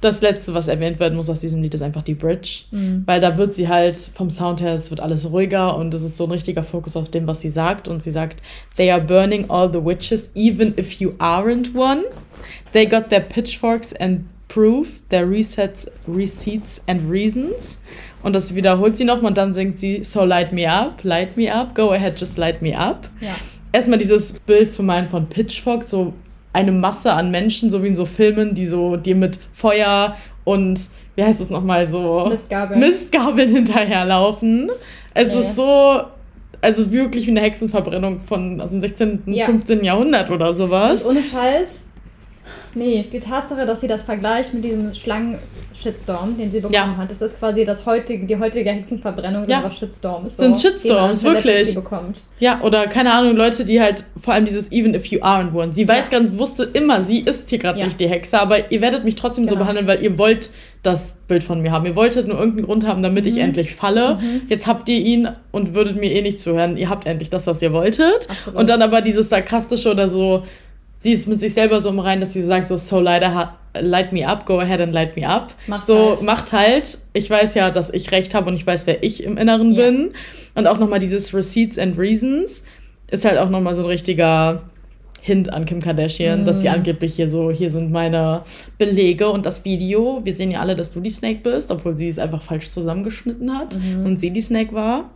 Das 0.00 0.22
letzte, 0.22 0.54
was 0.54 0.68
erwähnt 0.68 1.00
werden 1.00 1.16
muss 1.16 1.28
aus 1.28 1.40
diesem 1.40 1.60
Lied, 1.60 1.74
ist 1.74 1.82
einfach 1.82 2.00
die 2.00 2.14
Bridge, 2.14 2.62
mhm. 2.70 3.02
weil 3.04 3.20
da 3.20 3.36
wird 3.36 3.52
sie 3.52 3.68
halt 3.68 3.98
vom 3.98 4.30
Sound 4.30 4.62
her, 4.62 4.72
es 4.72 4.90
wird 4.90 5.00
alles 5.00 5.30
ruhiger 5.30 5.76
und 5.76 5.92
es 5.92 6.02
ist 6.02 6.16
so 6.16 6.24
ein 6.24 6.30
richtiger 6.30 6.62
Fokus 6.62 6.96
auf 6.96 7.10
dem, 7.10 7.26
was 7.26 7.42
sie 7.42 7.50
sagt 7.50 7.88
und 7.88 8.02
sie 8.02 8.10
sagt, 8.10 8.42
they 8.76 8.90
are 8.90 9.02
burning 9.02 9.50
all 9.50 9.70
the 9.70 9.84
witches 9.84 10.30
even 10.34 10.72
if 10.78 10.94
you 10.94 11.10
aren't 11.18 11.74
one. 11.74 12.04
They 12.72 12.86
got 12.86 13.10
their 13.10 13.20
pitchforks 13.20 13.92
and 13.92 14.24
proof, 14.48 15.02
their 15.10 15.26
resets, 15.26 15.88
receipts 16.06 16.80
and 16.86 17.10
reasons. 17.10 17.80
Und 18.24 18.34
das 18.34 18.54
wiederholt 18.54 18.96
sie 18.96 19.04
nochmal 19.04 19.30
und 19.30 19.38
dann 19.38 19.52
singt 19.52 19.78
sie 19.78 20.02
So 20.02 20.24
light 20.24 20.52
me 20.52 20.68
up, 20.68 21.04
light 21.04 21.36
me 21.36 21.54
up, 21.54 21.74
go 21.74 21.92
ahead, 21.92 22.18
just 22.18 22.38
light 22.38 22.62
me 22.62 22.76
up. 22.76 23.08
Ja. 23.20 23.36
Erstmal 23.70 23.98
dieses 23.98 24.32
Bild 24.32 24.72
zu 24.72 24.82
malen 24.82 25.08
von 25.08 25.28
Pitchfork, 25.28 25.82
so 25.82 26.14
eine 26.54 26.72
Masse 26.72 27.12
an 27.12 27.30
Menschen, 27.30 27.68
so 27.70 27.82
wie 27.82 27.88
in 27.88 27.96
so 27.96 28.06
Filmen, 28.06 28.54
die 28.54 28.66
so 28.66 28.96
dir 28.96 29.14
mit 29.14 29.38
Feuer 29.52 30.16
und, 30.44 30.80
wie 31.16 31.24
heißt 31.24 31.40
es 31.40 31.50
nochmal, 31.50 31.86
so 31.86 32.26
Mistgabeln, 32.30 32.80
Mistgabeln 32.80 33.48
hinterherlaufen. 33.54 34.70
Es 35.12 35.34
nee. 35.34 35.40
ist 35.40 35.56
so, 35.56 36.02
also 36.62 36.90
wirklich 36.90 37.26
wie 37.26 37.32
eine 37.32 37.40
Hexenverbrennung 37.42 38.20
von 38.20 38.60
aus 38.60 38.70
dem 38.70 38.80
16., 38.80 39.22
ja. 39.26 39.44
15. 39.44 39.84
Jahrhundert 39.84 40.30
oder 40.30 40.54
sowas. 40.54 41.02
Und 41.02 41.16
ohne 41.16 41.24
Scheiß, 41.24 41.82
Nee, 42.74 43.08
die 43.10 43.20
Tatsache, 43.20 43.66
dass 43.66 43.80
sie 43.80 43.86
das 43.86 44.02
vergleicht 44.02 44.52
mit 44.52 44.64
diesem 44.64 44.92
Schlangen-Shitstorm, 44.92 46.36
den 46.36 46.50
sie 46.50 46.58
bekommen 46.58 46.74
ja. 46.74 46.96
hat, 46.96 47.10
das 47.10 47.22
ist 47.22 47.38
quasi 47.38 47.64
das 47.64 47.86
heutige, 47.86 48.26
die 48.26 48.38
heutige 48.38 48.70
Hexenverbrennung 48.70 49.48
ja. 49.48 49.62
sind 49.62 49.74
Shitstorms. 49.74 50.36
So, 50.36 50.42
sind 50.42 50.58
Shitstorms, 50.58 51.22
wirklich. 51.22 51.76
Ja, 52.40 52.60
oder 52.62 52.86
keine 52.86 53.12
Ahnung, 53.12 53.36
Leute, 53.36 53.64
die 53.64 53.80
halt 53.80 54.04
vor 54.20 54.34
allem 54.34 54.44
dieses 54.44 54.72
Even 54.72 54.94
if 54.94 55.06
you 55.06 55.20
aren't 55.20 55.54
one. 55.54 55.72
Sie 55.72 55.86
weiß 55.86 56.10
ja. 56.10 56.18
ganz, 56.18 56.36
wusste 56.36 56.64
immer, 56.64 57.02
sie 57.02 57.20
ist 57.20 57.48
hier 57.48 57.58
gerade 57.58 57.78
ja. 57.78 57.86
nicht 57.86 58.00
die 58.00 58.08
Hexe, 58.08 58.40
aber 58.40 58.70
ihr 58.72 58.80
werdet 58.80 59.04
mich 59.04 59.14
trotzdem 59.14 59.46
genau. 59.46 59.56
so 59.56 59.58
behandeln, 59.60 59.86
weil 59.86 60.02
ihr 60.02 60.18
wollt 60.18 60.50
das 60.82 61.14
Bild 61.28 61.42
von 61.42 61.62
mir 61.62 61.72
haben. 61.72 61.86
Ihr 61.86 61.96
wolltet 61.96 62.28
nur 62.28 62.38
irgendeinen 62.38 62.66
Grund 62.66 62.86
haben, 62.86 63.02
damit 63.02 63.24
mhm. 63.24 63.30
ich 63.30 63.38
endlich 63.38 63.74
falle. 63.74 64.16
Mhm. 64.16 64.42
Jetzt 64.48 64.66
habt 64.66 64.88
ihr 64.88 64.98
ihn 64.98 65.28
und 65.50 65.74
würdet 65.74 65.96
mir 65.96 66.12
eh 66.12 66.20
nicht 66.20 66.38
zuhören. 66.38 66.76
Ihr 66.76 66.90
habt 66.90 67.06
endlich 67.06 67.30
das, 67.30 67.46
was 67.46 67.62
ihr 67.62 67.72
wolltet. 67.72 68.28
Absolut. 68.28 68.60
Und 68.60 68.68
dann 68.68 68.82
aber 68.82 69.00
dieses 69.00 69.30
sarkastische 69.30 69.90
oder 69.90 70.08
so 70.08 70.44
sie 70.98 71.12
ist 71.12 71.28
mit 71.28 71.40
sich 71.40 71.54
selber 71.54 71.80
so 71.80 71.90
im 71.90 71.98
Rein, 71.98 72.20
dass 72.20 72.32
sie 72.32 72.40
so 72.40 72.48
sagt, 72.48 72.68
so, 72.68 72.76
so 72.76 73.00
leider 73.00 73.56
light 73.80 74.12
me 74.12 74.26
up, 74.26 74.46
go 74.46 74.60
ahead 74.60 74.80
and 74.80 74.92
light 74.92 75.16
me 75.16 75.28
up. 75.28 75.54
Macht 75.66 75.86
so, 75.86 76.10
halt. 76.10 76.22
macht 76.22 76.52
halt. 76.52 76.98
Ich 77.12 77.28
weiß 77.28 77.54
ja, 77.54 77.70
dass 77.70 77.90
ich 77.90 78.12
recht 78.12 78.34
habe 78.34 78.48
und 78.48 78.54
ich 78.54 78.66
weiß, 78.66 78.86
wer 78.86 79.02
ich 79.02 79.22
im 79.22 79.36
Inneren 79.36 79.72
ja. 79.72 79.82
bin. 79.84 80.12
Und 80.54 80.66
auch 80.66 80.78
nochmal 80.78 80.98
dieses 80.98 81.34
Receipts 81.34 81.78
and 81.78 81.98
Reasons 81.98 82.64
ist 83.10 83.24
halt 83.24 83.38
auch 83.38 83.50
nochmal 83.50 83.74
so 83.74 83.82
ein 83.82 83.88
richtiger 83.88 84.62
Hint 85.20 85.52
an 85.52 85.64
Kim 85.64 85.80
Kardashian, 85.80 86.42
mm. 86.42 86.44
dass 86.44 86.60
sie 86.60 86.68
mhm. 86.68 86.74
angeblich 86.74 87.14
hier 87.14 87.30
so, 87.30 87.50
hier 87.50 87.70
sind 87.70 87.90
meine 87.90 88.42
Belege 88.76 89.30
und 89.30 89.46
das 89.46 89.64
Video. 89.64 90.20
Wir 90.22 90.34
sehen 90.34 90.50
ja 90.50 90.60
alle, 90.60 90.76
dass 90.76 90.92
du 90.92 91.00
die 91.00 91.10
Snake 91.10 91.40
bist, 91.42 91.70
obwohl 91.70 91.96
sie 91.96 92.08
es 92.08 92.18
einfach 92.18 92.42
falsch 92.42 92.70
zusammengeschnitten 92.70 93.56
hat 93.56 93.78
mhm. 93.78 94.04
und 94.04 94.20
sie 94.20 94.30
die 94.30 94.42
Snake 94.42 94.74
war. 94.74 95.10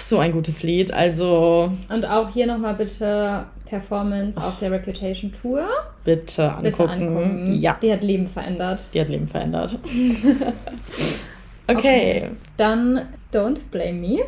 So 0.00 0.18
ein 0.18 0.32
gutes 0.32 0.62
Lied, 0.62 0.90
also. 0.92 1.70
Und 1.92 2.06
auch 2.06 2.30
hier 2.30 2.46
nochmal 2.46 2.74
bitte 2.74 3.44
Performance 3.66 4.40
auf 4.42 4.56
der 4.56 4.70
Reputation 4.72 5.30
Tour. 5.30 5.68
Bitte 6.04 6.50
angucken. 6.50 6.62
Bitte 6.62 6.88
angucken. 6.88 7.54
Ja. 7.60 7.76
Die 7.82 7.92
hat 7.92 8.02
Leben 8.02 8.26
verändert. 8.26 8.88
Die 8.94 9.00
hat 9.00 9.08
Leben 9.08 9.28
verändert. 9.28 9.78
okay. 11.66 11.76
okay. 11.76 12.30
Dann 12.56 13.06
Don't 13.32 13.60
Blame 13.70 13.92
Me. 13.92 14.18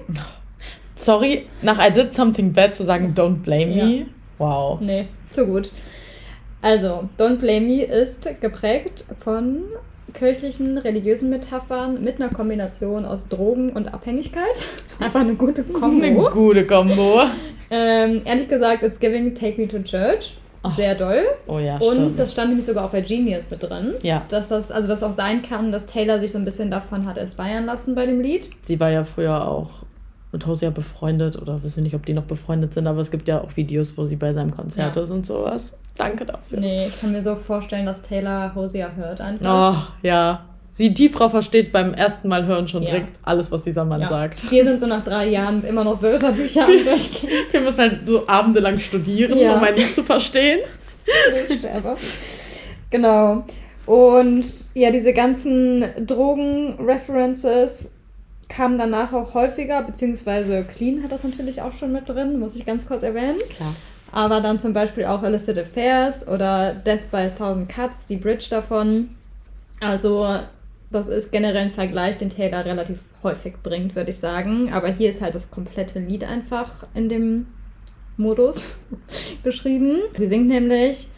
Sorry, 0.94 1.46
nach 1.62 1.78
I 1.84 1.90
Did 1.90 2.12
Something 2.12 2.52
Bad 2.52 2.74
zu 2.74 2.84
sagen 2.84 3.14
Don't 3.16 3.36
Blame 3.36 3.72
ja. 3.72 3.84
Me. 3.86 4.06
Wow. 4.36 4.80
Nee, 4.80 5.08
zu 5.30 5.46
gut. 5.46 5.72
Also, 6.62 7.08
Don't 7.18 7.36
Blame 7.36 7.66
Me 7.66 7.82
ist 7.84 8.28
geprägt 8.40 9.06
von 9.18 9.62
kirchlichen, 10.12 10.78
religiösen 10.78 11.30
Metaphern 11.30 12.02
mit 12.02 12.20
einer 12.20 12.30
Kombination 12.30 13.04
aus 13.04 13.28
Drogen 13.28 13.70
und 13.70 13.92
Abhängigkeit. 13.92 14.66
Einfach 15.00 15.20
eine 15.20 15.34
gute 15.34 15.62
Kombo. 15.62 16.04
Eine 16.04 16.30
gute 16.30 16.66
Kombo. 16.66 17.22
ähm, 17.70 18.22
ehrlich 18.24 18.48
gesagt, 18.48 18.82
it's 18.82 18.98
giving 18.98 19.34
Take 19.34 19.60
Me 19.60 19.68
to 19.68 19.78
Church. 19.80 20.36
Sehr 20.76 20.94
doll. 20.94 21.22
Oh 21.46 21.58
ja, 21.58 21.78
Und 21.78 21.94
stimmt. 21.96 22.18
das 22.18 22.32
stand 22.32 22.48
nämlich 22.50 22.66
sogar 22.66 22.84
auch 22.84 22.90
bei 22.90 23.00
Genius 23.00 23.50
mit 23.50 23.62
drin. 23.62 23.94
Ja. 24.02 24.26
Dass 24.28 24.48
das, 24.48 24.70
also 24.70 24.88
das 24.88 25.02
auch 25.02 25.12
sein 25.12 25.40
kann, 25.40 25.72
dass 25.72 25.86
Taylor 25.86 26.20
sich 26.20 26.32
so 26.32 26.38
ein 26.38 26.44
bisschen 26.44 26.70
davon 26.70 27.06
hat 27.06 27.16
inspirieren 27.16 27.64
lassen 27.64 27.94
bei 27.94 28.04
dem 28.04 28.20
Lied. 28.20 28.50
Sie 28.62 28.78
war 28.78 28.90
ja 28.90 29.04
früher 29.04 29.48
auch 29.48 29.70
mit 30.32 30.46
Hosea 30.46 30.70
befreundet 30.70 31.36
oder 31.40 31.62
wissen 31.62 31.76
wir 31.76 31.82
nicht, 31.84 31.96
ob 31.96 32.06
die 32.06 32.12
noch 32.12 32.24
befreundet 32.24 32.72
sind, 32.72 32.86
aber 32.86 33.00
es 33.00 33.10
gibt 33.10 33.26
ja 33.26 33.40
auch 33.40 33.56
Videos, 33.56 33.96
wo 33.96 34.04
sie 34.04 34.16
bei 34.16 34.32
seinem 34.32 34.54
Konzert 34.54 34.96
ja. 34.96 35.02
ist 35.02 35.10
und 35.10 35.26
sowas. 35.26 35.76
Danke 35.96 36.24
dafür. 36.24 36.60
Nee, 36.60 36.86
ich 36.86 37.00
kann 37.00 37.12
mir 37.12 37.20
so 37.20 37.34
vorstellen, 37.36 37.84
dass 37.86 38.02
Taylor 38.02 38.54
Hosea 38.54 38.92
hört 38.96 39.20
einfach. 39.20 39.74
Oh, 39.74 40.06
ja. 40.06 40.44
sie, 40.70 40.94
die 40.94 41.08
Frau 41.08 41.28
versteht 41.28 41.72
beim 41.72 41.94
ersten 41.94 42.28
Mal 42.28 42.46
hören 42.46 42.68
schon 42.68 42.84
direkt 42.84 43.16
ja. 43.16 43.22
alles, 43.24 43.50
was 43.50 43.64
dieser 43.64 43.84
Mann 43.84 44.02
ja. 44.02 44.08
sagt. 44.08 44.50
Wir 44.50 44.64
sind 44.64 44.78
so 44.78 44.86
nach 44.86 45.02
drei 45.02 45.28
Jahren 45.28 45.64
immer 45.64 45.82
noch 45.82 46.00
Wörterbücher 46.00 46.64
am 46.64 46.84
Durchgehen. 46.84 47.30
Wir 47.50 47.60
müssen 47.60 47.78
halt 47.78 48.00
so 48.06 48.26
abendelang 48.28 48.78
studieren, 48.78 49.36
ja. 49.36 49.56
um 49.56 49.64
ein 49.64 49.74
Lied 49.74 49.92
zu 49.94 50.04
verstehen. 50.04 50.60
genau. 52.88 53.44
Und 53.84 54.46
ja, 54.74 54.92
diese 54.92 55.12
ganzen 55.12 55.84
Drogen-References 56.06 57.90
kamen 58.50 58.76
danach 58.76 59.14
auch 59.14 59.32
häufiger, 59.32 59.82
beziehungsweise 59.82 60.64
Clean 60.64 61.02
hat 61.02 61.12
das 61.12 61.24
natürlich 61.24 61.62
auch 61.62 61.72
schon 61.72 61.92
mit 61.92 62.08
drin, 62.08 62.38
muss 62.38 62.56
ich 62.56 62.66
ganz 62.66 62.86
kurz 62.86 63.02
erwähnen. 63.02 63.38
Klar. 63.56 63.74
Aber 64.12 64.40
dann 64.40 64.58
zum 64.58 64.74
Beispiel 64.74 65.04
auch 65.04 65.22
Illicit 65.22 65.56
Affairs 65.56 66.26
oder 66.26 66.74
Death 66.74 67.10
by 67.10 67.18
a 67.18 67.28
Thousand 67.28 67.68
Cuts, 67.68 68.06
die 68.06 68.16
Bridge 68.16 68.48
davon. 68.50 69.10
Also 69.78 70.26
das 70.90 71.08
ist 71.08 71.30
generell 71.30 71.56
ein 71.56 71.70
Vergleich, 71.70 72.18
den 72.18 72.28
Taylor 72.28 72.64
relativ 72.64 72.98
häufig 73.22 73.54
bringt, 73.62 73.94
würde 73.94 74.10
ich 74.10 74.18
sagen. 74.18 74.72
Aber 74.72 74.88
hier 74.88 75.10
ist 75.10 75.22
halt 75.22 75.36
das 75.36 75.50
komplette 75.50 76.00
Lied 76.00 76.24
einfach 76.24 76.86
in 76.92 77.08
dem 77.08 77.46
Modus 78.16 78.72
beschrieben. 79.44 80.00
Sie 80.16 80.26
singt 80.26 80.48
nämlich 80.48 81.08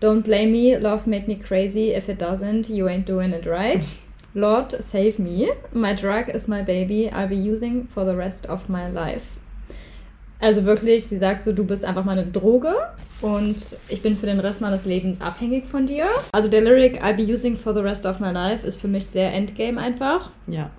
Don't 0.00 0.22
blame 0.22 0.52
me, 0.52 0.78
love 0.78 1.10
made 1.10 1.26
me 1.26 1.36
crazy. 1.36 1.92
If 1.94 2.08
it 2.08 2.22
doesn't, 2.22 2.70
you 2.70 2.86
ain't 2.86 3.08
doing 3.08 3.32
it 3.32 3.46
right. 3.46 3.86
Lord, 4.34 4.72
save 4.82 5.18
me. 5.18 5.48
My 5.72 5.94
drug 5.94 6.28
is 6.28 6.48
my 6.48 6.62
baby. 6.62 7.10
I'll 7.10 7.28
be 7.28 7.36
using 7.36 7.88
for 7.88 8.04
the 8.04 8.16
rest 8.16 8.46
of 8.46 8.68
my 8.68 8.88
life. 8.88 9.38
Also 10.40 10.64
wirklich, 10.64 11.06
sie 11.06 11.18
sagt 11.18 11.44
so, 11.44 11.52
du 11.52 11.64
bist 11.64 11.84
einfach 11.84 12.04
meine 12.04 12.26
Droge 12.26 12.74
und 13.20 13.76
ich 13.88 14.02
bin 14.02 14.16
für 14.16 14.26
den 14.26 14.38
Rest 14.38 14.60
meines 14.60 14.84
Lebens 14.84 15.20
abhängig 15.20 15.66
von 15.66 15.86
dir. 15.86 16.06
Also 16.32 16.48
der 16.48 16.60
Lyric 16.60 17.02
I'll 17.02 17.16
be 17.16 17.24
using 17.24 17.56
for 17.56 17.74
the 17.74 17.80
rest 17.80 18.06
of 18.06 18.20
my 18.20 18.30
life 18.30 18.64
ist 18.64 18.80
für 18.80 18.86
mich 18.86 19.06
sehr 19.06 19.32
Endgame 19.32 19.80
einfach. 19.80 20.30
Ja. 20.46 20.70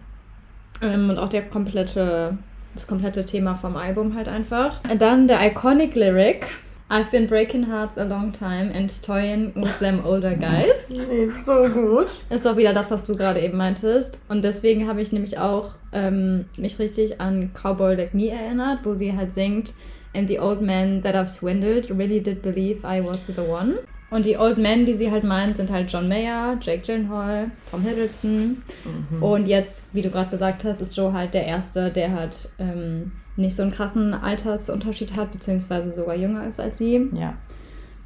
Ähm, 0.82 1.10
und 1.10 1.18
auch 1.18 1.28
der 1.28 1.42
komplette, 1.42 2.38
das 2.74 2.88
komplette 2.88 3.26
Thema 3.26 3.56
vom 3.56 3.76
Album 3.76 4.16
halt 4.16 4.30
einfach. 4.30 4.82
Und 4.90 5.02
dann 5.02 5.28
der 5.28 5.46
Iconic 5.46 5.96
Lyric 5.96 6.48
I've 6.92 7.12
been 7.12 7.28
breaking 7.28 7.64
hearts 7.64 7.98
a 7.98 8.04
long 8.04 8.32
time 8.32 8.72
and 8.74 8.90
toying 9.04 9.54
with 9.56 9.78
them 9.80 10.04
older 10.04 10.36
guys. 10.36 10.88
so 11.46 11.70
gut. 11.70 12.10
Ist 12.30 12.46
doch 12.46 12.58
wieder 12.58 12.74
das, 12.74 12.90
was 12.90 13.04
du 13.04 13.16
gerade 13.16 13.40
eben 13.42 13.58
meintest. 13.58 14.24
Und 14.28 14.44
deswegen 14.44 14.88
habe 14.88 15.02
ich 15.02 15.12
nämlich 15.12 15.38
auch 15.38 15.76
ähm, 15.92 16.46
mich 16.58 16.80
richtig 16.80 17.22
an 17.22 17.52
Cowboy 17.54 17.96
Like 17.96 18.14
Me 18.14 18.30
erinnert, 18.30 18.80
wo 18.84 18.96
sie 18.96 19.16
halt 19.16 19.32
singt 19.32 19.76
And 20.16 20.28
the 20.28 20.40
old 20.40 20.62
man 20.62 21.04
that 21.04 21.16
I've 21.16 21.30
swindled 21.30 21.92
really 21.92 22.20
did 22.20 22.42
believe 22.42 22.84
I 22.84 23.00
was 23.00 23.28
the 23.28 23.42
one. 23.42 23.80
Und 24.10 24.26
die 24.26 24.38
Old 24.38 24.58
Men, 24.58 24.88
die 24.88 24.94
sie 24.94 25.12
halt 25.12 25.24
meint, 25.24 25.58
sind 25.58 25.72
halt 25.72 25.92
John 25.92 26.08
Mayer, 26.08 26.58
Jake 26.60 26.84
Gyllenhaal, 26.84 27.52
Tom 27.70 27.84
Hiddleston. 27.84 28.64
Mhm. 28.84 29.22
Und 29.22 29.48
jetzt, 29.48 29.86
wie 29.94 30.02
du 30.02 30.10
gerade 30.10 30.32
gesagt 30.32 30.64
hast, 30.64 30.82
ist 30.82 30.98
Joe 30.98 31.14
halt 31.14 31.36
der 31.36 31.46
Erste, 31.46 31.92
der 31.92 32.14
halt 32.14 32.50
ähm, 32.58 33.12
nicht 33.40 33.56
so 33.56 33.64
einen 33.64 33.72
krassen 33.72 34.14
Altersunterschied 34.14 35.16
hat, 35.16 35.32
beziehungsweise 35.32 35.92
sogar 35.92 36.16
jünger 36.16 36.46
ist 36.46 36.60
als 36.60 36.78
sie. 36.78 37.10
Ja. 37.14 37.34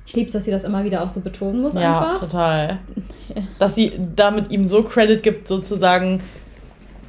Ich 0.05 0.13
liebe 0.13 0.27
es, 0.27 0.33
dass 0.33 0.45
sie 0.45 0.51
das 0.51 0.63
immer 0.63 0.83
wieder 0.83 1.03
auch 1.03 1.09
so 1.09 1.21
betonen 1.21 1.61
muss 1.61 1.75
ja, 1.75 2.11
einfach. 2.11 2.19
Total. 2.19 2.79
Dass 3.59 3.75
sie 3.75 3.93
damit 4.15 4.51
ihm 4.51 4.65
so 4.65 4.83
Credit 4.83 5.23
gibt, 5.23 5.47
sozusagen, 5.47 6.19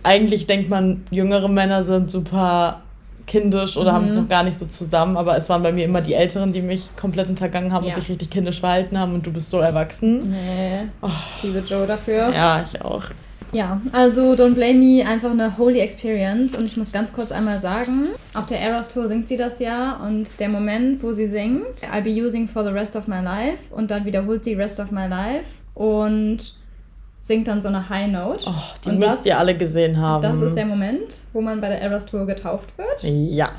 eigentlich 0.05 0.47
denkt 0.47 0.71
man, 0.71 1.03
jüngere 1.11 1.49
Männer 1.49 1.83
sind 1.83 2.09
super 2.09 2.83
kindisch 3.27 3.77
oder 3.77 3.93
mhm. 3.93 3.97
haben 3.97 4.05
es 4.05 4.17
noch 4.17 4.29
gar 4.29 4.45
nicht 4.45 4.57
so 4.57 4.67
zusammen, 4.67 5.17
aber 5.17 5.37
es 5.37 5.49
waren 5.49 5.63
bei 5.63 5.73
mir 5.73 5.85
immer 5.85 6.03
die 6.03 6.15
Älteren, 6.15 6.53
die 6.53 6.61
mich 6.61 6.95
komplett 6.97 7.27
hintergangen 7.27 7.73
haben 7.73 7.85
ja. 7.85 7.95
und 7.95 8.01
sich 8.01 8.11
richtig 8.11 8.31
kindisch 8.31 8.61
verhalten 8.61 8.99
haben 8.99 9.15
und 9.15 9.27
du 9.27 9.33
bist 9.33 9.51
so 9.51 9.59
erwachsen. 9.59 10.31
Nee. 10.31 10.89
Oh. 11.03 11.11
Liebe 11.43 11.61
Joe 11.61 11.87
dafür. 11.87 12.31
Ja, 12.33 12.65
ich 12.71 12.81
auch. 12.83 13.05
Ja, 13.55 13.81
also 13.93 14.33
Don't 14.33 14.55
Blame 14.55 14.75
Me, 14.75 15.07
einfach 15.07 15.31
eine 15.31 15.57
holy 15.57 15.79
experience. 15.79 16.57
Und 16.57 16.65
ich 16.65 16.77
muss 16.77 16.93
ganz 16.93 17.13
kurz 17.13 17.33
einmal 17.33 17.61
sagen, 17.61 18.09
auf 18.35 18.47
der 18.47 18.61
Eras 18.61 18.89
Tour 18.89 19.07
singt 19.09 19.29
sie 19.29 19.37
das 19.37 19.61
ja 19.61 19.97
und 20.05 20.39
der 20.41 20.49
Moment, 20.49 21.03
wo 21.03 21.13
sie 21.13 21.29
singt, 21.29 21.87
I'll 21.93 22.03
be 22.03 22.11
using 22.11 22.49
for 22.49 22.65
the 22.65 22.71
rest 22.71 22.97
of 22.97 23.07
my 23.07 23.21
life 23.23 23.63
und 23.71 23.91
dann 23.91 24.05
wiederholt 24.05 24.45
sie 24.45 24.55
rest 24.55 24.81
of 24.81 24.91
my 24.91 25.07
life 25.07 25.47
und 25.75 26.55
singt 27.21 27.49
dann 27.49 27.63
so 27.63 27.69
eine 27.69 27.89
High 27.89 28.11
Note. 28.11 28.45
Oh, 28.49 28.53
die 28.85 28.91
und 28.91 28.99
müsst 28.99 29.19
das, 29.19 29.27
ihr 29.27 29.39
alle 29.39 29.57
gesehen 29.57 29.97
haben. 29.97 30.23
Das 30.23 30.41
ist 30.41 30.57
der 30.57 30.67
Moment, 30.67 31.23
wo 31.33 31.41
man 31.41 31.61
bei 31.61 31.69
der 31.69 31.81
Eras 31.81 32.07
Tour 32.07 32.27
getauft 32.27 32.77
wird. 32.77 33.03
Ja. 33.03 33.51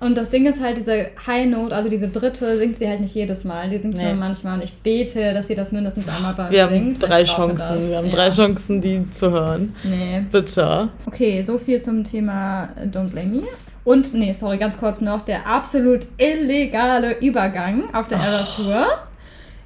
Und 0.00 0.16
das 0.16 0.30
Ding 0.30 0.46
ist 0.46 0.60
halt, 0.60 0.76
diese 0.76 1.10
High 1.26 1.46
Note, 1.46 1.74
also 1.74 1.88
diese 1.88 2.08
dritte, 2.08 2.56
singt 2.56 2.76
sie 2.76 2.88
halt 2.88 3.00
nicht 3.00 3.14
jedes 3.14 3.44
Mal. 3.44 3.68
Die 3.68 3.78
singt 3.78 3.96
nee. 3.96 4.04
nur 4.04 4.14
manchmal. 4.14 4.54
Und 4.54 4.64
ich 4.64 4.72
bete, 4.74 5.34
dass 5.34 5.48
sie 5.48 5.54
das 5.54 5.72
mindestens 5.72 6.08
einmal 6.08 6.34
bei 6.34 6.44
uns 6.44 6.52
Wir 6.52 6.68
singt. 6.68 7.02
haben 7.02 7.10
drei 7.10 7.24
Chancen. 7.24 7.90
Wir 7.90 7.96
haben 7.96 8.06
ja. 8.06 8.14
drei 8.14 8.30
Chancen, 8.30 8.80
die 8.80 9.10
zu 9.10 9.30
hören. 9.30 9.74
Nee. 9.82 10.22
Bitte. 10.30 10.88
Okay, 11.06 11.42
so 11.42 11.58
viel 11.58 11.80
zum 11.80 12.04
Thema 12.04 12.68
Don't 12.92 13.08
Blame 13.08 13.28
Me. 13.28 13.42
Und, 13.84 14.14
nee, 14.14 14.32
sorry, 14.34 14.58
ganz 14.58 14.76
kurz 14.76 15.00
noch, 15.00 15.22
der 15.22 15.46
absolut 15.46 16.00
illegale 16.18 17.18
Übergang 17.20 17.84
auf 17.92 18.06
der 18.06 18.18
oh. 18.18 18.24
Eras 18.24 18.54
Tour. 18.54 18.86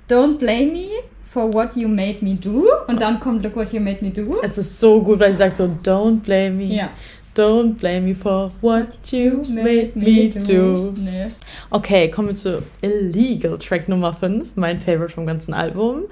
Don't 0.09 0.39
Blame 0.39 0.73
Me 0.73 0.87
for 1.33 1.53
what 1.53 1.75
you 1.77 1.89
made 1.89 2.19
me 2.21 2.35
do. 2.35 2.67
Und 2.87 3.01
dann 3.01 3.19
kommt 3.19 3.43
Look 3.43 3.57
what 3.57 3.73
you 3.73 3.81
made 3.81 3.99
me 4.03 4.11
do. 4.11 4.39
Es 4.43 4.59
ist 4.59 4.79
so 4.79 5.03
gut, 5.03 5.19
weil 5.19 5.33
sie 5.33 5.39
sagt 5.39 5.57
so, 5.57 5.69
don't 5.85 6.21
blame 6.21 6.51
me. 6.51 6.75
Ja. 6.75 6.91
Don't 7.35 7.79
blame 7.79 8.03
me 8.03 8.15
for 8.15 8.51
what 8.61 8.99
you 9.11 9.43
made 9.49 9.93
me 9.95 10.29
do. 10.29 10.93
Nee. 10.97 11.29
Okay, 11.71 12.11
kommen 12.11 12.29
wir 12.29 12.35
zu 12.35 12.63
Illegal, 12.83 13.57
Track 13.57 13.89
Nummer 13.89 14.13
5, 14.13 14.57
mein 14.57 14.79
Favorite 14.79 15.15
vom 15.15 15.27
ganzen 15.27 15.55
Album. 15.55 16.03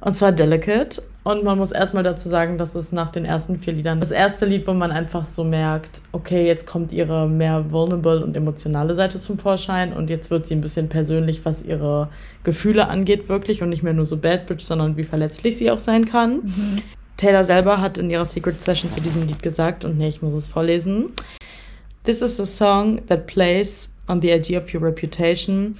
Und 0.00 0.14
zwar 0.14 0.32
Delicate. 0.32 1.02
Und 1.24 1.44
man 1.44 1.58
muss 1.58 1.72
erstmal 1.72 2.02
dazu 2.02 2.28
sagen, 2.28 2.56
dass 2.56 2.74
es 2.74 2.92
nach 2.92 3.10
den 3.10 3.26
ersten 3.26 3.58
vier 3.58 3.74
Liedern 3.74 4.00
das 4.00 4.10
erste 4.10 4.46
Lied, 4.46 4.66
wo 4.66 4.72
man 4.72 4.90
einfach 4.90 5.26
so 5.26 5.44
merkt, 5.44 6.00
okay, 6.12 6.46
jetzt 6.46 6.66
kommt 6.66 6.90
ihre 6.90 7.28
mehr 7.28 7.70
vulnerable 7.70 8.24
und 8.24 8.34
emotionale 8.34 8.94
Seite 8.94 9.20
zum 9.20 9.38
Vorschein 9.38 9.92
und 9.92 10.08
jetzt 10.08 10.30
wird 10.30 10.46
sie 10.46 10.54
ein 10.54 10.62
bisschen 10.62 10.88
persönlich, 10.88 11.44
was 11.44 11.62
ihre 11.62 12.08
Gefühle 12.44 12.88
angeht, 12.88 13.28
wirklich 13.28 13.62
und 13.62 13.68
nicht 13.68 13.82
mehr 13.82 13.92
nur 13.92 14.06
so 14.06 14.16
Bad 14.16 14.46
Bitch, 14.46 14.62
sondern 14.62 14.96
wie 14.96 15.04
verletzlich 15.04 15.58
sie 15.58 15.70
auch 15.70 15.78
sein 15.78 16.06
kann. 16.06 16.36
Mhm. 16.36 16.82
Taylor 17.18 17.42
selber 17.42 17.80
hat 17.80 17.98
in 17.98 18.10
ihrer 18.10 18.24
Secret 18.24 18.62
Session 18.62 18.92
zu 18.92 19.00
diesem 19.00 19.26
Lied 19.26 19.42
gesagt, 19.42 19.84
und 19.84 19.98
nee, 19.98 20.06
ich 20.06 20.22
muss 20.22 20.32
es 20.34 20.46
vorlesen. 20.46 21.12
This 22.04 22.22
is 22.22 22.38
a 22.38 22.46
song 22.46 23.04
that 23.08 23.26
plays 23.26 23.88
on 24.08 24.20
the 24.20 24.32
idea 24.32 24.56
of 24.56 24.72
your 24.72 24.80
reputation, 24.80 25.76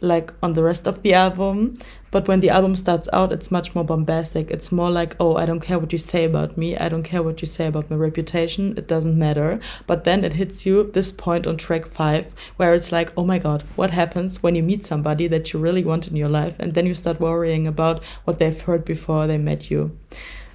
like 0.00 0.32
on 0.42 0.54
the 0.54 0.62
rest 0.62 0.86
of 0.86 1.00
the 1.02 1.12
album. 1.12 1.74
But 2.12 2.28
when 2.28 2.38
the 2.38 2.50
album 2.50 2.76
starts 2.76 3.08
out, 3.12 3.32
it's 3.32 3.50
much 3.50 3.74
more 3.74 3.84
bombastic. 3.84 4.48
It's 4.48 4.70
more 4.70 4.90
like, 4.90 5.16
oh, 5.18 5.34
I 5.34 5.44
don't 5.44 5.58
care 5.58 5.80
what 5.80 5.92
you 5.92 5.98
say 5.98 6.24
about 6.24 6.56
me. 6.56 6.76
I 6.76 6.88
don't 6.88 7.02
care 7.02 7.24
what 7.24 7.42
you 7.42 7.48
say 7.48 7.66
about 7.66 7.90
my 7.90 7.96
reputation. 7.96 8.74
It 8.78 8.86
doesn't 8.86 9.18
matter. 9.18 9.58
But 9.88 10.04
then 10.04 10.22
it 10.22 10.34
hits 10.34 10.64
you 10.64 10.88
this 10.92 11.10
point 11.10 11.48
on 11.48 11.56
track 11.56 11.84
five, 11.84 12.32
where 12.58 12.74
it's 12.74 12.92
like, 12.92 13.12
oh 13.16 13.24
my 13.24 13.40
God, 13.40 13.64
what 13.74 13.90
happens 13.90 14.40
when 14.40 14.54
you 14.54 14.62
meet 14.62 14.84
somebody 14.84 15.26
that 15.26 15.52
you 15.52 15.58
really 15.58 15.82
want 15.82 16.06
in 16.06 16.14
your 16.14 16.28
life? 16.28 16.54
And 16.60 16.74
then 16.74 16.86
you 16.86 16.94
start 16.94 17.18
worrying 17.18 17.66
about 17.66 18.04
what 18.24 18.38
they've 18.38 18.60
heard 18.60 18.84
before 18.84 19.26
they 19.26 19.36
met 19.36 19.68
you 19.68 19.98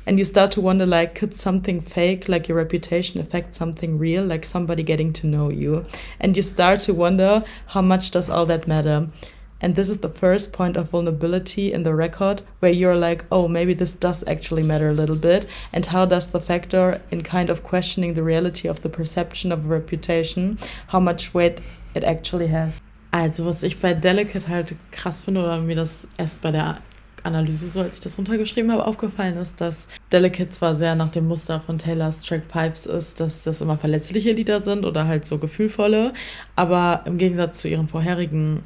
and 0.10 0.18
you 0.18 0.26
start 0.26 0.51
to 0.51 0.60
wonder 0.60 0.88
like 0.88 1.14
could 1.14 1.36
something 1.36 1.80
fake 1.80 2.28
like 2.28 2.47
your 2.47 2.57
reputation 2.57 3.20
affect 3.20 3.53
something 3.53 3.99
real 3.99 4.26
like 4.26 4.43
somebody 4.43 4.82
getting 4.82 5.14
to 5.14 5.28
know 5.28 5.49
you? 5.49 5.86
And 6.20 6.36
you 6.36 6.41
start 6.41 6.80
to 6.82 6.95
wonder 6.95 7.43
how 7.68 7.84
much 7.84 8.10
does 8.10 8.28
all 8.28 8.47
that 8.47 8.68
matter? 8.68 9.07
And 9.62 9.76
this 9.76 9.88
is 9.88 9.99
the 9.99 10.10
first 10.10 10.51
point 10.51 10.78
of 10.78 10.89
vulnerability 10.89 11.72
in 11.72 11.84
the 11.84 11.93
record 11.93 12.41
where 12.60 12.72
you're 12.72 12.95
like 12.95 13.24
oh 13.32 13.47
maybe 13.47 13.76
this 13.76 13.95
does 13.95 14.24
actually 14.28 14.64
matter 14.64 14.89
a 14.89 14.95
little 14.95 15.16
bit. 15.16 15.45
And 15.72 15.86
how 15.86 16.07
does 16.07 16.30
the 16.30 16.41
factor 16.41 16.99
in 17.12 17.22
kind 17.22 17.51
of 17.51 17.62
questioning 17.62 18.16
the 18.16 18.24
reality 18.24 18.68
of 18.68 18.82
the 18.82 18.89
perception 18.89 19.51
of 19.51 19.70
reputation 19.70 20.57
how 20.88 20.99
much 20.99 21.36
weight 21.36 21.62
it 21.93 22.03
actually 22.03 22.47
has? 22.47 22.82
Also 23.14 23.45
was 23.45 23.62
ich 23.62 23.80
bei 23.80 23.93
Delicate 23.93 24.47
halt 24.47 24.74
krass 24.91 25.22
finde 25.22 25.41
oder 25.41 25.62
mir 25.62 25.76
das 25.76 25.93
erst 26.18 26.41
bei 26.41 26.49
der 26.49 26.82
Analyse, 27.24 27.70
so 27.70 27.82
als 27.82 27.96
ich 27.96 28.00
das 28.00 28.18
runtergeschrieben 28.18 28.72
habe, 28.72 28.86
aufgefallen 28.86 29.38
ist, 29.38 29.62
dass 29.62 29.88
Delicate 30.12 30.50
zwar 30.50 30.76
sehr 30.76 30.96
nach 30.96 31.10
dem 31.10 31.28
Muster 31.28 31.60
von 31.62 31.78
Taylors 31.78 32.22
Track 32.24 32.48
Pipes 32.48 32.86
ist, 32.86 33.20
dass 33.20 33.44
das 33.44 33.62
immer 33.62 33.78
verletzliche 33.78 34.32
Lieder 34.32 34.60
sind 34.60 34.86
oder 34.86 35.08
halt 35.08 35.26
so 35.26 35.38
gefühlvolle, 35.38 36.14
aber 36.56 37.04
im 37.06 37.18
Gegensatz 37.18 37.60
zu 37.60 37.68
ihren 37.68 37.88
vorherigen 37.88 38.64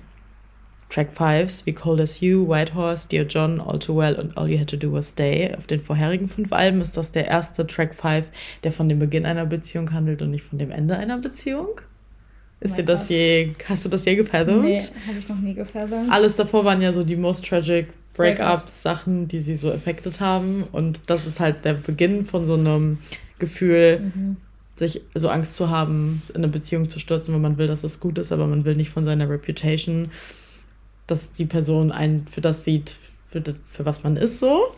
Track 0.93 1.11
Fives 1.11 1.65
wie 1.65 1.73
Cold 1.73 2.01
as 2.01 2.19
You, 2.19 2.47
White 2.47 2.75
Horse, 2.75 3.07
Dear 3.07 3.25
John, 3.25 3.59
All 3.59 3.79
Too 3.79 3.97
Well 3.97 4.13
und 4.13 4.37
All 4.37 4.47
You 4.47 4.59
Had 4.59 4.69
to 4.69 4.77
Do 4.77 4.93
Was 4.93 5.09
Stay. 5.09 5.51
Auf 5.57 5.65
den 5.65 5.79
vorherigen 5.79 6.29
fünf 6.29 6.53
Alben 6.53 6.81
ist 6.81 6.97
das 6.97 7.11
der 7.11 7.27
erste 7.27 7.65
Track 7.65 7.95
Five, 7.95 8.25
der 8.63 8.71
von 8.71 8.87
dem 8.89 8.99
Beginn 8.99 9.25
einer 9.25 9.47
Beziehung 9.47 9.91
handelt 9.91 10.21
und 10.21 10.29
nicht 10.29 10.43
von 10.43 10.59
dem 10.59 10.69
Ende 10.69 10.95
einer 10.95 11.17
Beziehung. 11.17 11.81
Ist 12.59 12.77
dir 12.77 12.85
das 12.85 13.09
je, 13.09 13.53
hast 13.67 13.83
du 13.83 13.89
das 13.89 14.05
je 14.05 14.15
gefeathert? 14.15 14.61
Nee, 14.61 14.79
habe 15.07 15.17
ich 15.17 15.27
noch 15.27 15.39
nie 15.39 15.53
gefeathert. 15.53 16.09
Alles 16.09 16.35
davor 16.35 16.63
waren 16.63 16.81
ja 16.81 16.93
so 16.93 17.03
die 17.03 17.15
most 17.15 17.45
tragic 17.45 17.87
Breakups-Sachen, 18.13 19.27
die 19.27 19.39
sie 19.39 19.55
so 19.55 19.71
affected 19.71 20.19
haben. 20.19 20.63
Und 20.71 21.01
das 21.07 21.25
ist 21.25 21.39
halt 21.39 21.65
der 21.65 21.73
Beginn 21.73 22.25
von 22.25 22.45
so 22.45 22.53
einem 22.53 22.99
Gefühl, 23.39 24.11
mhm. 24.13 24.37
sich 24.75 25.01
so 25.13 25.29
Angst 25.29 25.55
zu 25.55 25.69
haben, 25.69 26.21
in 26.29 26.37
eine 26.37 26.47
Beziehung 26.47 26.89
zu 26.89 26.99
stürzen, 26.99 27.33
wenn 27.33 27.41
man 27.41 27.57
will, 27.57 27.67
dass 27.67 27.83
es 27.83 27.99
gut 27.99 28.17
ist, 28.17 28.31
aber 28.31 28.47
man 28.47 28.65
will 28.65 28.75
nicht 28.75 28.91
von 28.91 29.05
seiner 29.05 29.29
Reputation, 29.29 30.11
dass 31.07 31.31
die 31.31 31.45
Person 31.45 31.91
einen 31.91 32.27
für 32.27 32.41
das 32.41 32.63
sieht, 32.63 32.97
für, 33.27 33.43
für 33.71 33.85
was 33.85 34.03
man 34.03 34.15
ist, 34.15 34.39
so. 34.39 34.73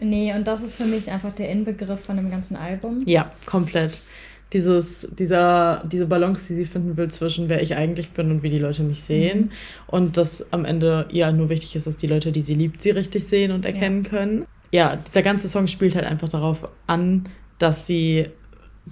Nee, 0.00 0.32
und 0.32 0.46
das 0.46 0.62
ist 0.62 0.74
für 0.74 0.84
mich 0.84 1.10
einfach 1.10 1.32
der 1.32 1.50
Inbegriff 1.50 2.00
von 2.00 2.16
dem 2.16 2.30
ganzen 2.30 2.56
Album. 2.56 3.02
Ja, 3.04 3.32
komplett. 3.46 4.00
Dieses, 4.52 5.06
dieser, 5.18 5.84
diese 5.90 6.06
Balance, 6.06 6.46
die 6.48 6.54
sie 6.54 6.64
finden 6.64 6.96
will 6.96 7.08
zwischen 7.08 7.48
wer 7.48 7.62
ich 7.62 7.76
eigentlich 7.76 8.10
bin 8.10 8.30
und 8.30 8.42
wie 8.42 8.50
die 8.50 8.58
Leute 8.58 8.82
mich 8.82 9.02
sehen. 9.02 9.38
Mhm. 9.38 9.50
Und 9.86 10.16
dass 10.16 10.52
am 10.52 10.64
Ende 10.64 11.06
ihr 11.10 11.30
nur 11.32 11.50
wichtig 11.50 11.76
ist, 11.76 11.86
dass 11.86 11.96
die 11.96 12.06
Leute, 12.06 12.32
die 12.32 12.40
sie 12.40 12.54
liebt, 12.54 12.80
sie 12.80 12.90
richtig 12.90 13.28
sehen 13.28 13.52
und 13.52 13.66
erkennen 13.66 14.04
ja. 14.04 14.10
können. 14.10 14.46
Ja, 14.70 14.96
dieser 14.96 15.22
ganze 15.22 15.48
Song 15.48 15.66
spielt 15.66 15.94
halt 15.94 16.06
einfach 16.06 16.28
darauf 16.28 16.68
an, 16.86 17.28
dass 17.58 17.86
sie 17.86 18.26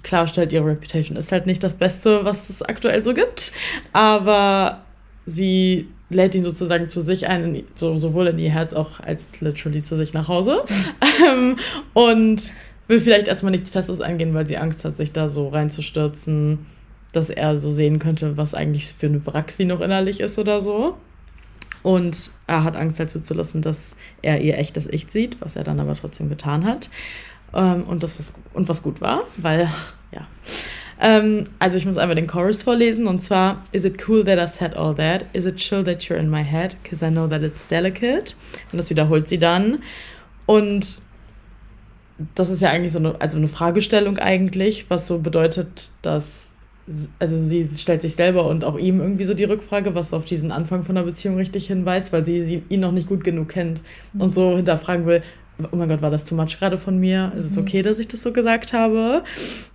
klarstellt, 0.03 0.53
ihre 0.53 0.65
Reputation 0.65 1.17
ist 1.17 1.31
halt 1.31 1.45
nicht 1.45 1.63
das 1.63 1.73
Beste, 1.73 2.23
was 2.23 2.49
es 2.49 2.61
aktuell 2.61 3.03
so 3.03 3.13
gibt. 3.13 3.51
Aber 3.93 4.83
sie 5.25 5.87
lädt 6.09 6.35
ihn 6.35 6.43
sozusagen 6.43 6.89
zu 6.89 7.01
sich 7.01 7.27
ein, 7.27 7.63
so, 7.75 7.97
sowohl 7.97 8.27
in 8.27 8.39
ihr 8.39 8.51
Herz 8.51 8.73
auch 8.73 8.99
als 8.99 9.41
literally 9.41 9.83
zu 9.83 9.95
sich 9.95 10.13
nach 10.13 10.27
Hause. 10.27 10.63
Mhm. 11.19 11.57
und 11.93 12.53
will 12.87 12.99
vielleicht 12.99 13.27
erstmal 13.27 13.51
nichts 13.51 13.69
Festes 13.69 14.01
eingehen, 14.01 14.33
weil 14.33 14.47
sie 14.47 14.57
Angst 14.57 14.85
hat, 14.85 14.95
sich 14.95 15.11
da 15.11 15.29
so 15.29 15.49
reinzustürzen, 15.49 16.65
dass 17.13 17.29
er 17.29 17.57
so 17.57 17.71
sehen 17.71 17.99
könnte, 17.99 18.37
was 18.37 18.53
eigentlich 18.53 18.93
für 18.93 19.07
eine 19.07 19.25
Wrack 19.25 19.51
sie 19.51 19.65
noch 19.65 19.81
innerlich 19.81 20.19
ist 20.19 20.39
oder 20.39 20.61
so. 20.61 20.97
Und 21.83 22.31
er 22.47 22.63
hat 22.63 22.75
Angst 22.75 22.99
dazu 22.99 23.19
zu 23.19 23.33
lassen, 23.33 23.61
dass 23.61 23.95
er 24.21 24.41
ihr 24.41 24.57
echtes 24.57 24.87
Ich 24.87 25.07
sieht, 25.09 25.39
was 25.41 25.55
er 25.55 25.63
dann 25.63 25.79
aber 25.79 25.95
trotzdem 25.95 26.29
getan 26.29 26.65
hat. 26.65 26.89
Ähm, 27.53 27.83
und, 27.83 28.03
das 28.03 28.17
was, 28.19 28.33
und 28.53 28.67
was 28.67 28.83
gut 28.83 28.99
war, 28.99 29.21
weil, 29.37 29.69
ja. 30.11 30.27
Ähm, 30.99 31.45
also 31.59 31.77
ich 31.77 31.85
muss 31.85 31.97
einmal 31.97 32.15
den 32.15 32.27
Chorus 32.27 32.63
vorlesen 32.63 33.05
und 33.07 33.21
zwar 33.21 33.63
Is 33.71 33.85
it 33.85 34.07
cool 34.07 34.25
that 34.25 34.39
I 34.39 34.51
said 34.51 34.75
all 34.75 34.95
that? 34.95 35.25
Is 35.33 35.45
it 35.45 35.57
chill 35.57 35.83
that 35.83 36.01
you're 36.01 36.17
in 36.17 36.29
my 36.29 36.43
head? 36.43 36.75
Because 36.81 37.05
I 37.05 37.09
know 37.09 37.27
that 37.27 37.43
it's 37.43 37.67
delicate. 37.67 38.33
Und 38.71 38.79
das 38.79 38.89
wiederholt 38.89 39.29
sie 39.29 39.37
dann. 39.37 39.79
Und 40.45 41.01
das 42.35 42.49
ist 42.49 42.61
ja 42.61 42.69
eigentlich 42.69 42.91
so 42.91 42.99
eine, 42.99 43.19
also 43.21 43.37
eine 43.37 43.47
Fragestellung 43.47 44.17
eigentlich, 44.17 44.89
was 44.89 45.07
so 45.07 45.19
bedeutet, 45.19 45.91
dass 46.01 46.47
also 47.19 47.37
sie 47.37 47.67
stellt 47.67 48.01
sich 48.01 48.15
selber 48.15 48.47
und 48.47 48.63
auch 48.63 48.77
ihm 48.77 49.01
irgendwie 49.01 49.25
so 49.25 49.33
die 49.33 49.43
Rückfrage, 49.43 49.93
was 49.93 50.13
auf 50.13 50.23
diesen 50.23 50.51
Anfang 50.51 50.83
von 50.83 50.95
der 50.95 51.03
Beziehung 51.03 51.35
richtig 51.35 51.67
hinweist, 51.67 52.13
weil 52.13 52.25
sie, 52.25 52.41
sie 52.43 52.63
ihn 52.69 52.79
noch 52.79 52.93
nicht 52.93 53.09
gut 53.09 53.23
genug 53.23 53.49
kennt 53.49 53.81
und 54.17 54.33
so 54.33 54.55
hinterfragen 54.55 55.05
will, 55.05 55.21
oh 55.71 55.75
mein 55.75 55.89
Gott, 55.89 56.01
war 56.01 56.11
das 56.11 56.23
too 56.23 56.35
much 56.35 56.57
gerade 56.59 56.77
von 56.77 56.97
mir? 56.97 57.33
Ist 57.35 57.45
es 57.45 57.57
mhm. 57.57 57.63
okay, 57.63 57.81
dass 57.81 57.99
ich 57.99 58.07
das 58.07 58.23
so 58.23 58.31
gesagt 58.31 58.73
habe? 58.73 59.23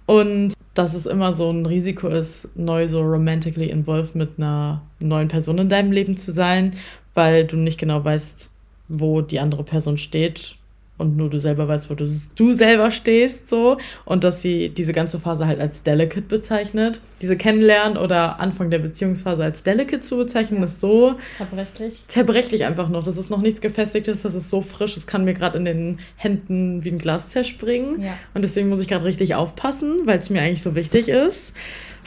Und 0.07 0.55
dass 0.75 0.95
es 0.95 1.05
immer 1.05 1.35
so 1.35 1.51
ein 1.51 1.67
Risiko 1.67 2.09
ist, 2.09 2.49
neu 2.57 2.89
so 2.89 3.03
romantically 3.03 3.69
involved 3.69 4.15
mit 4.15 4.39
einer 4.39 4.81
neuen 5.01 5.29
Person 5.29 5.59
in 5.59 5.69
deinem 5.69 5.93
Leben 5.93 6.17
zu 6.17 6.33
sein, 6.33 6.77
weil 7.13 7.45
du 7.45 7.57
nicht 7.57 7.79
genau 7.79 8.03
weißt, 8.03 8.51
wo 8.89 9.21
die 9.21 9.39
andere 9.39 9.65
Person 9.65 9.99
steht 9.99 10.57
und 11.03 11.17
nur 11.17 11.29
du 11.29 11.39
selber 11.39 11.69
weißt, 11.69 11.91
wo 11.91 11.95
du, 11.95 12.09
du 12.37 12.53
selber 12.55 12.91
stehst, 12.91 13.49
so. 13.49 13.77
Und 14.05 14.25
dass 14.25 14.41
sie 14.41 14.71
diese 14.71 14.93
ganze 14.93 15.19
Phase 15.19 15.47
halt 15.47 15.61
als 15.61 15.83
delicate 15.83 16.23
bezeichnet. 16.23 17.01
Diese 17.21 17.37
Kennenlernen 17.37 17.99
oder 17.99 18.41
Anfang 18.41 18.71
der 18.71 18.79
Beziehungsphase 18.79 19.45
als 19.45 19.63
delicate 19.63 20.01
zu 20.01 20.17
bezeichnen, 20.17 20.61
ja. 20.61 20.65
ist 20.65 20.81
so. 20.81 21.17
Zerbrechlich. 21.37 22.05
Zerbrechlich 22.09 22.65
einfach 22.65 22.89
noch. 22.89 23.03
Das 23.03 23.19
ist 23.19 23.29
noch 23.29 23.43
nichts 23.43 23.61
Gefestigtes, 23.61 24.23
das 24.23 24.35
ist 24.35 24.49
so 24.49 24.63
frisch, 24.63 24.97
es 24.97 25.07
kann 25.07 25.25
mir 25.25 25.35
gerade 25.35 25.59
in 25.59 25.65
den 25.65 25.99
Händen 26.17 26.85
wie 26.85 26.91
ein 26.91 26.99
Glas 26.99 27.29
zerspringen. 27.29 28.01
Ja. 28.01 28.15
Und 28.35 28.43
deswegen 28.43 28.69
muss 28.69 28.81
ich 28.81 28.89
gerade 28.89 29.05
richtig 29.05 29.35
aufpassen, 29.35 30.07
weil 30.07 30.19
es 30.19 30.31
mir 30.31 30.41
eigentlich 30.41 30.63
so 30.63 30.75
wichtig 30.75 31.09
ist. 31.09 31.53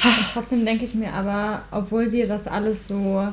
Und 0.03 0.11
trotzdem 0.33 0.65
denke 0.65 0.85
ich 0.85 0.95
mir 0.95 1.13
aber, 1.13 1.63
obwohl 1.71 2.09
sie 2.09 2.25
das 2.25 2.47
alles 2.47 2.87
so 2.87 3.27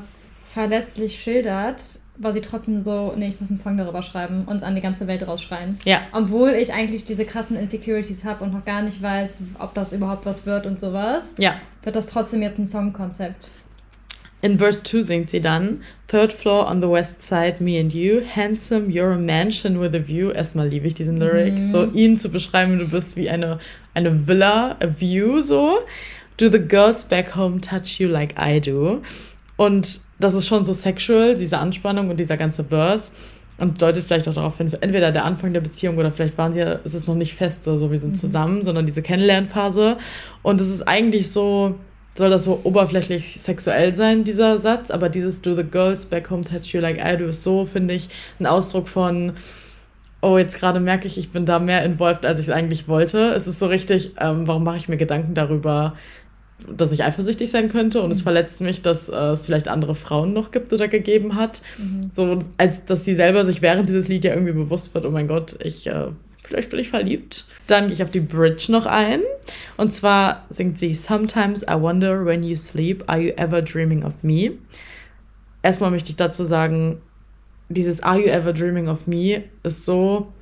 verlässlich 0.53 1.21
schildert, 1.21 1.99
war 2.23 2.33
sie 2.33 2.41
trotzdem 2.41 2.81
so, 2.81 3.13
nee, 3.17 3.29
ich 3.29 3.41
muss 3.41 3.51
einen 3.51 3.59
Song 3.59 3.77
darüber 3.77 4.03
schreiben, 4.03 4.45
uns 4.47 4.63
an 4.63 4.75
die 4.75 4.81
ganze 4.81 5.07
Welt 5.07 5.27
rausschreien. 5.27 5.79
Ja. 5.85 6.01
Obwohl 6.13 6.51
ich 6.51 6.73
eigentlich 6.73 7.05
diese 7.05 7.25
krassen 7.25 7.57
Insecurities 7.57 8.25
habe 8.25 8.45
und 8.45 8.53
noch 8.53 8.65
gar 8.65 8.83
nicht 8.83 9.03
weiß, 9.03 9.39
ob 9.59 9.75
das 9.75 9.93
überhaupt 9.93 10.27
was 10.27 10.47
wird 10.47 10.67
und 10.67 10.81
sowas. 10.81 11.35
Ja. 11.39 11.55
Wird 11.83 11.97
das 11.97 12.07
trotzdem 12.07 12.43
jetzt 12.43 12.59
ein 12.59 12.67
Songkonzept. 12.67 13.51
In 14.43 14.59
Verse 14.59 14.83
2 14.83 15.03
singt 15.03 15.31
sie 15.31 15.41
dann, 15.41 15.83
Third 16.09 16.33
floor 16.33 16.69
on 16.69 16.83
the 16.83 16.89
west 16.89 17.23
side, 17.23 17.57
me 17.61 17.79
and 17.79 17.95
you, 17.95 18.23
handsome, 18.27 18.89
you're 18.89 19.13
a 19.13 19.19
mansion 19.19 19.81
with 19.81 19.95
a 19.95 20.05
view. 20.05 20.31
Erstmal 20.31 20.69
liebe 20.69 20.89
ich 20.89 20.95
diesen 20.95 21.17
Lyric. 21.19 21.55
Mhm. 21.55 21.71
So, 21.71 21.85
ihn 21.85 22.17
zu 22.17 22.29
beschreiben, 22.29 22.79
du 22.79 22.89
bist 22.89 23.17
wie 23.17 23.31
eine, 23.31 23.61
eine 23.95 24.27
Villa, 24.27 24.77
a 24.81 24.89
view, 24.99 25.43
so. 25.43 25.79
Do 26.39 26.51
the 26.51 26.59
girls 26.59 27.05
back 27.05 27.37
home 27.37 27.61
touch 27.61 28.01
you 28.01 28.09
like 28.09 28.35
I 28.37 28.61
do? 28.61 29.03
Und 29.57 30.01
das 30.23 30.35
ist 30.35 30.47
schon 30.47 30.65
so 30.65 30.73
sexual, 30.73 31.35
diese 31.35 31.59
Anspannung 31.59 32.11
und 32.11 32.17
dieser 32.19 32.37
ganze 32.37 32.65
Verse. 32.65 33.13
Und 33.59 33.81
deutet 33.81 34.05
vielleicht 34.05 34.27
auch 34.29 34.35
darauf 34.35 34.57
hin, 34.57 34.73
entweder 34.81 35.13
der 35.13 35.25
Anfang 35.25 35.53
der 35.53 35.61
Beziehung 35.61 35.99
oder 35.99 36.11
vielleicht 36.11 36.37
waren 36.39 36.53
sie 36.53 36.61
ja, 36.61 36.73
ist 36.73 36.95
es 36.95 37.07
noch 37.07 37.15
nicht 37.15 37.35
fest, 37.35 37.65
so, 37.65 37.91
wir 37.91 37.99
sind 37.99 38.13
mhm. 38.13 38.17
zusammen, 38.17 38.65
sondern 38.65 38.87
diese 38.87 39.03
Kennenlernphase. 39.03 39.99
Und 40.43 40.61
es 40.61 40.69
ist 40.69 40.89
eigentlich 40.89 41.31
so, 41.31 41.77
soll 42.15 42.31
das 42.31 42.45
so 42.45 42.61
oberflächlich 42.65 43.41
sexuell 43.41 43.95
sein, 43.95 44.25
dieser 44.25 44.59
Satz, 44.59 44.91
aber 44.91 45.09
dieses 45.09 45.43
Do 45.43 45.55
the 45.55 45.65
girls 45.65 46.07
back 46.07 46.31
home 46.31 46.45
touch 46.45 46.73
you 46.73 46.81
like 46.81 46.99
I 46.99 47.17
do 47.17 47.27
ist 47.27 47.45
so, 47.45 47.67
finde 47.67 47.95
ich, 47.95 48.09
ein 48.41 48.47
Ausdruck 48.47 48.89
von, 48.89 49.35
oh, 50.23 50.39
jetzt 50.39 50.59
gerade 50.59 50.81
merke 50.81 51.07
ich, 51.07 51.19
ich 51.19 51.31
bin 51.31 51.47
da 51.47 51.59
mehr 51.59 51.85
involviert, 51.85 52.25
als 52.25 52.41
ich 52.41 52.53
eigentlich 52.53 52.89
wollte. 52.89 53.31
Es 53.31 53.47
ist 53.47 53.59
so 53.59 53.67
richtig, 53.67 54.13
ähm, 54.19 54.47
warum 54.47 54.65
mache 54.65 54.79
ich 54.79 54.89
mir 54.89 54.97
Gedanken 54.97 55.35
darüber, 55.35 55.95
dass 56.77 56.93
ich 56.93 57.05
eifersüchtig 57.05 57.51
sein 57.51 57.69
könnte 57.69 58.01
und 58.01 58.07
mhm. 58.07 58.13
es 58.13 58.23
verletzt 58.23 58.61
mich, 58.61 58.83
dass 58.83 59.09
äh, 59.09 59.15
es 59.15 59.47
vielleicht 59.47 59.69
andere 59.69 59.95
Frauen 59.95 60.33
noch 60.33 60.51
gibt 60.51 60.73
oder 60.73 60.89
gegeben 60.89 61.37
hat. 61.37 61.63
Mhm. 61.79 62.11
So, 62.13 62.39
als 62.59 62.85
dass 62.85 63.05
sie 63.05 63.15
selber 63.15 63.45
sich 63.45 63.63
während 63.63 63.89
dieses 63.89 64.09
Lied 64.09 64.25
ja 64.25 64.33
irgendwie 64.33 64.53
bewusst 64.53 64.95
wird, 64.95 65.07
oh 65.07 65.11
mein 65.11 65.29
Gott, 65.29 65.57
ich, 65.63 65.87
äh, 65.87 66.09
vielleicht 66.43 66.71
bin 66.71 66.81
ich 66.81 66.89
verliebt. 66.89 67.45
Dann 67.67 67.87
gehe 67.87 67.95
ich 67.95 68.03
auf 68.03 68.11
die 68.11 68.21
Bridge 68.21 68.71
noch 68.71 68.87
ein. 68.87 69.21
Und 69.77 69.93
zwar 69.93 70.45
singt 70.49 70.79
sie 70.79 70.95
Sometimes 70.95 71.63
I 71.63 71.81
wonder 71.81 72.25
when 72.25 72.43
you 72.43 72.57
sleep, 72.57 73.05
are 73.07 73.21
you 73.21 73.33
ever 73.37 73.63
dreaming 73.63 74.05
of 74.05 74.15
me? 74.23 74.53
Erstmal 75.63 75.91
möchte 75.91 76.11
ich 76.11 76.17
dazu 76.17 76.45
sagen, 76.45 77.01
dieses 77.69 78.03
Are 78.03 78.19
you 78.19 78.27
ever 78.27 78.53
dreaming 78.53 78.89
of 78.89 79.07
me 79.07 79.45
ist 79.63 79.85
so 79.85 80.33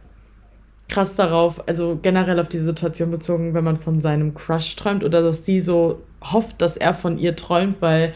krass 0.91 1.17
darauf, 1.17 1.67
also 1.69 1.99
generell 2.03 2.39
auf 2.41 2.49
die 2.49 2.59
Situation 2.59 3.11
bezogen, 3.11 3.55
wenn 3.55 3.65
man 3.65 3.79
von 3.79 4.01
seinem 4.01 4.35
Crush 4.35 4.77
träumt 4.77 5.05
oder 5.05 5.23
dass 5.23 5.47
sie 5.47 5.61
so 5.61 6.03
hofft, 6.23 6.61
dass 6.61 6.77
er 6.77 6.95
von 6.95 7.19
ihr 7.19 7.37
träumt, 7.37 7.77
weil 7.81 8.13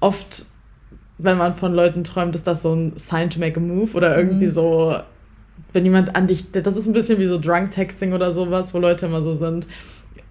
oft, 0.00 0.46
wenn 1.18 1.36
man 1.36 1.54
von 1.54 1.74
Leuten 1.74 2.02
träumt, 2.02 2.34
ist 2.34 2.46
das 2.46 2.62
so 2.62 2.74
ein 2.74 2.94
Sign 2.96 3.30
to 3.30 3.38
make 3.38 3.60
a 3.60 3.62
move 3.62 3.92
oder 3.94 4.16
irgendwie 4.16 4.46
mhm. 4.46 4.52
so, 4.52 4.96
wenn 5.72 5.84
jemand 5.84 6.16
an 6.16 6.26
dich, 6.26 6.50
das 6.50 6.76
ist 6.76 6.86
ein 6.86 6.94
bisschen 6.94 7.18
wie 7.18 7.26
so 7.26 7.38
Drunk 7.38 7.70
Texting 7.70 8.12
oder 8.12 8.32
sowas, 8.32 8.72
wo 8.72 8.78
Leute 8.78 9.06
immer 9.06 9.22
so 9.22 9.34
sind, 9.34 9.66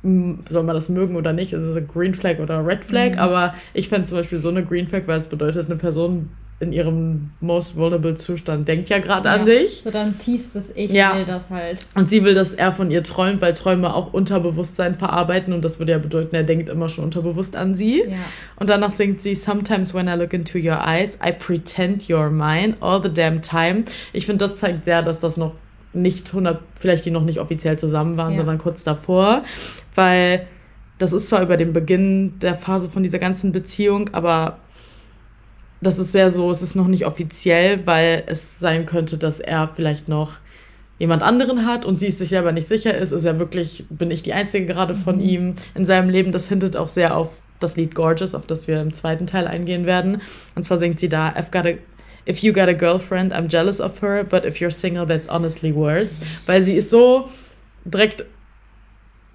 soll 0.01 0.63
man 0.63 0.75
das 0.75 0.89
mögen 0.89 1.15
oder 1.15 1.33
nicht, 1.33 1.53
ist 1.53 1.61
es 1.61 1.75
ein 1.75 1.87
Green 1.87 2.15
Flag 2.15 2.39
oder 2.39 2.65
Red 2.65 2.83
Flag, 2.83 3.13
mhm. 3.13 3.19
aber 3.19 3.53
ich 3.73 3.89
fände 3.89 4.07
zum 4.07 4.17
Beispiel 4.17 4.39
so 4.39 4.49
eine 4.49 4.65
Green 4.65 4.87
Flag, 4.87 5.03
weil 5.05 5.17
es 5.17 5.27
bedeutet, 5.27 5.67
eine 5.67 5.75
Person 5.75 6.29
in 6.61 6.73
ihrem 6.73 7.31
most 7.39 7.77
vulnerable 7.77 8.15
Zustand 8.15 8.67
denkt 8.67 8.89
ja 8.89 8.99
gerade 8.99 9.29
ja, 9.29 9.35
an 9.35 9.45
dich. 9.45 9.81
So 9.81 9.91
dann 9.91 10.17
tiefstes 10.17 10.71
Ich 10.75 10.91
ja. 10.91 11.15
will 11.15 11.23
das 11.23 11.49
halt. 11.49 11.79
Und 11.95 12.09
sie 12.09 12.23
will, 12.23 12.33
dass 12.33 12.53
er 12.53 12.73
von 12.73 12.91
ihr 12.91 13.01
träumt, 13.01 13.41
weil 13.41 13.53
Träume 13.53 13.95
auch 13.95 14.13
Unterbewusstsein 14.13 14.95
verarbeiten 14.95 15.53
und 15.53 15.63
das 15.63 15.79
würde 15.79 15.93
ja 15.93 15.97
bedeuten, 15.99 16.35
er 16.35 16.43
denkt 16.43 16.67
immer 16.67 16.89
schon 16.89 17.05
unterbewusst 17.05 17.55
an 17.55 17.75
sie. 17.75 18.01
Ja. 18.01 18.17
Und 18.57 18.69
danach 18.69 18.91
singt 18.91 19.21
sie 19.21 19.35
Sometimes 19.35 19.93
when 19.93 20.09
I 20.09 20.15
look 20.15 20.33
into 20.33 20.57
your 20.57 20.85
eyes, 20.85 21.17
I 21.25 21.31
pretend 21.31 22.03
you're 22.03 22.29
mine 22.29 22.75
all 22.81 23.01
the 23.01 23.11
damn 23.11 23.41
time. 23.41 23.85
Ich 24.11 24.25
finde, 24.25 24.43
das 24.43 24.57
zeigt 24.57 24.83
sehr, 24.83 25.01
dass 25.01 25.19
das 25.21 25.37
noch 25.37 25.53
nicht 25.93 26.27
100, 26.27 26.59
vielleicht 26.77 27.05
die 27.05 27.11
noch 27.11 27.23
nicht 27.23 27.39
offiziell 27.39 27.79
zusammen 27.79 28.17
waren, 28.17 28.35
sondern 28.35 28.57
kurz 28.57 28.83
davor, 28.83 29.43
weil 29.95 30.45
das 30.99 31.13
ist 31.13 31.29
zwar 31.29 31.41
über 31.41 31.57
den 31.57 31.73
Beginn 31.73 32.37
der 32.39 32.55
Phase 32.55 32.89
von 32.89 33.01
dieser 33.01 33.17
ganzen 33.17 33.53
Beziehung, 33.53 34.09
aber 34.11 34.59
das 35.81 35.99
ist 35.99 36.11
sehr 36.11 36.31
so, 36.31 36.51
es 36.51 36.61
ist 36.61 36.75
noch 36.75 36.87
nicht 36.87 37.05
offiziell, 37.05 37.85
weil 37.85 38.23
es 38.27 38.59
sein 38.59 38.85
könnte, 38.85 39.17
dass 39.17 39.39
er 39.39 39.69
vielleicht 39.75 40.07
noch 40.07 40.33
jemand 40.97 41.23
anderen 41.23 41.65
hat 41.65 41.85
und 41.85 41.97
sie 41.97 42.07
ist 42.07 42.17
sich 42.17 42.37
aber 42.37 42.51
nicht 42.51 42.67
sicher 42.67 42.95
ist. 42.95 43.13
Ist 43.13 43.25
er 43.25 43.39
wirklich, 43.39 43.85
bin 43.89 44.11
ich 44.11 44.21
die 44.21 44.33
Einzige 44.33 44.65
gerade 44.65 44.95
von 44.95 45.15
mhm. 45.15 45.29
ihm 45.29 45.55
in 45.75 45.85
seinem 45.85 46.09
Leben? 46.09 46.31
Das 46.31 46.49
hintet 46.49 46.75
auch 46.75 46.89
sehr 46.89 47.15
auf 47.15 47.29
das 47.59 47.77
Lied 47.77 47.95
Gorgeous, 47.95 48.35
auf 48.35 48.45
das 48.45 48.67
wir 48.67 48.81
im 48.81 48.93
zweiten 48.93 49.25
Teil 49.25 49.47
eingehen 49.47 49.85
werden. 49.85 50.21
Und 50.55 50.63
zwar 50.63 50.77
singt 50.77 50.99
sie 50.99 51.09
da, 51.09 51.29
I've 51.29 51.51
got 51.51 51.65
a 51.65 51.77
If 52.27 52.43
you 52.43 52.53
got 52.53 52.67
a 52.67 52.73
girlfriend, 52.73 53.33
I'm 53.33 53.47
jealous 53.47 53.81
of 53.81 54.03
her, 54.03 54.23
but 54.23 54.45
if 54.45 54.59
you're 54.59 54.69
single, 54.69 55.07
that's 55.07 55.27
honestly 55.27 55.73
worse. 55.73 56.19
Weil 56.45 56.61
sie 56.61 56.75
ist 56.75 56.91
so 56.91 57.27
direkt, 57.85 58.23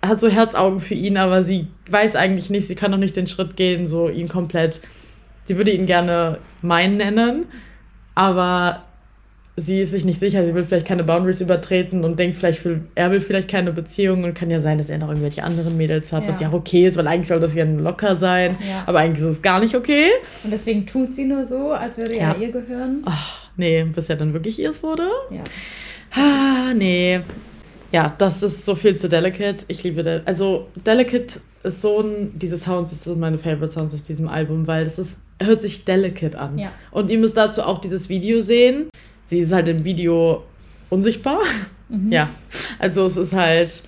hat 0.00 0.20
so 0.20 0.28
Herzaugen 0.28 0.80
für 0.80 0.94
ihn, 0.94 1.16
aber 1.16 1.42
sie 1.42 1.66
weiß 1.90 2.14
eigentlich 2.14 2.50
nicht, 2.50 2.68
sie 2.68 2.76
kann 2.76 2.92
noch 2.92 2.98
nicht 2.98 3.16
den 3.16 3.26
Schritt 3.26 3.56
gehen, 3.56 3.88
so 3.88 4.08
ihn 4.08 4.28
komplett 4.28 4.80
sie 5.44 5.56
würde 5.56 5.70
ihn 5.70 5.86
gerne 5.86 6.38
mein 6.62 6.96
nennen, 6.96 7.46
aber 8.14 8.84
sie 9.56 9.82
ist 9.82 9.92
sich 9.92 10.04
nicht 10.04 10.18
sicher, 10.18 10.44
sie 10.44 10.54
will 10.54 10.64
vielleicht 10.64 10.86
keine 10.86 11.04
Boundaries 11.04 11.40
übertreten 11.40 12.04
und 12.04 12.18
denkt 12.18 12.36
vielleicht, 12.36 12.66
er 12.94 13.10
will 13.10 13.20
vielleicht 13.20 13.48
keine 13.48 13.72
Beziehung 13.72 14.24
und 14.24 14.34
kann 14.34 14.50
ja 14.50 14.58
sein, 14.58 14.78
dass 14.78 14.88
er 14.88 14.98
noch 14.98 15.08
irgendwelche 15.08 15.44
anderen 15.44 15.76
Mädels 15.76 16.12
hat, 16.12 16.22
ja. 16.24 16.28
was 16.28 16.40
ja 16.40 16.48
auch 16.48 16.54
okay 16.54 16.86
ist, 16.86 16.96
weil 16.96 17.06
eigentlich 17.06 17.28
soll 17.28 17.40
das 17.40 17.54
ja 17.54 17.64
locker 17.64 18.16
sein, 18.16 18.56
ja. 18.68 18.82
aber 18.86 18.98
eigentlich 18.98 19.22
ist 19.24 19.36
es 19.36 19.42
gar 19.42 19.60
nicht 19.60 19.76
okay. 19.76 20.08
Und 20.42 20.52
deswegen 20.52 20.86
tut 20.86 21.14
sie 21.14 21.24
nur 21.24 21.44
so, 21.44 21.70
als 21.70 21.98
würde 21.98 22.16
ja. 22.16 22.32
er 22.32 22.38
ihr 22.38 22.50
gehören. 22.50 23.02
Ach, 23.04 23.48
nee, 23.56 23.84
bis 23.84 24.08
er 24.08 24.16
dann 24.16 24.32
wirklich 24.32 24.58
ihrs 24.58 24.82
wurde. 24.82 25.06
Ja. 25.30 25.44
Ah, 26.16 26.74
nee. 26.74 27.20
Ja, 27.92 28.12
das 28.18 28.42
ist 28.42 28.64
so 28.64 28.74
viel 28.74 28.96
zu 28.96 29.08
Delicate. 29.08 29.64
Ich 29.68 29.84
liebe 29.84 30.02
das. 30.02 30.26
Also, 30.26 30.66
Delicate 30.84 31.40
ist 31.62 31.80
so 31.80 32.00
ein. 32.00 32.36
Diese 32.36 32.58
Sounds, 32.58 32.90
das 32.90 33.04
sind 33.04 33.20
meine 33.20 33.38
Favorite 33.38 33.70
Sounds 33.70 33.94
auf 33.94 34.02
diesem 34.02 34.26
Album, 34.28 34.66
weil 34.66 34.84
das 34.84 34.98
ist, 34.98 35.18
hört 35.46 35.62
sich 35.62 35.84
delicate 35.84 36.38
an. 36.38 36.58
Ja. 36.58 36.72
Und 36.90 37.10
ihr 37.10 37.18
müsst 37.18 37.36
dazu 37.36 37.62
auch 37.62 37.78
dieses 37.78 38.08
Video 38.08 38.40
sehen. 38.40 38.88
Sie 39.22 39.40
ist 39.40 39.52
halt 39.52 39.68
im 39.68 39.84
Video 39.84 40.44
unsichtbar. 40.90 41.40
Mhm. 41.88 42.12
Ja. 42.12 42.30
Also, 42.78 43.06
es 43.06 43.16
ist 43.16 43.32
halt 43.32 43.84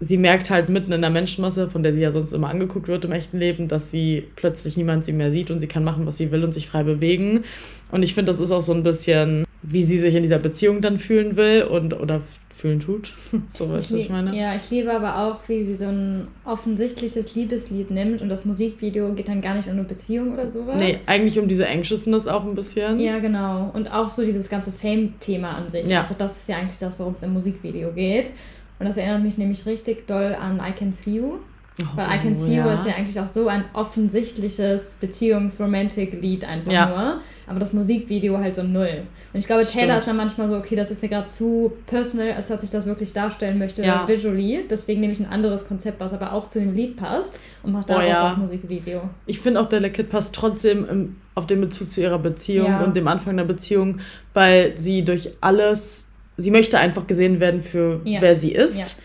sie 0.00 0.16
merkt 0.16 0.50
halt 0.50 0.70
mitten 0.70 0.92
in 0.92 1.02
der 1.02 1.10
Menschenmasse, 1.10 1.68
von 1.68 1.82
der 1.82 1.92
sie 1.92 2.00
ja 2.00 2.10
sonst 2.10 2.32
immer 2.32 2.48
angeguckt 2.48 2.88
wird 2.88 3.04
im 3.04 3.12
echten 3.12 3.38
Leben, 3.38 3.68
dass 3.68 3.90
sie 3.90 4.24
plötzlich 4.34 4.76
niemand 4.76 5.04
sie 5.04 5.12
mehr 5.12 5.30
sieht 5.30 5.50
und 5.50 5.60
sie 5.60 5.66
kann 5.66 5.84
machen, 5.84 6.06
was 6.06 6.16
sie 6.16 6.32
will 6.32 6.42
und 6.42 6.52
sich 6.52 6.66
frei 6.66 6.82
bewegen. 6.82 7.44
Und 7.92 8.02
ich 8.02 8.14
finde, 8.14 8.32
das 8.32 8.40
ist 8.40 8.50
auch 8.50 8.62
so 8.62 8.72
ein 8.72 8.82
bisschen, 8.82 9.44
wie 9.62 9.84
sie 9.84 9.98
sich 9.98 10.14
in 10.14 10.22
dieser 10.22 10.38
Beziehung 10.38 10.80
dann 10.80 10.98
fühlen 10.98 11.36
will 11.36 11.64
und 11.64 11.92
oder 11.92 12.22
fühlen 12.60 12.80
tut. 12.80 13.14
so 13.54 13.74
ist 13.74 13.92
das 13.92 14.08
meine. 14.08 14.36
Ja, 14.36 14.54
ich 14.54 14.70
liebe 14.70 14.92
aber 14.92 15.18
auch, 15.18 15.48
wie 15.48 15.64
sie 15.64 15.74
so 15.74 15.86
ein 15.86 16.28
offensichtliches 16.44 17.34
Liebeslied 17.34 17.90
nimmt 17.90 18.20
und 18.20 18.28
das 18.28 18.44
Musikvideo 18.44 19.12
geht 19.14 19.28
dann 19.28 19.40
gar 19.40 19.54
nicht 19.54 19.66
um 19.68 19.74
eine 19.74 19.84
Beziehung 19.84 20.32
oder 20.34 20.48
sowas. 20.48 20.80
Nee, 20.80 20.98
eigentlich 21.06 21.38
um 21.38 21.48
diese 21.48 21.66
Anxiousness 21.66 22.26
auch 22.26 22.44
ein 22.44 22.54
bisschen. 22.54 23.00
Ja, 23.00 23.18
genau. 23.18 23.70
Und 23.72 23.92
auch 23.92 24.08
so 24.08 24.24
dieses 24.24 24.48
ganze 24.48 24.72
Fame-Thema 24.72 25.56
an 25.56 25.68
sich. 25.70 25.86
Ja. 25.86 26.02
Einfach 26.02 26.16
das 26.16 26.42
ist 26.42 26.48
ja 26.48 26.56
eigentlich 26.56 26.78
das, 26.78 26.98
worum 26.98 27.14
es 27.14 27.22
im 27.22 27.32
Musikvideo 27.32 27.92
geht. 27.92 28.32
Und 28.78 28.86
das 28.86 28.96
erinnert 28.96 29.22
mich 29.22 29.38
nämlich 29.38 29.66
richtig 29.66 30.06
doll 30.06 30.34
an 30.40 30.58
I 30.58 30.72
Can 30.72 30.92
See 30.92 31.16
You. 31.16 31.38
Oh, 31.82 31.96
Weil 31.96 32.16
I 32.16 32.18
Can 32.18 32.36
See 32.36 32.56
ja. 32.56 32.66
You 32.66 32.72
ist 32.72 32.86
ja 32.86 32.94
eigentlich 32.94 33.18
auch 33.20 33.26
so 33.26 33.48
ein 33.48 33.64
offensichtliches 33.72 34.96
Beziehungs-Romantic-Lied 35.00 36.44
einfach 36.44 36.72
ja. 36.72 36.88
nur. 36.88 37.20
Aber 37.46 37.58
das 37.58 37.72
Musikvideo 37.72 38.38
halt 38.38 38.54
so 38.54 38.62
null. 38.62 39.02
Und 39.32 39.38
ich 39.40 39.46
glaube, 39.46 39.64
Taylor 39.64 39.98
ist 39.98 40.06
dann 40.06 40.16
manchmal 40.16 40.48
so, 40.48 40.56
okay, 40.56 40.76
das 40.76 40.90
ist 40.90 41.02
mir 41.02 41.08
gerade 41.08 41.26
zu 41.26 41.72
personal, 41.86 42.32
als 42.32 42.46
dass 42.46 42.62
ich 42.62 42.70
das 42.70 42.86
wirklich 42.86 43.12
darstellen 43.12 43.58
möchte, 43.58 43.82
ja. 43.82 44.06
visually. 44.06 44.64
Deswegen 44.70 45.00
nehme 45.00 45.12
ich 45.12 45.20
ein 45.20 45.28
anderes 45.30 45.66
Konzept, 45.66 46.00
was 46.00 46.12
aber 46.12 46.32
auch 46.32 46.48
zu 46.48 46.60
dem 46.60 46.74
Lied 46.74 46.96
passt 46.96 47.40
und 47.64 47.72
mache 47.72 47.86
daraus 47.86 48.04
oh, 48.04 48.08
ja. 48.08 48.28
das 48.30 48.38
Musikvideo. 48.38 49.02
Ich 49.26 49.40
finde 49.40 49.60
auch, 49.60 49.68
Delicate 49.68 50.08
passt 50.08 50.34
trotzdem 50.34 50.86
im, 50.88 51.16
auf 51.34 51.46
den 51.46 51.60
Bezug 51.60 51.90
zu 51.90 52.00
ihrer 52.00 52.18
Beziehung 52.18 52.82
und 52.84 52.96
dem 52.96 53.08
Anfang 53.08 53.36
der 53.36 53.44
Beziehung, 53.44 53.98
weil 54.32 54.74
sie 54.76 55.04
durch 55.04 55.30
alles 55.40 56.06
sie 56.40 56.50
möchte 56.50 56.78
einfach 56.78 57.06
gesehen 57.06 57.40
werden 57.40 57.62
für 57.62 58.00
wer 58.04 58.36
sie 58.36 58.52
ist. 58.52 59.00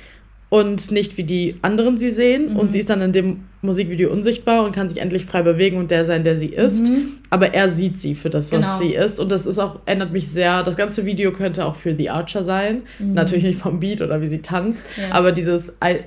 Und 0.49 0.91
nicht 0.91 1.17
wie 1.17 1.23
die 1.23 1.55
anderen 1.63 1.97
sie 1.97 2.11
sehen. 2.11 2.53
Mhm. 2.53 2.57
Und 2.57 2.71
sie 2.71 2.79
ist 2.79 2.89
dann 2.89 3.01
in 3.01 3.11
dem 3.11 3.39
Musikvideo 3.61 4.11
unsichtbar 4.11 4.63
und 4.63 4.73
kann 4.73 4.87
sich 4.87 4.99
endlich 4.99 5.25
frei 5.25 5.41
bewegen 5.41 5.77
und 5.77 5.91
der 5.91 6.05
sein, 6.05 6.23
der 6.23 6.37
sie 6.37 6.47
ist. 6.47 6.87
Mhm. 6.87 7.07
Aber 7.29 7.53
er 7.53 7.67
sieht 7.69 7.99
sie 7.99 8.15
für 8.15 8.29
das, 8.29 8.51
was 8.51 8.59
genau. 8.59 8.77
sie 8.77 8.93
ist. 8.93 9.19
Und 9.19 9.29
das 9.29 9.45
ist 9.45 9.57
auch, 9.57 9.79
ändert 9.85 10.11
mich 10.11 10.29
sehr. 10.29 10.63
Das 10.63 10.77
ganze 10.77 11.05
Video 11.05 11.31
könnte 11.31 11.65
auch 11.65 11.75
für 11.75 11.95
The 11.95 12.09
Archer 12.09 12.43
sein. 12.43 12.83
Mhm. 12.99 13.13
Natürlich 13.13 13.43
nicht 13.43 13.59
vom 13.59 13.79
Beat 13.79 14.01
oder 14.01 14.21
wie 14.21 14.27
sie 14.27 14.41
tanzt. 14.41 14.85
Ja. 14.97 15.15
Aber 15.15 15.31
dieses 15.31 15.77
I, 15.83 16.01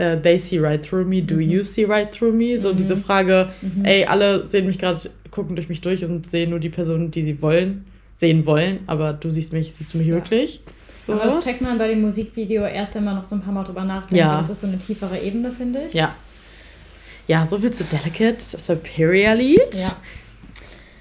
uh, 0.00 0.16
They 0.22 0.38
see 0.38 0.58
right 0.58 0.82
through 0.82 1.06
me, 1.06 1.22
do 1.22 1.36
mhm. 1.36 1.42
you 1.42 1.62
see 1.62 1.84
right 1.84 2.10
through 2.10 2.32
me? 2.32 2.58
So 2.58 2.72
mhm. 2.72 2.76
diese 2.76 2.96
Frage, 2.96 3.50
mhm. 3.60 3.84
ey, 3.84 4.06
alle 4.06 4.48
sehen 4.48 4.66
mich 4.66 4.78
gerade, 4.78 5.10
gucken 5.30 5.56
durch 5.56 5.68
mich 5.68 5.82
durch 5.82 6.04
und 6.04 6.26
sehen 6.26 6.50
nur 6.50 6.60
die 6.60 6.70
Person, 6.70 7.10
die 7.10 7.22
sie 7.22 7.42
wollen 7.42 7.84
sehen 8.14 8.46
wollen, 8.46 8.80
aber 8.86 9.12
du 9.12 9.30
siehst 9.30 9.52
mich, 9.52 9.74
siehst 9.76 9.94
du 9.94 9.98
mich 9.98 10.08
ja. 10.08 10.14
wirklich? 10.14 10.60
So. 11.06 11.14
Aber 11.14 11.24
das 11.26 11.44
checkt 11.44 11.60
man 11.60 11.76
bei 11.76 11.88
dem 11.88 12.00
Musikvideo 12.00 12.64
erst, 12.64 12.94
wenn 12.94 13.04
man 13.04 13.16
noch 13.16 13.24
so 13.24 13.36
ein 13.36 13.42
paar 13.42 13.52
Mal 13.52 13.64
drüber 13.64 13.84
nachdenkt. 13.84 14.16
Ja. 14.16 14.38
Das 14.38 14.48
ist 14.48 14.62
so 14.62 14.66
eine 14.66 14.78
tiefere 14.78 15.18
Ebene, 15.18 15.52
finde 15.52 15.82
ich. 15.86 15.92
Ja. 15.92 16.14
Ja, 17.26 17.46
soviel 17.46 17.72
zu 17.72 17.84
Delicate, 17.84 18.36
das 18.36 18.66
Superior-Lied. 18.66 19.74
Ja. 19.74 19.96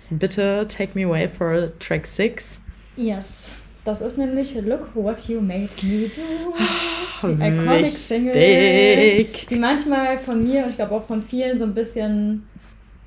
Bitte 0.10 0.66
take 0.68 0.92
me 0.94 1.06
away 1.06 1.28
for 1.28 1.72
Track 1.80 2.06
6. 2.06 2.62
Yes. 2.96 3.50
Das 3.86 4.02
ist 4.02 4.18
nämlich 4.18 4.56
Look 4.56 4.96
What 4.96 5.28
You 5.28 5.42
Made 5.42 5.70
Me 5.82 6.10
Do. 6.16 7.28
Die 7.28 7.34
Iconic 7.34 7.98
Single. 7.98 8.34
Die 9.50 9.56
manchmal 9.56 10.18
von 10.18 10.44
mir 10.44 10.64
und 10.64 10.70
ich 10.70 10.76
glaube 10.78 10.96
auch 10.96 11.06
von 11.06 11.22
vielen 11.22 11.58
so 11.58 11.66
ein 11.66 11.74
bisschen 11.74 12.48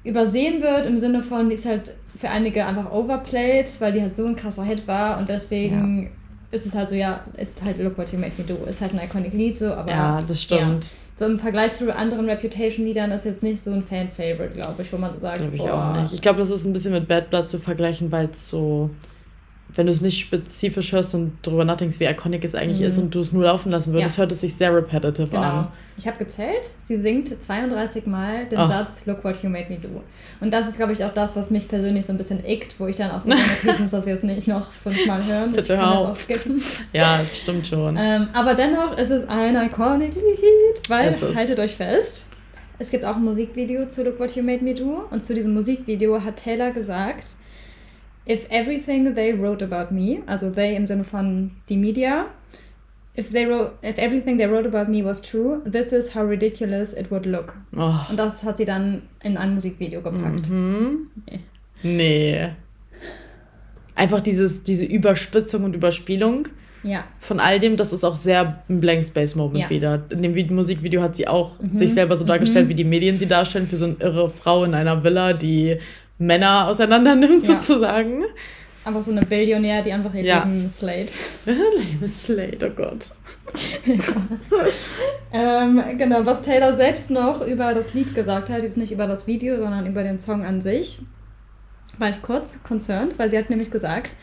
übersehen 0.04 0.62
wird, 0.62 0.86
im 0.86 0.98
Sinne 0.98 1.22
von, 1.22 1.48
die 1.48 1.54
ist 1.54 1.66
halt 1.66 1.94
für 2.18 2.28
einige 2.28 2.64
einfach 2.64 2.92
overplayed, 2.92 3.68
weil 3.80 3.92
die 3.92 4.02
halt 4.02 4.14
so 4.14 4.26
ein 4.26 4.36
krasser 4.36 4.64
Hit 4.64 4.86
war 4.86 5.18
und 5.18 5.30
deswegen 5.30 6.02
ja. 6.04 6.08
Ist 6.50 6.66
es 6.66 6.74
halt 6.74 6.88
so, 6.88 6.94
ja, 6.94 7.20
ist 7.36 7.62
halt 7.62 7.78
Look 7.78 7.98
What 7.98 8.12
You 8.12 8.18
Make 8.18 8.32
Me 8.38 8.44
Do, 8.46 8.64
ist 8.66 8.80
halt 8.80 8.94
ein 8.94 9.00
iconic 9.04 9.32
Lied 9.32 9.58
so, 9.58 9.72
aber. 9.72 9.90
Ja, 9.90 10.22
das 10.26 10.42
stimmt. 10.42 10.84
Ja. 10.84 10.98
So 11.16 11.26
im 11.26 11.38
Vergleich 11.38 11.72
zu 11.72 11.94
anderen 11.94 12.28
Reputation-Liedern 12.28 13.10
ist 13.10 13.24
jetzt 13.24 13.42
nicht 13.42 13.62
so 13.62 13.72
ein 13.72 13.82
Fan-Favorite, 13.82 14.54
glaube 14.54 14.82
ich, 14.82 14.92
wo 14.92 14.98
man 14.98 15.12
so 15.12 15.18
sagt. 15.18 15.38
Glaube 15.38 15.56
ich 15.56 15.62
boah. 15.62 15.72
auch 15.96 16.02
nicht. 16.02 16.12
Ich 16.12 16.20
glaube, 16.20 16.38
das 16.38 16.50
ist 16.50 16.64
ein 16.64 16.72
bisschen 16.72 16.92
mit 16.92 17.08
Bad 17.08 17.30
Blood 17.30 17.48
zu 17.48 17.58
vergleichen, 17.58 18.12
weil 18.12 18.26
es 18.26 18.48
so 18.48 18.90
wenn 19.76 19.86
du 19.86 19.92
es 19.92 20.00
nicht 20.00 20.18
spezifisch 20.18 20.92
hörst 20.92 21.14
und 21.14 21.32
darüber 21.42 21.64
nachdenkst, 21.64 22.00
wie 22.00 22.04
iconic 22.04 22.44
es 22.44 22.54
eigentlich 22.54 22.80
mhm. 22.80 22.86
ist 22.86 22.98
und 22.98 23.14
du 23.14 23.20
es 23.20 23.32
nur 23.32 23.44
laufen 23.44 23.70
lassen 23.70 23.92
würdest, 23.92 24.16
ja. 24.16 24.22
hört 24.22 24.32
es 24.32 24.40
sich 24.40 24.54
sehr 24.54 24.74
repetitive 24.74 25.28
genau. 25.28 25.42
an. 25.42 25.68
Ich 25.98 26.06
habe 26.06 26.18
gezählt, 26.18 26.70
sie 26.82 26.98
singt 26.98 27.28
32 27.28 28.06
Mal 28.06 28.46
den 28.46 28.58
Ach. 28.58 28.68
Satz 28.68 29.06
Look 29.06 29.24
what 29.24 29.42
you 29.42 29.48
made 29.48 29.66
me 29.70 29.78
do. 29.78 30.02
Und 30.40 30.52
das 30.52 30.68
ist, 30.68 30.76
glaube 30.76 30.92
ich, 30.92 31.04
auch 31.04 31.12
das, 31.12 31.36
was 31.36 31.50
mich 31.50 31.68
persönlich 31.68 32.04
so 32.04 32.12
ein 32.12 32.18
bisschen 32.18 32.44
ickt, 32.44 32.78
wo 32.78 32.86
ich 32.86 32.96
dann 32.96 33.10
auch 33.10 33.20
so 33.20 33.30
denke, 33.30 33.44
ich 33.70 33.78
muss 33.78 33.90
das 33.90 34.06
jetzt 34.06 34.24
nicht 34.24 34.48
noch 34.48 34.72
fünfmal 34.72 35.24
hören. 35.24 35.52
Bitte 35.52 35.74
ich 35.74 35.78
kann 35.78 35.90
das 35.90 36.06
auch 36.06 36.16
skippen. 36.16 36.62
Ja, 36.92 37.18
das 37.18 37.38
stimmt 37.38 37.66
schon. 37.66 37.96
Ähm, 37.98 38.28
aber 38.32 38.54
dennoch 38.54 38.96
ist 38.96 39.10
es 39.10 39.28
ein 39.28 39.56
iconic 39.56 40.14
Lied, 40.14 40.88
weil, 40.88 41.10
haltet 41.10 41.58
euch 41.58 41.74
fest, 41.74 42.28
es 42.78 42.90
gibt 42.90 43.04
auch 43.04 43.16
ein 43.16 43.24
Musikvideo 43.24 43.88
zu 43.88 44.04
Look 44.04 44.20
What 44.20 44.36
You 44.36 44.42
Made 44.42 44.62
Me 44.62 44.74
Do 44.74 45.04
und 45.10 45.22
zu 45.22 45.34
diesem 45.34 45.54
Musikvideo 45.54 46.22
hat 46.22 46.36
Taylor 46.36 46.72
gesagt, 46.72 47.36
if 48.26 48.46
everything 48.50 49.14
they 49.14 49.32
wrote 49.32 49.62
about 49.62 49.92
me, 49.92 50.22
also 50.26 50.50
they 50.50 50.74
im 50.74 50.86
Sinne 50.86 51.04
von 51.04 51.52
die 51.68 51.76
Media, 51.76 52.26
if 53.16 53.30
they 53.30 53.46
wrote, 53.46 53.78
if 53.82 53.98
everything 53.98 54.36
they 54.36 54.46
wrote 54.46 54.66
about 54.66 54.90
me 54.90 55.02
was 55.02 55.20
true, 55.20 55.62
this 55.64 55.92
is 55.92 56.14
how 56.14 56.24
ridiculous 56.24 56.92
it 56.92 57.10
would 57.10 57.24
look. 57.24 57.54
Oh. 57.76 57.94
Und 58.10 58.18
das 58.18 58.42
hat 58.42 58.56
sie 58.56 58.64
dann 58.64 59.02
in 59.22 59.36
ein 59.36 59.54
Musikvideo 59.54 60.02
gepackt. 60.02 60.50
Mhm. 60.50 61.10
Nee. 61.26 61.40
nee. 61.82 62.48
Einfach 63.94 64.20
dieses, 64.20 64.62
diese 64.62 64.84
Überspitzung 64.84 65.64
und 65.64 65.74
Überspielung. 65.74 66.48
Ja. 66.82 67.04
Von 67.18 67.40
all 67.40 67.58
dem, 67.58 67.76
das 67.76 67.92
ist 67.92 68.04
auch 68.04 68.14
sehr 68.14 68.62
ein 68.68 68.80
Blank 68.80 69.04
Space 69.04 69.34
Moment 69.34 69.64
ja. 69.64 69.70
wieder. 69.70 70.04
In 70.10 70.22
dem 70.22 70.54
Musikvideo 70.54 71.00
hat 71.00 71.16
sie 71.16 71.26
auch 71.26 71.60
mhm. 71.60 71.72
sich 71.72 71.94
selber 71.94 72.16
so 72.16 72.24
dargestellt, 72.24 72.66
mhm. 72.66 72.70
wie 72.70 72.74
die 72.74 72.84
Medien 72.84 73.18
sie 73.18 73.26
darstellen, 73.26 73.66
für 73.66 73.76
so 73.76 73.86
eine 73.86 73.96
irre 74.00 74.28
Frau 74.28 74.64
in 74.64 74.74
einer 74.74 75.02
Villa, 75.02 75.32
die 75.32 75.78
Männer 76.18 76.68
auseinander 76.68 77.14
nimmt, 77.14 77.46
ja. 77.46 77.54
sozusagen. 77.54 78.24
Einfach 78.84 79.02
so 79.02 79.10
eine 79.10 79.20
Billionär, 79.20 79.82
die 79.82 79.92
einfach 79.92 80.14
ihr 80.14 80.22
ja. 80.22 80.44
Leben 80.44 80.70
slate. 80.70 81.12
Leben 81.44 82.08
slate, 82.08 82.66
oh 82.66 82.70
Gott. 82.70 83.10
ähm, 85.32 85.82
genau, 85.98 86.24
was 86.24 86.42
Taylor 86.42 86.74
selbst 86.74 87.10
noch 87.10 87.44
über 87.44 87.74
das 87.74 87.94
Lied 87.94 88.14
gesagt 88.14 88.48
hat, 88.48 88.62
jetzt 88.62 88.76
nicht 88.76 88.92
über 88.92 89.06
das 89.06 89.26
Video, 89.26 89.56
sondern 89.56 89.86
über 89.86 90.02
den 90.02 90.20
Song 90.20 90.44
an 90.44 90.60
sich, 90.60 91.00
war 91.98 92.10
ich 92.10 92.22
kurz 92.22 92.62
concerned, 92.62 93.18
weil 93.18 93.30
sie 93.30 93.38
hat 93.38 93.50
nämlich 93.50 93.70
gesagt, 93.70 94.16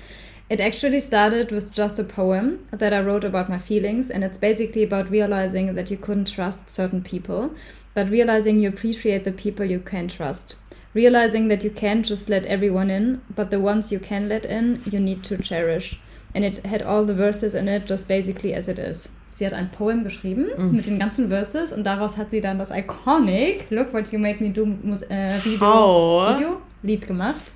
It 0.50 0.60
actually 0.60 1.00
started 1.00 1.52
with 1.52 1.72
just 1.72 2.00
a 2.00 2.04
poem 2.04 2.60
that 2.72 2.94
I 2.94 3.00
wrote 3.00 3.26
about 3.26 3.50
my 3.50 3.58
feelings, 3.58 4.12
and 4.12 4.24
it's 4.24 4.38
basically 4.38 4.84
about 4.84 5.10
realizing 5.10 5.74
that 5.74 5.90
you 5.90 5.98
couldn't 5.98 6.32
trust 6.32 6.70
certain 6.70 7.02
people, 7.02 7.52
but 7.96 8.12
realizing 8.12 8.60
you 8.60 8.70
appreciate 8.70 9.24
the 9.24 9.32
people 9.32 9.66
you 9.66 9.80
can 9.80 10.08
trust. 10.10 10.56
Realizing 10.94 11.48
that 11.50 11.64
you 11.64 11.72
can't 11.72 12.06
just 12.06 12.30
let 12.30 12.46
everyone 12.46 12.90
in, 12.90 13.22
but 13.36 13.50
the 13.52 13.60
ones 13.60 13.92
you 13.92 14.00
can 14.00 14.30
let 14.30 14.46
in, 14.46 14.82
you 14.90 15.00
need 15.00 15.24
to 15.24 15.38
cherish. 15.38 16.00
And 16.36 16.44
it 16.44 16.66
had 16.66 16.82
all 16.82 17.06
the 17.06 17.14
verses 17.14 17.56
in 17.56 17.68
it, 17.68 17.86
just 17.86 18.08
basically 18.08 18.54
as 18.54 18.68
it 18.68 18.80
is. 18.80 19.10
Sie 19.32 19.46
hat 19.46 19.54
ein 19.54 19.72
Poem 19.72 20.04
geschrieben 20.04 20.48
mm. 20.56 20.76
mit 20.76 20.86
den 20.86 21.00
ganzen 21.00 21.30
Verses 21.30 21.72
und 21.72 21.84
daraus 21.84 22.18
hat 22.18 22.30
sie 22.30 22.40
dann 22.40 22.60
das 22.60 22.70
iconic 22.70 23.66
Look 23.72 23.92
What 23.92 24.12
You 24.12 24.20
Made 24.20 24.44
Me 24.44 24.52
Do 24.52 24.64
äh, 25.10 25.44
Video, 25.44 26.36
Video, 26.36 26.62
Lied 26.84 27.08
gemacht. 27.08 27.52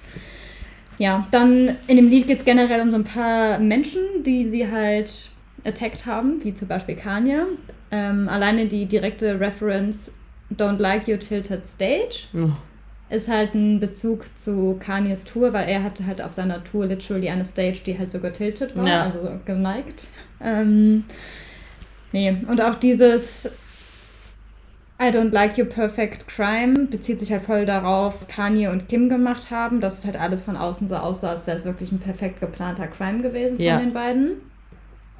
Ja, 0.97 1.27
dann 1.29 1.75
in 1.87 1.97
dem 1.97 2.09
Lied 2.09 2.25
geht 2.27 2.39
es 2.39 2.45
generell 2.45 2.81
um 2.81 2.89
so 2.89 2.97
ein 2.97 3.03
paar 3.03 3.59
Menschen, 3.59 4.01
die 4.23 4.45
sie 4.45 4.71
halt 4.71 5.29
attacked 5.65 6.07
haben, 6.07 6.43
wie 6.43 6.53
zum 6.53 6.67
Beispiel 6.67 6.95
Kanye. 6.95 7.43
Ähm, 7.91 8.27
alleine 8.27 8.65
die 8.65 8.87
direkte 8.87 9.39
Reference 9.39 10.11
Don't 10.55 10.79
Like 10.79 11.07
You 11.07 11.17
Tilted 11.17 11.67
Stage. 11.67 12.27
Oh 12.33 12.49
ist 13.09 13.29
halt 13.29 13.55
ein 13.55 13.79
Bezug 13.79 14.37
zu 14.37 14.77
Kanyes 14.79 15.23
Tour, 15.23 15.53
weil 15.53 15.69
er 15.69 15.83
hatte 15.83 16.05
halt 16.05 16.21
auf 16.21 16.33
seiner 16.33 16.63
Tour 16.63 16.87
literally 16.87 17.29
eine 17.29 17.45
Stage, 17.45 17.79
die 17.85 17.97
halt 17.97 18.11
so 18.11 18.19
getiltet 18.19 18.75
war, 18.75 18.87
ja. 18.87 19.03
also 19.03 19.19
geneigt. 19.45 20.07
Ähm, 20.41 21.05
nee, 22.11 22.35
und 22.47 22.61
auch 22.61 22.75
dieses 22.75 23.49
I 24.99 25.05
don't 25.11 25.31
like 25.31 25.57
your 25.57 25.65
perfect 25.65 26.27
crime 26.27 26.87
bezieht 26.87 27.19
sich 27.19 27.31
halt 27.31 27.43
voll 27.43 27.67
darauf, 27.67 28.19
was 28.19 28.27
Kanye 28.27 28.67
und 28.67 28.89
Kim 28.89 29.09
gemacht 29.09 29.51
haben, 29.51 29.79
dass 29.79 29.99
es 29.99 30.05
halt 30.05 30.19
alles 30.19 30.41
von 30.41 30.57
außen 30.57 30.87
so 30.87 30.95
aussah, 30.95 31.29
als 31.29 31.45
wäre 31.45 31.59
es 31.59 31.65
wirklich 31.65 31.91
ein 31.91 31.99
perfekt 31.99 32.39
geplanter 32.39 32.87
Crime 32.87 33.21
gewesen 33.21 33.61
ja. 33.61 33.75
von 33.75 33.85
den 33.85 33.93
beiden. 33.93 34.31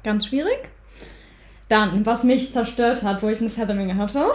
Ganz 0.02 0.26
schwierig. 0.26 0.68
Dann, 1.68 2.04
was 2.04 2.24
mich 2.24 2.52
zerstört 2.52 3.02
hat, 3.02 3.22
wo 3.22 3.28
ich 3.28 3.40
eine 3.40 3.50
Feathermenge 3.50 3.96
hatte, 3.96 4.26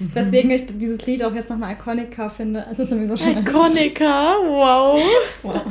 Weswegen 0.00 0.50
ich 0.50 0.66
dieses 0.66 1.06
Lied 1.06 1.22
auch 1.24 1.34
jetzt 1.34 1.50
nochmal 1.50 1.74
Iconica 1.74 2.28
finde. 2.28 2.66
Also 2.66 2.84
sowieso 2.84 3.16
schon 3.16 3.38
Iconica, 3.38 4.34
wow. 4.42 5.00
wow. 5.42 5.62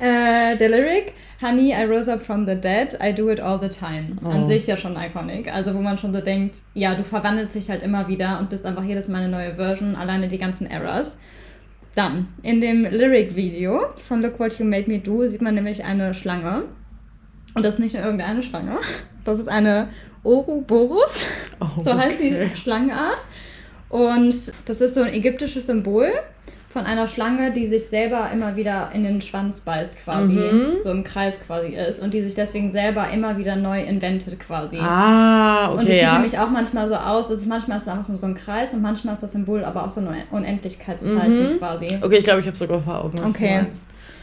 äh, 0.00 0.56
der 0.56 0.68
Lyric, 0.68 1.12
Honey, 1.42 1.72
I 1.72 1.84
rose 1.84 2.10
up 2.10 2.22
from 2.22 2.46
the 2.46 2.54
dead, 2.54 2.96
I 3.02 3.12
do 3.12 3.28
it 3.28 3.40
all 3.40 3.58
the 3.60 3.68
time. 3.68 4.16
Oh. 4.24 4.28
An 4.28 4.46
sich 4.46 4.66
ja 4.66 4.76
schon 4.76 4.96
iconic. 4.96 5.52
Also 5.52 5.74
wo 5.74 5.80
man 5.80 5.98
schon 5.98 6.14
so 6.14 6.20
denkt, 6.20 6.56
ja, 6.74 6.94
du 6.94 7.02
verwandelst 7.02 7.56
dich 7.56 7.68
halt 7.68 7.82
immer 7.82 8.08
wieder 8.08 8.38
und 8.38 8.48
bist 8.48 8.64
einfach 8.64 8.84
jedes 8.84 9.08
Mal 9.08 9.22
eine 9.22 9.28
neue 9.28 9.54
Version, 9.56 9.96
alleine 9.96 10.28
die 10.28 10.38
ganzen 10.38 10.66
Errors. 10.66 11.18
Dann, 11.94 12.28
in 12.42 12.60
dem 12.60 12.84
Lyric-Video 12.84 13.86
von 14.08 14.22
Look 14.22 14.38
What 14.38 14.58
You 14.58 14.64
Made 14.64 14.88
Me 14.88 14.98
Do 14.98 15.26
sieht 15.26 15.42
man 15.42 15.54
nämlich 15.54 15.84
eine 15.84 16.14
Schlange. 16.14 16.64
Und 17.54 17.64
das 17.64 17.74
ist 17.74 17.80
nicht 17.80 17.94
nur 17.94 18.04
irgendeine 18.04 18.42
Schlange. 18.42 18.78
Das 19.24 19.38
ist 19.38 19.48
eine 19.48 19.88
Ouroboros. 20.24 21.26
Oh, 21.60 21.82
so 21.82 21.96
heißt 21.96 22.20
die 22.20 22.56
Schlangenart. 22.56 23.24
Und 23.88 24.52
das 24.64 24.80
ist 24.80 24.94
so 24.94 25.02
ein 25.02 25.12
ägyptisches 25.12 25.66
Symbol 25.66 26.10
von 26.72 26.86
einer 26.86 27.06
Schlange, 27.06 27.52
die 27.52 27.66
sich 27.66 27.84
selber 27.84 28.30
immer 28.32 28.56
wieder 28.56 28.90
in 28.94 29.04
den 29.04 29.20
Schwanz 29.20 29.60
beißt 29.60 29.98
quasi, 29.98 30.32
mhm. 30.32 30.80
so 30.80 30.90
im 30.90 31.04
Kreis 31.04 31.38
quasi 31.46 31.74
ist 31.74 32.00
und 32.00 32.14
die 32.14 32.22
sich 32.22 32.34
deswegen 32.34 32.72
selber 32.72 33.10
immer 33.12 33.36
wieder 33.36 33.56
neu 33.56 33.82
inventet 33.82 34.40
quasi. 34.40 34.78
Ah, 34.78 35.66
okay. 35.66 35.80
Und 35.80 35.88
das 35.88 35.96
ja. 35.96 36.02
sieht 36.04 36.12
nämlich 36.14 36.38
auch 36.38 36.48
manchmal 36.48 36.88
so 36.88 36.94
aus, 36.94 37.30
ist, 37.30 37.46
manchmal 37.46 37.76
ist 37.76 37.82
es 37.82 37.88
einfach 37.90 38.08
nur 38.08 38.16
so 38.16 38.26
ein 38.26 38.34
Kreis 38.34 38.72
und 38.72 38.80
manchmal 38.80 39.14
ist 39.14 39.22
das 39.22 39.32
Symbol 39.32 39.64
aber 39.64 39.84
auch 39.84 39.90
so 39.90 40.00
ein 40.00 40.08
Unendlichkeitszeichen 40.30 41.54
mhm. 41.54 41.58
quasi. 41.58 41.98
Okay, 42.00 42.16
ich 42.16 42.24
glaube, 42.24 42.40
ich 42.40 42.46
habe 42.46 42.56
sogar 42.56 42.80
vor 42.80 43.04
Augen. 43.04 43.20
Okay. 43.22 43.66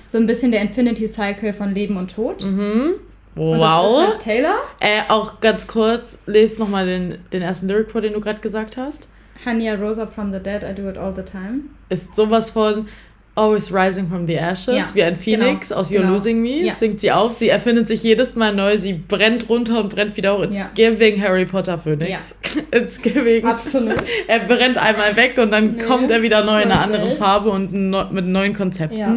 So 0.07 0.17
ein 0.17 0.25
bisschen 0.25 0.51
der 0.51 0.61
Infinity 0.61 1.07
Cycle 1.07 1.53
von 1.53 1.75
Leben 1.75 1.97
und 1.97 2.15
Tod. 2.15 2.43
Mhm. 2.43 2.95
Wow. 3.35 4.13
Und 4.13 4.19
Taylor. 4.21 4.55
Äh, 4.79 5.01
auch 5.07 5.39
ganz 5.39 5.67
kurz, 5.67 6.17
lese 6.25 6.59
nochmal 6.59 6.85
den, 6.85 7.19
den 7.31 7.41
ersten 7.41 7.67
Lyric 7.67 7.91
vor, 7.91 8.01
den 8.01 8.13
du 8.13 8.19
gerade 8.19 8.39
gesagt 8.39 8.77
hast. 8.77 9.07
Honey, 9.45 9.67
I 9.69 9.75
rose 9.75 10.01
up 10.01 10.13
from 10.13 10.33
the 10.33 10.39
dead, 10.39 10.63
I 10.63 10.73
do 10.73 10.89
it 10.89 10.97
all 10.97 11.13
the 11.15 11.23
time. 11.23 11.61
Ist 11.89 12.15
sowas 12.15 12.51
von 12.51 12.87
Always 13.35 13.71
Rising 13.71 14.09
from 14.09 14.27
the 14.27 14.35
Ashes, 14.35 14.75
ja, 14.75 14.95
wie 14.95 15.03
ein 15.03 15.15
Phoenix 15.15 15.69
genau, 15.69 15.79
aus 15.79 15.89
You're 15.89 16.01
genau. 16.01 16.15
Losing 16.15 16.41
Me, 16.41 16.65
ja. 16.65 16.73
singt 16.73 16.99
sie 16.99 17.09
auch. 17.09 17.31
Sie 17.31 17.47
erfindet 17.47 17.87
sich 17.87 18.03
jedes 18.03 18.35
Mal 18.35 18.53
neu, 18.53 18.77
sie 18.77 18.91
brennt 18.93 19.47
runter 19.47 19.79
und 19.79 19.95
brennt 19.95 20.17
wieder 20.17 20.37
hoch. 20.37 20.43
It's 20.43 20.57
ja. 20.57 20.69
giving 20.75 21.21
Harry 21.21 21.45
Potter 21.45 21.77
Phoenix. 21.77 22.37
It's 22.71 23.01
giving. 23.01 23.45
Absolut. 23.45 24.03
er 24.27 24.39
brennt 24.39 24.77
einmal 24.77 25.15
weg 25.15 25.37
und 25.37 25.51
dann 25.51 25.77
nee, 25.77 25.83
kommt 25.83 26.11
er 26.11 26.21
wieder 26.21 26.43
neu 26.43 26.61
in 26.61 26.69
einer 26.69 26.81
anderen 26.81 27.15
Farbe 27.15 27.49
und 27.49 27.71
mit 27.71 28.25
neuen 28.25 28.53
Konzepten. 28.53 28.97
Ja. 28.97 29.15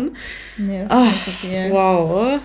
Nee, 0.56 0.84
ist 0.84 0.92
oh, 0.92 1.04
so 1.24 1.30
viel. 1.32 1.70
Wow. 1.72 2.38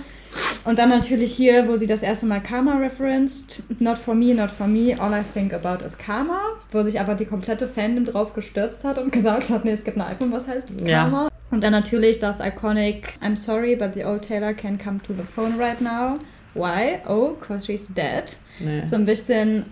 Und 0.65 0.79
dann 0.79 0.89
natürlich 0.89 1.33
hier, 1.33 1.67
wo 1.67 1.75
sie 1.75 1.87
das 1.87 2.03
erste 2.03 2.25
Mal 2.25 2.41
Karma 2.41 2.77
referenced. 2.77 3.63
Not 3.79 3.97
for 3.97 4.15
me, 4.15 4.33
not 4.33 4.51
for 4.51 4.67
me, 4.67 4.95
all 4.99 5.13
I 5.13 5.23
think 5.33 5.53
about 5.53 5.83
is 5.83 5.97
Karma. 5.97 6.39
Wo 6.71 6.83
sich 6.83 6.99
aber 6.99 7.15
die 7.15 7.25
komplette 7.25 7.67
Fandom 7.67 8.05
drauf 8.05 8.33
gestürzt 8.33 8.83
hat 8.83 8.97
und 8.97 9.11
gesagt 9.11 9.49
hat, 9.49 9.65
nee, 9.65 9.71
es 9.71 9.83
gibt 9.83 9.97
ein 9.97 10.01
Album, 10.01 10.31
was 10.31 10.47
heißt 10.47 10.69
Karma. 10.85 11.23
Ja. 11.23 11.29
Und 11.49 11.63
dann 11.63 11.71
natürlich 11.71 12.19
das 12.19 12.39
iconic 12.39 13.13
I'm 13.21 13.37
sorry, 13.37 13.75
but 13.75 13.93
the 13.93 14.03
old 14.03 14.21
Taylor 14.21 14.53
can 14.53 14.77
come 14.77 14.99
to 15.03 15.13
the 15.13 15.23
phone 15.23 15.57
right 15.57 15.79
now. 15.79 16.17
Why? 16.53 16.99
Oh, 17.07 17.35
cause 17.39 17.65
she's 17.65 17.87
dead. 17.87 18.35
Nee. 18.59 18.83
So 18.83 18.95
ein 18.95 19.05
bisschen 19.05 19.65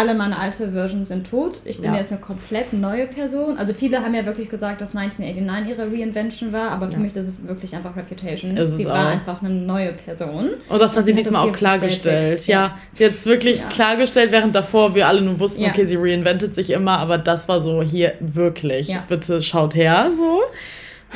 alle 0.00 0.14
meine 0.14 0.38
alte 0.38 0.72
Versions 0.72 1.08
sind 1.08 1.28
tot. 1.28 1.60
Ich 1.66 1.78
bin 1.78 1.92
ja. 1.92 1.98
jetzt 1.98 2.10
eine 2.10 2.20
komplett 2.20 2.72
neue 2.72 3.06
Person. 3.06 3.58
Also 3.58 3.74
viele 3.74 4.00
haben 4.02 4.14
ja 4.14 4.24
wirklich 4.24 4.48
gesagt, 4.48 4.80
dass 4.80 4.96
1989 4.96 5.76
ihre 5.76 5.92
Reinvention 5.92 6.52
war, 6.54 6.70
aber 6.70 6.86
für 6.86 6.94
ja. 6.94 6.98
mich 7.00 7.12
das 7.12 7.28
ist 7.28 7.46
wirklich 7.46 7.74
einfach 7.76 7.94
Reputation. 7.94 8.56
Ist 8.56 8.78
sie 8.78 8.86
war 8.86 9.06
auch. 9.06 9.10
einfach 9.10 9.42
eine 9.42 9.50
neue 9.50 9.92
Person. 9.92 10.50
Und 10.68 10.80
das 10.80 10.96
hat 10.96 11.04
sie 11.04 11.12
diesmal 11.14 11.48
auch 11.48 11.52
klargestellt. 11.52 12.46
Ja. 12.46 12.62
ja, 12.62 12.78
sie 12.94 13.04
hat 13.04 13.12
es 13.12 13.26
wirklich 13.26 13.68
klargestellt, 13.68 14.32
während 14.32 14.54
davor 14.54 14.94
wir 14.94 15.06
alle 15.06 15.20
nur 15.20 15.38
wussten, 15.38 15.64
okay, 15.66 15.84
sie 15.84 15.96
reinventet 15.96 16.54
sich 16.54 16.70
immer, 16.70 16.98
aber 16.98 17.18
das 17.18 17.46
war 17.48 17.60
so 17.60 17.82
hier 17.82 18.14
wirklich. 18.20 18.96
Bitte 19.06 19.42
schaut 19.42 19.74
her, 19.74 20.10
so. 20.16 20.40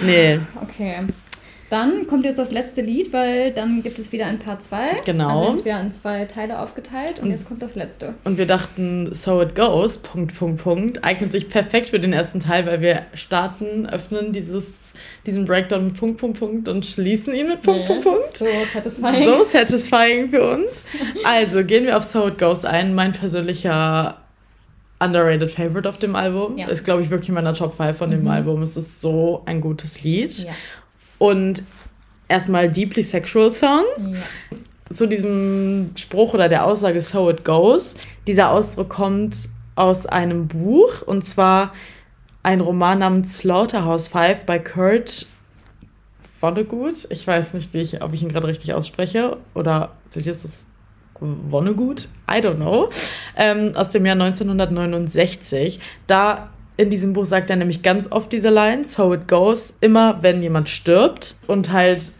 Nee. 0.03 0.41
Okay. 0.61 1.07
Dann 1.75 2.07
kommt 2.07 2.25
jetzt 2.25 2.39
das 2.39 2.53
letzte 2.53 2.83
Lied, 2.83 3.12
weil 3.12 3.51
dann 3.51 3.83
gibt 3.83 3.99
es 3.99 4.12
wieder 4.12 4.27
ein 4.27 4.39
Part 4.39 4.62
2. 4.62 5.01
Genau. 5.05 5.41
Also 5.41 5.55
jetzt 5.55 5.64
werden 5.64 5.91
zwei 5.91 6.25
Teile 6.25 6.61
aufgeteilt 6.61 7.18
und, 7.18 7.25
und 7.25 7.31
jetzt 7.33 7.49
kommt 7.49 7.62
das 7.62 7.75
letzte. 7.75 8.14
Und 8.22 8.39
wir 8.39 8.47
dachten, 8.47 9.12
So 9.12 9.43
It 9.43 9.57
Goes, 9.57 9.99
Punkt, 9.99 10.39
Punkt, 10.39 10.62
Punkt, 10.62 11.03
eignet 11.03 11.33
sich 11.33 11.49
perfekt 11.49 11.91
für 11.91 11.99
den 11.99 12.12
ersten 12.12 12.39
Teil, 12.39 12.64
weil 12.66 12.81
wir 12.81 13.03
starten, 13.14 13.87
öffnen 13.87 14.33
dieses, 14.33 14.93
diesen 15.27 15.47
Breakdown 15.47 15.87
mit 15.87 15.97
Punkt, 15.99 16.20
Punkt, 16.20 16.39
Punkt 16.39 16.68
und 16.68 16.87
schließen 16.87 17.35
ihn 17.35 17.49
mit 17.49 17.62
Punkt, 17.62 17.81
nee. 17.81 17.87
Punkt, 17.89 18.05
Punkt. 18.05 18.37
So 18.37 18.47
satisfying. 18.72 19.25
So 19.25 19.43
satisfying 19.43 20.31
für 20.31 20.49
uns. 20.49 20.85
Also 21.25 21.64
gehen 21.64 21.87
wir 21.87 21.97
auf 21.97 22.05
So 22.05 22.29
It 22.29 22.39
Goes 22.39 22.64
ein, 22.64 22.95
mein 22.95 23.11
persönlicher 23.11 24.18
underrated 25.01 25.51
Favorite 25.51 25.89
auf 25.89 25.99
dem 25.99 26.14
Album. 26.14 26.57
Ja. 26.57 26.68
Ist, 26.68 26.85
glaube 26.85 27.03
ich, 27.03 27.11
wirklich 27.11 27.31
in 27.31 27.35
meiner 27.35 27.55
Top 27.55 27.77
5 27.77 27.99
von 27.99 28.12
dem 28.12 28.22
mhm. 28.22 28.29
Album. 28.29 28.62
Es 28.62 28.77
ist 28.77 29.01
so 29.01 29.43
ein 29.45 29.61
gutes 29.61 30.05
Lied. 30.05 30.45
Ja. 30.45 30.53
Und 31.18 31.62
erstmal 32.28 32.70
Deeply 32.70 33.02
Sexual 33.02 33.50
Song. 33.52 33.84
Ja. 33.98 34.18
Zu 34.90 35.06
diesem 35.06 35.92
Spruch 35.96 36.34
oder 36.34 36.48
der 36.48 36.66
Aussage 36.66 37.00
So 37.00 37.30
It 37.30 37.44
Goes. 37.44 37.94
Dieser 38.26 38.50
Ausdruck 38.50 38.90
kommt 38.90 39.48
aus 39.76 40.06
einem 40.06 40.46
Buch 40.46 41.02
und 41.02 41.24
zwar 41.24 41.72
ein 42.42 42.60
Roman 42.60 42.98
namens 42.98 43.38
Slaughterhouse 43.38 44.08
Five 44.08 44.44
bei 44.44 44.58
Kurt 44.58 45.26
Vonnegut. 46.18 47.06
Ich 47.10 47.26
weiß 47.26 47.54
nicht, 47.54 47.72
wie 47.72 47.80
ich, 47.80 48.02
ob 48.02 48.12
ich 48.12 48.22
ihn 48.22 48.28
gerade 48.28 48.46
richtig 48.46 48.74
ausspreche 48.74 49.38
oder 49.54 49.92
vielleicht 50.10 50.28
ist 50.28 50.44
es 50.44 50.66
Vonnegut. 51.18 52.08
I 52.28 52.40
don't 52.40 52.56
know. 52.56 52.90
Ähm, 53.36 53.72
aus 53.76 53.90
dem 53.90 54.04
Jahr 54.04 54.20
1969. 54.20 55.80
Da 56.06 56.50
in 56.77 56.91
diesem 56.91 57.12
Buch 57.12 57.25
sagt 57.25 57.51
er 57.51 57.57
nämlich 57.57 57.83
ganz 57.83 58.11
oft 58.11 58.33
diese 58.33 58.51
Line, 58.51 58.85
so 58.85 59.14
it 59.14 59.29
goes, 59.29 59.77
immer 59.81 60.22
wenn 60.22 60.43
jemand 60.43 60.68
stirbt 60.68 61.37
und 61.47 61.72
halt 61.72 62.12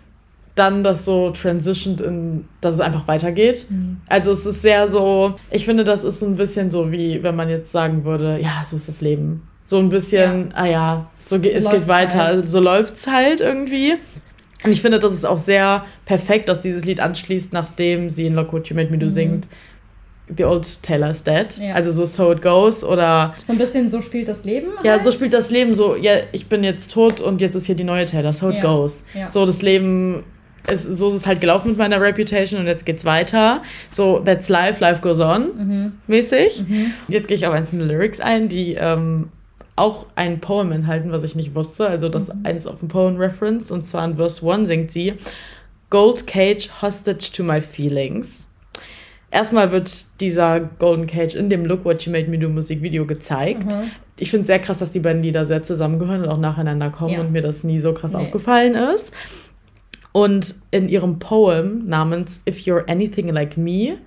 dann 0.55 0.85
das 0.85 1.05
so 1.05 1.31
transitioned 1.31 2.01
in, 2.01 2.45
dass 2.61 2.75
es 2.75 2.81
einfach 2.81 3.09
weitergeht. 3.09 3.67
Mhm. 3.69 4.01
Also 4.07 4.31
es 4.31 4.47
ist 4.47 4.63
sehr 4.63 4.87
so, 4.87 5.35
ich 5.51 5.65
finde, 5.65 5.83
das 5.83 6.05
ist 6.05 6.21
so 6.21 6.27
ein 6.27 6.37
bisschen 6.37 6.71
so 6.71 6.93
wie, 6.93 7.23
wenn 7.23 7.35
man 7.35 7.49
jetzt 7.49 7.73
sagen 7.73 8.05
würde, 8.05 8.39
ja, 8.41 8.63
so 8.65 8.77
ist 8.77 8.89
das 8.89 9.01
Leben. 9.01 9.49
So 9.65 9.79
ein 9.79 9.89
bisschen, 9.89 10.51
ja. 10.51 10.57
ah 10.57 10.67
ja, 10.67 11.11
so, 11.27 11.39
so 11.39 11.45
es 11.45 11.69
geht 11.69 11.89
weiter. 11.89 12.19
Halt. 12.19 12.31
Also 12.31 12.49
so 12.49 12.61
läuft 12.61 12.95
es 12.95 13.07
halt 13.07 13.41
irgendwie. 13.41 13.95
Und 14.63 14.71
ich 14.73 14.81
finde, 14.81 14.99
das 14.99 15.13
ist 15.13 15.27
auch 15.27 15.39
sehr 15.39 15.85
perfekt, 16.05 16.49
dass 16.49 16.61
dieses 16.61 16.85
Lied 16.85 17.01
anschließt, 17.01 17.53
nachdem 17.53 18.09
sie 18.09 18.27
in 18.27 18.35
Look 18.35 18.53
What 18.53 18.69
You 18.69 18.77
Made 18.77 18.91
Me 18.91 18.99
Do 18.99 19.07
mhm. 19.07 19.41
The 20.29 20.45
Old 20.45 20.83
Taylor's 20.83 21.22
Dead. 21.22 21.47
Ja. 21.59 21.75
Also 21.75 21.93
so 21.93 22.07
So 22.07 22.33
It 22.33 22.41
Goes 22.41 22.83
oder. 22.83 23.35
So 23.43 23.53
ein 23.53 23.59
bisschen 23.59 23.89
so 23.89 24.01
spielt 24.01 24.29
das 24.29 24.45
Leben. 24.45 24.68
Halt. 24.75 24.85
Ja, 24.85 24.99
so 24.99 25.07
halt. 25.07 25.14
spielt 25.14 25.35
das 25.35 25.51
Leben. 25.51 25.75
So, 25.75 25.97
ja, 25.97 26.14
ich 26.33 26.47
bin 26.47 26.64
jetzt 26.64 26.93
tot 26.93 27.20
und 27.20 27.41
jetzt 27.41 27.55
ist 27.55 27.66
hier 27.66 27.75
die 27.75 27.85
neue 27.85 28.07
Taylor. 28.07 28.33
So 28.33 28.49
It 28.49 28.57
ja. 28.57 28.62
Goes. 28.62 29.05
Ja. 29.14 29.31
So 29.31 29.45
das 29.45 29.62
Leben. 29.62 30.25
Ist, 30.66 30.85
so 30.85 31.11
ist 31.11 31.16
es 31.16 31.27
halt 31.27 31.43
gelaufen 31.43 31.68
mit 31.68 31.77
meiner 31.77 32.01
Reputation 32.01 32.59
und 32.59 32.66
jetzt 32.66 32.87
geht's 32.87 33.05
weiter. 33.05 33.62
So, 33.91 34.20
that's 34.20 34.49
life, 34.49 34.81
life 34.81 35.03
goes 35.03 35.20
on, 35.20 35.43
mhm. 35.55 35.93
mäßig. 36.07 36.64
Mhm. 36.66 36.95
Jetzt 37.07 37.29
gehe 37.29 37.37
ich 37.37 37.47
auf 37.47 37.53
einzelne 37.53 37.85
Lyrics 37.85 38.18
ein, 38.18 38.49
die 38.49 38.72
ähm, 38.72 39.29
auch 39.77 40.07
ein 40.16 40.41
Poem 40.41 40.72
enthalten, 40.72 41.12
was 41.12 41.22
ich 41.22 41.35
nicht 41.35 41.55
wusste. 41.55 41.87
Also 41.87 42.09
das 42.09 42.29
mhm. 42.29 42.41
eins 42.45 42.66
auf 42.66 42.83
ein 42.83 42.89
Poem 42.89 43.18
Reference. 43.18 43.70
Und 43.70 43.85
zwar 43.85 44.07
in 44.07 44.16
Verse 44.16 44.51
1 44.51 44.66
singt 44.66 44.91
sie 44.91 45.12
Gold 45.91 46.27
Cage 46.27 46.70
Hostage 46.81 47.31
to 47.35 47.43
my 47.43 47.61
feelings 47.61 48.49
erstmal 49.35 49.72
wird 49.72 50.20
dieser 50.20 50.61
Golden 50.61 51.07
Cage 51.07 51.35
in 51.35 51.51
dem 51.51 51.66
Look 51.66 51.85
What 51.85 52.03
You 52.07 52.12
Made 52.12 52.28
Me 52.28 52.39
Do 52.39 52.49
Musikvideo 52.49 53.05
gezeigt. 53.05 53.66
Mhm. 53.66 53.91
Ich 54.16 54.30
finde 54.30 54.43
es 54.43 54.47
sehr 54.47 54.61
krass, 54.61 54.78
dass 54.78 54.93
die 54.93 55.01
beiden 55.01 55.22
Lieder 55.22 55.45
sehr 55.45 55.62
zusammengehören 55.62 56.22
und 56.22 56.28
auch 56.28 56.39
nacheinander 56.39 56.91
kommen 56.91 57.14
ja. 57.14 57.20
und 57.20 57.32
mir 57.32 57.43
das 57.43 57.64
nie 57.64 57.80
so 57.80 57.93
krass 57.93 58.12
nee. 58.12 58.20
aufgefallen 58.20 58.74
ist. 58.74 59.12
Und 60.12 60.55
in 60.70 60.89
ihrem 60.89 61.18
Poem 61.18 61.87
namens 61.89 62.41
If 62.49 62.59
You're 62.59 62.89
Anything 62.89 63.28
Like 63.28 63.57
Me 63.57 63.99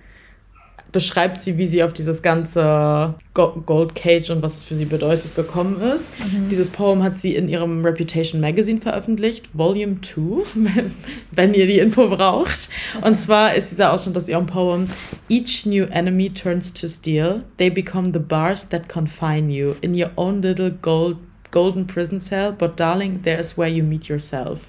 beschreibt 0.91 1.41
sie, 1.41 1.57
wie 1.57 1.65
sie 1.65 1.83
auf 1.83 1.93
dieses 1.93 2.21
ganze 2.21 3.15
Gold 3.33 3.95
Cage 3.95 4.29
und 4.29 4.41
was 4.41 4.57
es 4.57 4.63
für 4.63 4.75
sie 4.75 4.85
bedeutet 4.85 5.35
gekommen 5.35 5.81
ist. 5.81 6.11
Mhm. 6.19 6.49
Dieses 6.49 6.69
Poem 6.69 7.03
hat 7.03 7.19
sie 7.19 7.35
in 7.35 7.49
ihrem 7.49 7.83
Reputation 7.83 8.41
Magazine 8.41 8.81
veröffentlicht, 8.81 9.49
Volume 9.53 9.97
2, 10.01 10.43
wenn, 10.55 10.93
wenn 11.31 11.53
ihr 11.53 11.67
die 11.67 11.79
Info 11.79 12.07
braucht. 12.07 12.69
Und 13.01 13.17
zwar 13.17 13.53
ist 13.53 13.71
dieser 13.71 13.93
Ausschnitt 13.93 14.17
aus 14.17 14.27
ihrem 14.27 14.45
Poem 14.45 14.89
Each 15.29 15.65
new 15.65 15.85
enemy 15.85 16.29
turns 16.29 16.73
to 16.73 16.87
steel. 16.87 17.43
They 17.57 17.69
become 17.69 18.11
the 18.13 18.19
bars 18.19 18.67
that 18.69 18.87
confine 18.87 19.49
you 19.51 19.75
in 19.81 19.93
your 19.93 20.11
own 20.15 20.41
little 20.41 20.71
gold, 20.71 21.17
golden 21.51 21.85
prison 21.85 22.19
cell. 22.19 22.53
But 22.57 22.79
darling, 22.79 23.21
there's 23.23 23.57
where 23.57 23.69
you 23.69 23.83
meet 23.83 24.05
yourself. 24.05 24.61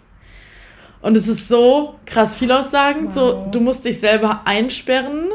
Und 1.01 1.17
es 1.17 1.29
ist 1.29 1.49
so 1.49 1.95
krass 2.07 2.35
viel 2.35 2.51
aussagend. 2.51 3.09
Wow. 3.09 3.15
So, 3.15 3.49
du 3.53 3.61
musst 3.61 3.85
dich 3.85 4.01
selber 4.01 4.43
einsperren 4.45 5.31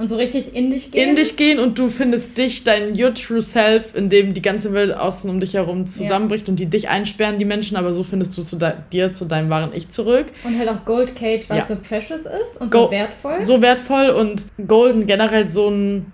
und 0.00 0.08
so 0.08 0.16
richtig 0.16 0.56
in 0.56 0.70
dich 0.70 0.90
gehen. 0.90 1.10
In 1.10 1.14
dich 1.14 1.36
gehen 1.36 1.58
und 1.58 1.78
du 1.78 1.90
findest 1.90 2.38
dich, 2.38 2.64
dein 2.64 2.98
Your 2.98 3.12
True 3.12 3.42
Self, 3.42 3.94
in 3.94 4.08
dem 4.08 4.32
die 4.32 4.40
ganze 4.40 4.72
Welt 4.72 4.96
außen 4.96 5.28
um 5.28 5.40
dich 5.40 5.52
herum 5.52 5.86
zusammenbricht 5.86 6.48
ja. 6.48 6.52
und 6.52 6.56
die 6.58 6.66
dich 6.66 6.88
einsperren, 6.88 7.38
die 7.38 7.44
Menschen, 7.44 7.76
aber 7.76 7.92
so 7.92 8.02
findest 8.02 8.36
du 8.38 8.42
zu 8.42 8.56
dir, 8.90 9.12
zu 9.12 9.26
deinem 9.26 9.50
wahren 9.50 9.72
Ich 9.74 9.90
zurück. 9.90 10.26
Und 10.42 10.58
halt 10.58 10.70
auch 10.70 10.86
Gold 10.86 11.14
Cage, 11.14 11.44
weil 11.48 11.58
ja. 11.58 11.64
es 11.64 11.68
so 11.68 11.76
precious 11.76 12.22
ist 12.22 12.60
und 12.60 12.70
Go 12.72 12.86
so 12.86 12.90
wertvoll. 12.90 13.42
So 13.42 13.60
wertvoll 13.60 14.08
und 14.08 14.46
Golden 14.66 15.06
generell 15.06 15.48
so 15.48 15.68
ein 15.68 16.12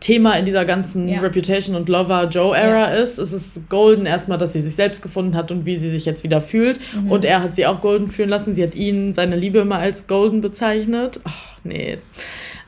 Thema 0.00 0.34
in 0.38 0.44
dieser 0.44 0.66
ganzen 0.66 1.08
ja. 1.08 1.20
Reputation 1.20 1.76
und 1.76 1.88
Lover 1.88 2.28
Joe 2.30 2.54
Era 2.56 2.90
ja. 2.90 2.94
ist. 2.96 3.18
Es 3.18 3.32
ist 3.32 3.70
golden 3.70 4.04
erstmal, 4.04 4.36
dass 4.36 4.52
sie 4.52 4.60
sich 4.60 4.74
selbst 4.74 5.02
gefunden 5.02 5.36
hat 5.36 5.50
und 5.50 5.64
wie 5.64 5.76
sie 5.76 5.90
sich 5.90 6.04
jetzt 6.04 6.22
wieder 6.22 6.42
fühlt. 6.42 6.80
Mhm. 6.94 7.10
Und 7.10 7.24
er 7.24 7.42
hat 7.42 7.54
sie 7.54 7.66
auch 7.66 7.80
golden 7.80 8.10
fühlen 8.10 8.30
lassen. 8.30 8.54
Sie 8.54 8.62
hat 8.62 8.74
ihn, 8.74 9.14
seine 9.14 9.36
Liebe 9.36 9.58
immer 9.58 9.78
als 9.78 10.06
golden 10.06 10.40
bezeichnet. 10.40 11.20
Ach, 11.24 11.56
nee. 11.64 11.98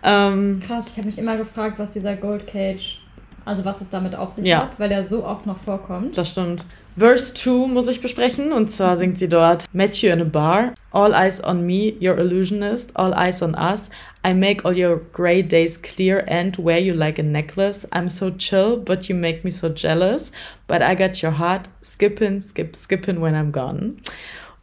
Ähm, 0.03 0.61
Krass, 0.61 0.89
ich 0.89 0.97
habe 0.97 1.07
mich 1.07 1.19
immer 1.19 1.37
gefragt, 1.37 1.79
was 1.79 1.93
dieser 1.93 2.17
Gold 2.17 2.47
Cage, 2.47 3.01
also 3.45 3.65
was 3.65 3.81
es 3.81 3.91
damit 3.91 4.15
auf 4.15 4.31
sich 4.31 4.47
ja. 4.47 4.63
hat, 4.63 4.79
weil 4.81 4.89
der 4.89 5.05
so 5.05 5.25
oft 5.25 5.47
noch 5.47 5.59
vorkommt. 5.59 6.19
Das 6.19 6.31
stimmt. 6.31 6.67
Verse 6.95 7.33
2 7.33 7.69
muss 7.69 7.89
ich 7.89 8.03
besprechen 8.03 8.53
und 8.53 8.71
zwar 8.71 8.99
singt 8.99 9.19
sie 9.19 9.29
dort 9.29 9.65
Met 9.73 10.03
you 10.03 10.11
in 10.11 10.21
a 10.21 10.25
bar, 10.25 10.75
all 10.91 11.15
eyes 11.15 11.43
on 11.43 11.65
me, 11.65 11.95
your 12.03 12.19
illusionist, 12.19 12.95
all 12.95 13.15
eyes 13.15 13.43
on 13.43 13.55
us. 13.55 13.89
I 14.27 14.35
make 14.35 14.67
all 14.67 14.79
your 14.79 15.01
gray 15.13 15.43
days 15.43 15.81
clear 15.81 16.23
and 16.29 16.55
wear 16.59 16.79
you 16.79 16.93
like 16.93 17.19
a 17.19 17.23
necklace. 17.23 17.87
I'm 17.93 18.11
so 18.11 18.31
chill, 18.31 18.77
but 18.77 19.09
you 19.09 19.15
make 19.15 19.43
me 19.43 19.51
so 19.51 19.71
jealous. 19.71 20.33
But 20.67 20.83
I 20.83 20.95
got 20.95 21.23
your 21.23 21.33
heart 21.33 21.69
skipping, 21.81 22.43
skip, 22.43 22.77
skipping 22.77 23.23
when 23.23 23.35
I'm 23.35 23.53
gone. 23.53 23.97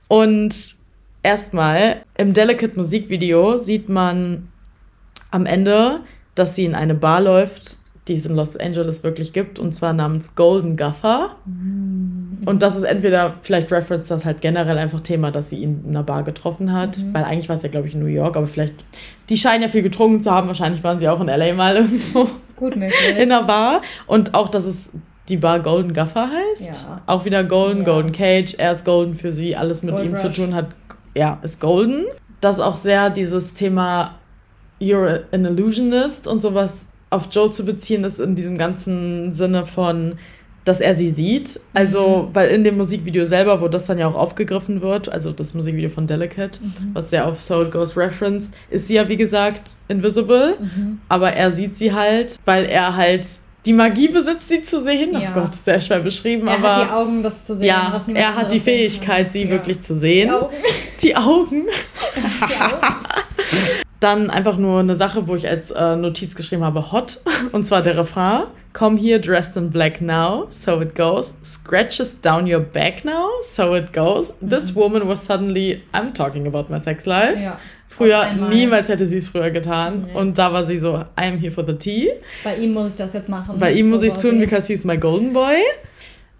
Und 0.07 0.75
erstmal 1.23 2.03
im 2.15 2.33
Delicate 2.33 2.75
Musikvideo 2.77 3.57
sieht 3.57 3.89
man 3.89 4.49
am 5.32 5.45
Ende, 5.45 6.01
dass 6.36 6.55
sie 6.55 6.65
in 6.65 6.75
eine 6.75 6.95
Bar 6.95 7.21
läuft, 7.21 7.77
die 8.07 8.15
es 8.15 8.25
in 8.25 8.36
Los 8.36 8.57
Angeles 8.57 9.03
wirklich 9.03 9.34
gibt, 9.34 9.59
und 9.59 9.71
zwar 9.71 9.93
namens 9.93 10.36
Golden 10.36 10.75
Guffer. 10.75 11.36
Mhm. 11.45 12.39
Und 12.45 12.61
das 12.61 12.75
ist 12.75 12.84
entweder 12.84 13.36
vielleicht 13.43 13.71
Reference 13.71 14.07
das 14.07 14.25
halt 14.25 14.41
generell 14.41 14.77
einfach 14.77 15.01
Thema, 15.01 15.32
dass 15.32 15.49
sie 15.49 15.57
ihn 15.59 15.84
in 15.84 15.89
einer 15.91 16.03
Bar 16.03 16.23
getroffen 16.23 16.73
hat, 16.73 16.97
mhm. 16.97 17.13
weil 17.13 17.23
eigentlich 17.23 17.49
war 17.49 17.55
es 17.55 17.63
ja, 17.63 17.69
glaube 17.69 17.88
ich, 17.88 17.93
in 17.93 17.99
New 17.99 18.07
York, 18.07 18.36
aber 18.36 18.47
vielleicht, 18.47 18.73
die 19.30 19.38
scheinen 19.38 19.61
ja 19.61 19.69
viel 19.69 19.84
getrunken 19.84 20.21
zu 20.21 20.32
haben, 20.32 20.47
wahrscheinlich 20.47 20.84
waren 20.84 20.99
sie 20.99 21.07
auch 21.07 21.21
in 21.21 21.27
LA 21.27 21.53
mal 21.53 21.77
irgendwo. 21.77 22.27
Gut 22.55 22.75
möglich. 22.75 22.93
In 23.17 23.32
einer 23.32 23.43
Bar. 23.43 23.82
Und 24.05 24.34
auch, 24.34 24.49
dass 24.49 24.65
es 24.65 24.91
die 25.30 25.38
Bar 25.38 25.61
Golden 25.61 25.93
Guffer 25.93 26.30
heißt. 26.30 26.84
Ja. 26.84 27.01
Auch 27.05 27.23
wieder 27.23 27.43
Golden, 27.45 27.80
ja. 27.80 27.86
Golden 27.86 28.11
Cage, 28.11 28.55
er 28.57 28.73
ist 28.73 28.84
Golden 28.84 29.15
für 29.15 29.32
sie, 29.32 29.55
alles 29.55 29.82
mit 29.82 29.95
Gold 29.95 30.05
ihm 30.05 30.13
Rush. 30.13 30.21
zu 30.21 30.34
tun 30.34 30.55
hat, 30.55 30.67
ja, 31.15 31.39
ist 31.41 31.61
Golden. 31.61 32.05
Das 32.41 32.59
auch 32.59 32.75
sehr 32.75 33.09
dieses 33.11 33.53
Thema 33.53 34.15
You're 34.80 35.21
an 35.32 35.45
Illusionist 35.45 36.27
und 36.27 36.41
sowas 36.41 36.88
auf 37.09 37.27
Joe 37.32 37.51
zu 37.51 37.65
beziehen 37.65 38.03
ist 38.03 38.19
in 38.19 38.36
diesem 38.36 38.57
ganzen 38.57 39.34
Sinne 39.34 39.65
von, 39.65 40.17
dass 40.65 40.82
er 40.82 40.93
sie 40.93 41.09
sieht. 41.09 41.59
Also, 41.73 42.27
mhm. 42.30 42.36
weil 42.36 42.49
in 42.49 42.63
dem 42.63 42.77
Musikvideo 42.77 43.25
selber, 43.25 43.61
wo 43.61 43.67
das 43.67 43.86
dann 43.86 43.97
ja 43.97 44.07
auch 44.07 44.15
aufgegriffen 44.15 44.82
wird, 44.82 45.11
also 45.11 45.32
das 45.32 45.53
Musikvideo 45.53 45.89
von 45.89 46.05
Delicate, 46.05 46.59
mhm. 46.61 46.91
was 46.93 47.09
sehr 47.09 47.27
auf 47.27 47.41
So 47.41 47.63
It 47.63 47.71
Goes 47.71 47.97
Reference, 47.97 48.51
ist 48.69 48.88
sie 48.88 48.95
ja 48.95 49.09
wie 49.09 49.17
gesagt 49.17 49.75
invisible, 49.88 50.57
mhm. 50.59 50.99
aber 51.09 51.34
er 51.34 51.51
sieht 51.51 51.77
sie 51.77 51.93
halt, 51.93 52.36
weil 52.45 52.65
er 52.65 52.95
halt 52.95 53.25
die 53.65 53.73
Magie 53.73 54.07
besitzt, 54.07 54.47
sie 54.47 54.61
zu 54.61 54.82
sehen. 54.82 55.11
Oh 55.15 55.19
ja. 55.19 55.32
Oh 55.36 55.41
Gott, 55.41 55.55
sehr 55.55 55.82
schwer 55.82 55.99
beschrieben. 55.99 56.47
Er 56.47 56.55
aber, 56.55 56.75
hat 56.75 56.88
die 56.88 56.93
Augen, 56.93 57.23
das 57.23 57.41
zu 57.41 57.55
sehen. 57.55 57.65
Ja, 57.65 58.01
er 58.13 58.36
hat 58.36 58.51
die 58.51 58.59
Fähigkeit, 58.59 59.32
sie 59.32 59.43
ja. 59.43 59.49
wirklich 59.49 59.82
zu 59.82 59.95
sehen. 59.95 60.32
Die 61.01 61.15
Augen. 61.15 61.65
Die 61.65 61.65
Augen. 61.65 61.65
die 62.47 62.55
Augen. 62.55 63.80
Dann 63.99 64.29
einfach 64.29 64.57
nur 64.57 64.79
eine 64.79 64.95
Sache, 64.95 65.27
wo 65.27 65.35
ich 65.35 65.47
als 65.47 65.71
äh, 65.71 65.95
Notiz 65.95 66.35
geschrieben 66.35 66.63
habe, 66.63 66.91
hot. 66.91 67.19
Und 67.51 67.65
zwar 67.65 67.81
der 67.81 67.97
Refrain. 67.97 68.43
Come 68.71 68.99
here 68.99 69.19
dressed 69.19 69.57
in 69.57 69.71
black 69.71 69.99
now, 69.99 70.45
so 70.51 70.79
it 70.79 70.93
goes. 70.95 71.33
Scratches 71.43 72.21
down 72.21 72.45
your 72.45 72.59
back 72.59 73.03
now, 73.03 73.27
so 73.41 73.73
it 73.75 73.91
goes. 73.93 74.33
This 74.41 74.71
mhm. 74.71 74.75
woman 74.75 75.07
was 75.07 75.25
suddenly, 75.25 75.81
I'm 75.91 76.13
talking 76.13 76.45
about 76.45 76.69
my 76.69 76.79
sex 76.79 77.07
life. 77.07 77.35
Ja, 77.35 77.59
früher, 77.87 78.31
niemals 78.33 78.87
hätte 78.87 79.07
sie 79.07 79.17
es 79.17 79.27
früher 79.27 79.49
getan. 79.49 80.05
Nee. 80.05 80.13
Und 80.13 80.37
da 80.37 80.53
war 80.53 80.65
sie 80.65 80.77
so, 80.77 81.03
I'm 81.17 81.39
here 81.39 81.51
for 81.51 81.65
the 81.65 81.73
tea. 81.73 82.11
Bei 82.43 82.55
ihm 82.57 82.73
muss 82.73 82.89
ich 82.89 82.95
das 82.95 83.13
jetzt 83.13 83.27
machen. 83.27 83.57
Bei 83.57 83.71
ihm 83.71 83.87
so 83.87 83.95
muss 83.95 84.03
ich 84.03 84.13
es 84.13 84.21
tun, 84.21 84.39
because 84.39 84.71
he's 84.71 84.83
my 84.83 84.97
golden 84.97 85.33
boy. 85.33 85.57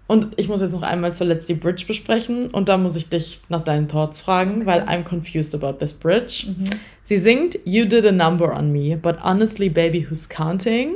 Und 0.10 0.30
ich 0.38 0.50
muss 0.50 0.62
jetzt 0.62 0.74
noch 0.74 0.82
einmal 0.82 1.14
zuletzt 1.14 1.48
die 1.50 1.54
Bridge 1.54 1.84
besprechen 1.86 2.48
und 2.48 2.68
da 2.68 2.80
muss 2.80 2.96
ich 2.96 3.10
dich 3.10 3.42
nach 3.48 3.62
deinen 3.64 3.88
Thoughts 3.88 4.22
fragen, 4.22 4.64
okay. 4.64 4.66
weil 4.66 4.82
I'm 4.82 5.04
confused 5.04 5.54
about 5.54 5.74
this 5.74 5.94
bridge. 5.94 6.48
Mhm. 6.48 6.64
Sie 7.04 7.18
singt 7.18 7.60
You 7.64 7.86
did 7.86 8.08
a 8.08 8.12
number 8.12 8.52
on 8.52 8.72
me, 8.72 8.98
but 8.98 9.18
honestly, 9.24 9.70
baby, 9.70 10.08
who's 10.10 10.28
counting? 10.28 10.96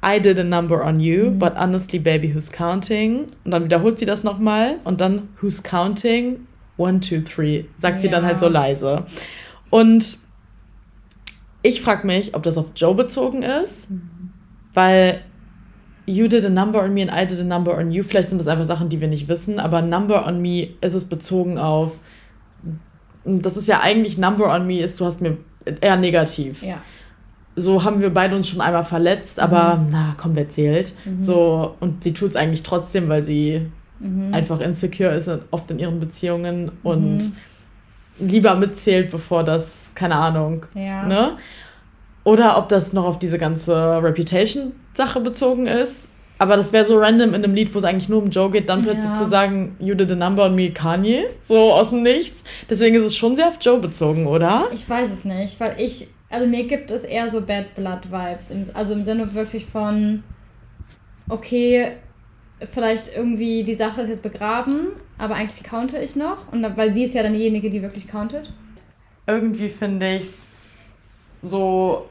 I 0.00 0.20
did 0.20 0.38
a 0.38 0.44
number 0.44 0.84
on 0.84 1.00
you, 1.00 1.30
mhm. 1.30 1.40
but 1.40 1.56
honestly, 1.56 1.98
baby, 1.98 2.32
who's 2.32 2.52
counting? 2.52 3.26
Und 3.44 3.50
dann 3.50 3.64
wiederholt 3.64 3.98
sie 3.98 4.06
das 4.06 4.22
nochmal 4.22 4.76
und 4.84 5.00
dann 5.00 5.30
Who's 5.40 5.64
counting? 5.64 6.46
One, 6.76 7.00
two, 7.00 7.18
three. 7.18 7.64
Sagt 7.78 7.96
ja. 7.96 8.00
sie 8.02 8.08
dann 8.10 8.24
halt 8.24 8.38
so 8.38 8.46
leise. 8.46 9.06
Und 9.70 10.18
ich 11.64 11.82
frage 11.82 12.06
mich, 12.06 12.36
ob 12.36 12.44
das 12.44 12.56
auf 12.56 12.66
Joe 12.76 12.94
bezogen 12.94 13.42
ist, 13.42 13.90
mhm. 13.90 14.30
weil 14.72 15.24
You 16.06 16.26
did 16.26 16.44
a 16.44 16.50
number 16.50 16.82
on 16.82 16.92
me 16.94 17.02
and 17.02 17.10
I 17.10 17.24
did 17.26 17.38
a 17.38 17.44
number 17.44 17.76
on 17.76 17.92
you. 17.92 18.02
Vielleicht 18.02 18.30
sind 18.30 18.40
das 18.40 18.48
einfach 18.48 18.64
Sachen, 18.64 18.88
die 18.88 19.00
wir 19.00 19.08
nicht 19.08 19.28
wissen, 19.28 19.60
aber 19.60 19.82
Number 19.82 20.26
on 20.26 20.42
me 20.42 20.68
ist 20.80 20.94
es 20.94 21.04
bezogen 21.04 21.58
auf. 21.58 21.92
Das 23.24 23.56
ist 23.56 23.68
ja 23.68 23.80
eigentlich 23.80 24.18
Number 24.18 24.52
on 24.52 24.66
me 24.66 24.80
ist, 24.80 24.98
du 25.00 25.04
hast 25.04 25.20
mir 25.20 25.36
eher 25.80 25.96
negativ. 25.96 26.62
Ja. 26.62 26.78
So 27.54 27.84
haben 27.84 28.00
wir 28.00 28.10
beide 28.10 28.34
uns 28.34 28.48
schon 28.48 28.60
einmal 28.60 28.84
verletzt, 28.84 29.38
aber 29.38 29.76
mhm. 29.76 29.88
na, 29.90 30.14
komm, 30.16 30.34
wer 30.34 30.48
zählt? 30.48 30.94
Mhm. 31.04 31.20
So, 31.20 31.76
und 31.80 32.02
sie 32.02 32.14
tut 32.14 32.30
es 32.30 32.36
eigentlich 32.36 32.62
trotzdem, 32.62 33.08
weil 33.08 33.22
sie 33.22 33.66
mhm. 34.00 34.32
einfach 34.32 34.60
insecure 34.60 35.10
ist, 35.10 35.30
oft 35.50 35.70
in 35.70 35.78
ihren 35.78 36.00
Beziehungen 36.00 36.72
und 36.82 37.18
mhm. 37.18 37.32
lieber 38.18 38.54
mitzählt, 38.54 39.10
bevor 39.10 39.44
das, 39.44 39.92
keine 39.94 40.16
Ahnung, 40.16 40.64
ja. 40.74 41.06
ne? 41.06 41.32
Oder 42.24 42.56
ob 42.58 42.68
das 42.68 42.92
noch 42.92 43.04
auf 43.04 43.18
diese 43.18 43.38
ganze 43.38 44.02
Reputation-Sache 44.02 45.20
bezogen 45.20 45.66
ist. 45.66 46.10
Aber 46.38 46.56
das 46.56 46.72
wäre 46.72 46.84
so 46.84 46.98
random 46.98 47.30
in 47.30 47.44
einem 47.44 47.54
Lied, 47.54 47.72
wo 47.74 47.78
es 47.78 47.84
eigentlich 47.84 48.08
nur 48.08 48.20
um 48.20 48.30
Joe 48.30 48.50
geht, 48.50 48.68
dann 48.68 48.82
plötzlich 48.82 49.10
ja. 49.10 49.14
zu 49.14 49.30
sagen, 49.30 49.76
You 49.78 49.94
did 49.94 50.10
a 50.10 50.16
number 50.16 50.44
on 50.44 50.56
me, 50.56 50.70
Kanye, 50.70 51.26
so 51.40 51.72
aus 51.72 51.90
dem 51.90 52.02
Nichts. 52.02 52.42
Deswegen 52.68 52.96
ist 52.96 53.04
es 53.04 53.16
schon 53.16 53.36
sehr 53.36 53.48
auf 53.48 53.58
Joe 53.60 53.78
bezogen, 53.78 54.26
oder? 54.26 54.68
Ich 54.72 54.88
weiß 54.88 55.10
es 55.12 55.24
nicht, 55.24 55.60
weil 55.60 55.76
ich, 55.78 56.08
also 56.30 56.48
mir 56.48 56.66
gibt 56.66 56.90
es 56.90 57.04
eher 57.04 57.28
so 57.28 57.42
Bad 57.42 57.76
Blood 57.76 58.10
Vibes. 58.10 58.52
Also 58.74 58.94
im 58.94 59.04
Sinne 59.04 59.34
wirklich 59.34 59.66
von, 59.66 60.24
okay, 61.28 61.92
vielleicht 62.70 63.16
irgendwie 63.16 63.62
die 63.62 63.74
Sache 63.74 64.02
ist 64.02 64.08
jetzt 64.08 64.22
begraben, 64.22 64.88
aber 65.18 65.36
eigentlich 65.36 65.62
counte 65.62 65.98
ich 65.98 66.16
noch. 66.16 66.52
Und 66.52 66.64
weil 66.76 66.92
sie 66.92 67.04
ist 67.04 67.14
ja 67.14 67.22
dann 67.22 67.34
diejenige, 67.34 67.70
die 67.70 67.82
wirklich 67.82 68.08
countet. 68.08 68.52
Irgendwie 69.28 69.68
finde 69.68 70.16
ich 70.16 70.22
es 70.22 70.46
so 71.42 72.06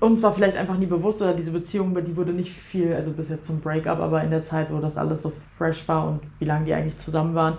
uns 0.00 0.22
war 0.22 0.32
vielleicht 0.32 0.56
einfach 0.56 0.78
nie 0.78 0.86
bewusst 0.86 1.22
oder 1.22 1.34
diese 1.34 1.50
Beziehung, 1.50 1.96
die 2.04 2.16
wurde 2.16 2.32
nicht 2.32 2.52
viel, 2.52 2.94
also 2.94 3.10
bis 3.12 3.28
jetzt 3.28 3.46
zum 3.46 3.60
Breakup, 3.60 3.98
aber 3.98 4.22
in 4.22 4.30
der 4.30 4.42
Zeit, 4.42 4.72
wo 4.72 4.78
das 4.78 4.96
alles 4.96 5.22
so 5.22 5.32
fresh 5.56 5.86
war 5.88 6.08
und 6.08 6.20
wie 6.38 6.44
lange 6.44 6.66
die 6.66 6.74
eigentlich 6.74 6.96
zusammen 6.96 7.34
waren, 7.34 7.58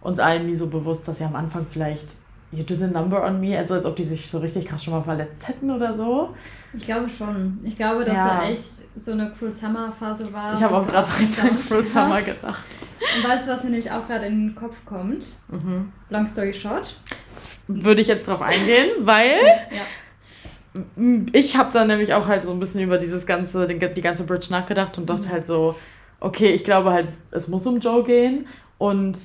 uns 0.00 0.18
allen 0.18 0.46
nie 0.46 0.54
so 0.54 0.68
bewusst, 0.68 1.06
dass 1.08 1.18
sie 1.18 1.24
am 1.24 1.36
Anfang 1.36 1.66
vielleicht 1.70 2.16
You 2.52 2.62
did 2.62 2.80
a 2.80 2.86
number 2.86 3.24
on 3.26 3.40
me, 3.40 3.58
also 3.58 3.74
als 3.74 3.84
ob 3.84 3.96
die 3.96 4.04
sich 4.04 4.30
so 4.30 4.38
richtig 4.38 4.66
krass 4.66 4.84
schon 4.84 4.94
mal 4.94 5.02
verletzt 5.02 5.48
hätten 5.48 5.68
oder 5.70 5.92
so. 5.92 6.34
Ich 6.72 6.84
glaube 6.84 7.10
schon. 7.10 7.58
Ich 7.64 7.76
glaube, 7.76 8.04
dass 8.04 8.14
ja. 8.14 8.40
da 8.40 8.48
echt 8.48 8.62
so 8.96 9.12
eine 9.12 9.32
Cruel 9.36 9.52
Summer 9.52 9.92
Phase 9.98 10.32
war. 10.32 10.54
Ich 10.54 10.62
habe 10.62 10.76
auch 10.76 10.86
gerade 10.86 11.08
an 11.08 11.58
Cruel 11.66 11.84
Summer 11.84 12.22
gedacht. 12.22 12.64
Und 13.16 13.28
weißt 13.28 13.46
du, 13.46 13.50
was 13.50 13.64
mir 13.64 13.70
nämlich 13.70 13.90
auch 13.90 14.06
gerade 14.06 14.26
in 14.26 14.48
den 14.48 14.54
Kopf 14.54 14.76
kommt? 14.84 15.32
Mhm. 15.48 15.92
Long 16.08 16.26
story 16.28 16.54
short. 16.54 17.00
Würde 17.66 18.00
ich 18.00 18.06
jetzt 18.06 18.28
drauf 18.28 18.40
eingehen, 18.40 18.90
weil 19.00 19.32
ja 19.70 19.82
ich 21.32 21.56
habe 21.56 21.72
dann 21.72 21.88
nämlich 21.88 22.14
auch 22.14 22.26
halt 22.26 22.44
so 22.44 22.52
ein 22.52 22.60
bisschen 22.60 22.80
über 22.80 22.98
dieses 22.98 23.26
ganze, 23.26 23.66
die 23.66 24.02
ganze 24.02 24.24
Bridge 24.24 24.48
nachgedacht 24.50 24.98
und 24.98 25.08
dachte 25.08 25.28
mhm. 25.28 25.32
halt 25.32 25.46
so, 25.46 25.74
okay, 26.20 26.52
ich 26.52 26.64
glaube 26.64 26.92
halt, 26.92 27.08
es 27.30 27.48
muss 27.48 27.66
um 27.66 27.80
Joe 27.80 28.04
gehen 28.04 28.46
und 28.78 29.18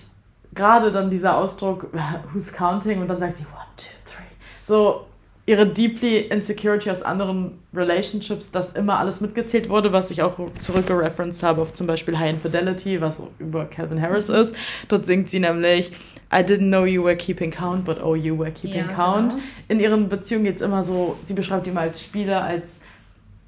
gerade 0.53 0.91
dann 0.91 1.09
dieser 1.09 1.37
Ausdruck, 1.37 1.87
who's 2.33 2.51
counting 2.53 3.01
und 3.01 3.07
dann 3.07 3.19
sagt 3.19 3.37
sie 3.37 3.43
one, 3.43 3.65
two, 3.77 3.89
three. 4.05 4.23
So 4.63 5.05
ihre 5.51 5.67
deeply 5.67 6.19
insecurity 6.19 6.89
aus 6.89 7.03
anderen 7.03 7.59
Relationships, 7.73 8.51
dass 8.51 8.71
immer 8.71 8.99
alles 8.99 9.19
mitgezählt 9.19 9.67
wurde, 9.67 9.91
was 9.91 10.09
ich 10.09 10.23
auch 10.23 10.39
zurückgereferenced 10.59 11.43
habe 11.43 11.61
auf 11.61 11.73
zum 11.73 11.87
Beispiel 11.87 12.17
High 12.17 12.31
Infidelity, 12.31 13.01
was 13.01 13.21
über 13.37 13.65
Calvin 13.65 14.01
Harris 14.01 14.29
mhm. 14.29 14.35
ist. 14.35 14.55
Dort 14.87 15.05
singt 15.05 15.29
sie 15.29 15.39
nämlich 15.39 15.91
I 16.33 16.37
didn't 16.37 16.69
know 16.69 16.85
you 16.85 17.03
were 17.03 17.17
keeping 17.17 17.51
count, 17.51 17.83
but 17.83 18.01
oh, 18.01 18.15
you 18.15 18.39
were 18.39 18.51
keeping 18.51 18.87
ja, 18.87 18.93
count. 18.93 19.33
Genau. 19.33 19.43
In 19.67 19.79
ihren 19.81 20.07
Beziehungen 20.07 20.45
geht 20.45 20.55
es 20.55 20.61
immer 20.61 20.85
so, 20.85 21.17
sie 21.25 21.33
beschreibt 21.33 21.67
immer 21.67 21.81
als 21.81 22.01
Spieler, 22.01 22.45
als 22.45 22.79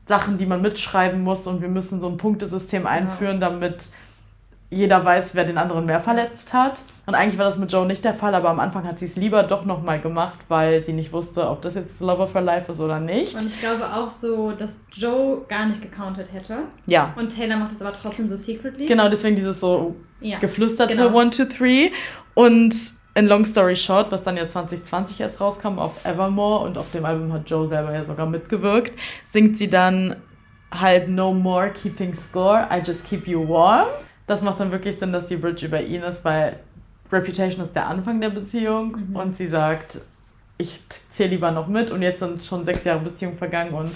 Sachen, 0.06 0.38
die 0.38 0.46
man 0.46 0.62
mitschreiben 0.62 1.24
muss 1.24 1.48
und 1.48 1.62
wir 1.62 1.70
müssen 1.70 2.02
so 2.02 2.10
ein 2.10 2.18
Punktesystem 2.18 2.86
einführen, 2.86 3.40
ja. 3.40 3.50
damit 3.50 3.92
jeder 4.74 5.04
weiß, 5.04 5.36
wer 5.36 5.46
den 5.46 5.58
anderen 5.58 5.86
mehr 5.86 6.00
verletzt 6.00 6.54
hat. 6.54 6.82
Und 7.06 7.16
eigentlich 7.16 7.38
war 7.38 7.46
das 7.46 7.58
mit 7.58 7.72
Joe 7.72 7.86
nicht 7.86 8.04
der 8.04 8.14
Fall, 8.14 8.34
aber 8.34 8.50
am 8.50 8.60
Anfang 8.60 8.86
hat 8.86 9.00
sie 9.00 9.06
es 9.06 9.16
lieber 9.16 9.44
doch 9.44 9.66
nochmal 9.66 10.00
gemacht, 10.00 10.40
weil 10.48 10.84
sie 10.84 10.94
nicht 10.94 11.12
wusste, 11.12 11.50
ob 11.50 11.62
das 11.62 11.76
jetzt 11.76 12.00
Love 12.00 12.24
of 12.24 12.34
Her 12.34 12.42
Life 12.42 12.72
ist 12.72 12.80
oder 12.80 13.00
nicht. 13.00 13.36
Und 13.36 13.46
ich 13.46 13.60
glaube 13.60 13.84
auch 13.84 14.10
so, 14.10 14.52
dass 14.52 14.86
Joe 14.92 15.42
gar 15.48 15.66
nicht 15.66 15.82
gecountet 15.82 16.34
hätte. 16.34 16.60
Ja. 16.86 17.14
Und 17.16 17.36
Taylor 17.36 17.58
macht 17.58 17.74
es 17.74 17.82
aber 17.82 17.94
trotzdem 17.94 18.28
so 18.28 18.36
secretly. 18.36 18.86
Genau, 18.86 19.10
deswegen 19.10 19.36
dieses 19.36 19.60
so 19.60 19.96
ja. 20.22 20.40
geflüsterte 20.40 20.96
genau. 20.96 21.14
One, 21.14 21.30
Two, 21.30 21.46
Three. 21.46 21.92
Und 22.34 22.74
in 23.16 23.28
Long 23.28 23.46
Story 23.46 23.76
Short, 23.76 24.12
was 24.12 24.24
dann 24.24 24.38
ja 24.38 24.48
2020 24.48 25.20
erst 25.20 25.40
rauskam 25.40 25.78
auf 25.78 26.04
Evermore 26.06 26.66
und 26.66 26.78
auf 26.78 26.92
dem 26.92 27.06
Album 27.06 27.32
hat 27.32 27.50
Joe 27.50 27.68
selber 27.68 27.94
ja 27.94 28.04
sogar 28.04 28.26
mitgewirkt, 28.26 28.94
singt 29.26 29.58
sie 29.58 29.70
dann 29.70 30.16
halt 30.72 31.08
no 31.10 31.34
more 31.34 31.70
keeping 31.70 32.14
score, 32.14 32.68
I 32.72 32.82
just 32.84 33.08
keep 33.08 33.28
you 33.28 33.48
warm. 33.48 33.88
Das 34.28 34.42
macht 34.42 34.60
dann 34.60 34.72
wirklich 34.72 34.98
Sinn, 34.98 35.12
dass 35.12 35.28
die 35.28 35.36
Bridge 35.36 35.66
über 35.66 35.82
ihn 35.82 36.02
ist, 36.02 36.24
weil 36.24 36.60
Reputation 37.12 37.62
ist 37.62 37.76
der 37.76 37.88
Anfang 37.88 38.22
der 38.22 38.30
Beziehung 38.30 38.98
mhm. 39.10 39.16
und 39.16 39.38
sie 39.38 39.48
sagt, 39.48 40.00
ich 40.58 40.82
zähle 41.12 41.32
lieber 41.32 41.52
noch 41.52 41.68
mit 41.68 41.92
und 41.92 42.02
jetzt 42.02 42.20
sind 42.20 42.44
schon 42.44 42.64
sechs 42.66 42.84
Jahre 42.86 43.02
Beziehung 43.02 43.38
vergangen 43.38 43.74
und 43.74 43.92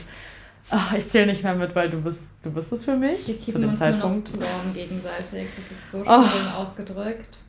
ach, 0.70 0.94
ich 0.94 1.08
zähle 1.08 1.28
nicht 1.28 1.44
mehr 1.44 1.56
mit, 1.56 1.76
weil 1.76 1.90
du 1.90 2.02
bist, 2.02 2.32
du 2.44 2.52
bist 2.52 2.72
es 2.74 2.86
für 2.86 2.96
mich. 2.96 3.28
Wir 3.28 3.40
zu 3.40 3.60
dem 3.60 3.70
uns 3.70 3.80
Zeitpunkt. 3.80 4.34
Nur 4.34 4.44
noch 4.44 4.74
gegenseitig. 4.74 5.48
Das 5.56 5.78
ist 5.78 5.92
so 5.92 5.98
schön 6.00 6.08
oh. 6.08 6.58
ausgedrückt. 6.58 7.40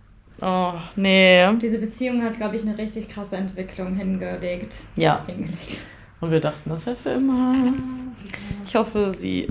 Oh, 0.40 0.74
nee. 0.94 1.52
Diese 1.60 1.78
Beziehung 1.78 2.22
hat, 2.22 2.34
glaube 2.34 2.56
ich, 2.56 2.62
eine 2.62 2.78
richtig 2.78 3.08
krasse 3.08 3.36
Entwicklung 3.36 3.96
hingelegt. 3.96 4.76
Ja. 4.94 5.24
Hingelegt. 5.26 5.82
Und 6.20 6.30
wir 6.30 6.40
dachten, 6.40 6.70
das 6.70 6.86
wäre 6.86 6.96
für 6.96 7.10
immer. 7.10 7.54
Ich 8.64 8.74
hoffe, 8.76 9.12
sie. 9.16 9.48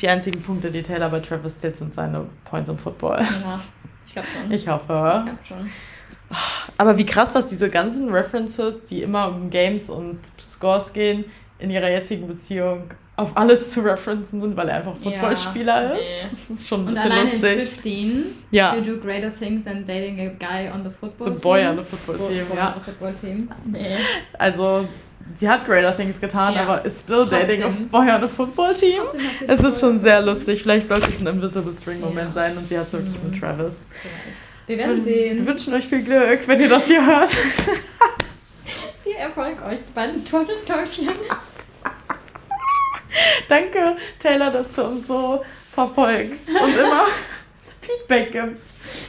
Die 0.00 0.08
einzigen 0.08 0.42
Punkte, 0.42 0.70
die 0.70 0.82
Taylor 0.82 1.08
bei 1.08 1.20
Travis 1.20 1.58
zählt, 1.58 1.76
sind 1.76 1.94
seine 1.94 2.26
Points 2.44 2.68
im 2.68 2.78
Football. 2.78 3.22
Ja, 3.22 3.60
ich 4.06 4.12
glaube 4.12 4.28
schon. 4.28 4.52
Ich 4.52 4.68
hoffe. 4.68 5.24
Ich 5.42 5.48
glaube 5.48 5.64
schon. 5.64 5.70
Aber 6.76 6.98
wie 6.98 7.06
krass, 7.06 7.32
dass 7.32 7.46
diese 7.46 7.70
ganzen 7.70 8.12
References, 8.12 8.84
die 8.84 9.02
immer 9.02 9.28
um 9.28 9.48
Games 9.48 9.88
und 9.88 10.18
Scores 10.40 10.92
gehen, 10.92 11.24
in 11.58 11.70
ihrer 11.70 11.88
jetzigen 11.88 12.26
Beziehung 12.26 12.90
auf 13.16 13.34
alles 13.34 13.70
zu 13.70 13.80
referenzen 13.80 14.42
sind, 14.42 14.56
weil 14.56 14.68
er 14.68 14.76
einfach 14.76 14.94
Footballspieler 14.96 15.82
ja, 15.82 15.90
ist. 15.94 16.08
Nee. 16.48 16.58
schon 16.58 16.86
ein 16.86 16.94
bisschen 16.94 17.12
lustig. 17.18 17.52
In 17.52 17.60
15, 17.60 18.24
ja. 18.50 18.76
You 18.76 18.82
do 18.82 19.00
greater 19.00 19.34
things 19.34 19.64
than 19.64 19.86
dating 19.86 20.20
a 20.20 20.28
guy 20.38 20.70
on 20.70 20.84
the 20.84 20.90
football 20.90 21.28
the 21.28 21.34
team. 21.34 21.42
boy 21.42 21.66
on 21.66 21.76
the 21.78 21.82
football 21.82 22.18
team, 22.18 22.44
ja. 22.54 22.74
The 22.74 22.90
football 22.90 23.14
team. 23.14 23.50
Nee. 23.64 23.96
Also, 24.38 24.86
sie 25.34 25.48
hat 25.48 25.66
greater 25.66 25.96
things 25.96 26.20
getan, 26.20 26.54
ja. 26.54 26.62
aber 26.62 26.84
ist 26.84 27.00
still 27.00 27.26
dating 27.26 27.62
a 27.62 27.68
boy 27.90 28.08
on 28.10 28.24
a 28.24 28.28
football 28.28 28.72
team. 28.74 29.02
Es 29.46 29.60
ist 29.60 29.80
schon 29.80 30.00
sehr 30.00 30.22
lustig. 30.22 30.62
Vielleicht 30.62 30.88
sollte 30.88 31.10
es 31.10 31.20
ein 31.20 31.26
Invisible 31.26 31.72
String 31.72 32.00
Moment 32.00 32.28
ja. 32.28 32.32
sein 32.32 32.56
und 32.56 32.68
sie 32.68 32.78
hat 32.78 32.86
es 32.86 32.92
wirklich 32.92 33.18
mhm. 33.22 33.30
mit 33.30 33.40
Travis. 33.40 33.84
Wir 34.66 34.78
werden 34.78 35.02
sehen. 35.04 35.38
Wir 35.38 35.46
wünschen 35.46 35.74
euch 35.74 35.86
viel 35.86 36.02
Glück, 36.02 36.46
wenn 36.46 36.60
ihr 36.60 36.68
das 36.68 36.86
hier 36.86 37.04
hört. 37.04 37.28
viel 39.04 39.16
Erfolg 39.16 39.64
euch 39.64 39.80
beiden 39.94 40.24
Turteltäubchen. 40.24 41.08
Danke, 43.48 43.96
Taylor, 44.18 44.50
dass 44.50 44.74
du 44.74 44.84
uns 44.84 45.06
so 45.06 45.44
verfolgst 45.72 46.48
und 46.48 46.76
immer 46.76 47.06
Feedback 47.86 48.32
gibst. 48.32 48.64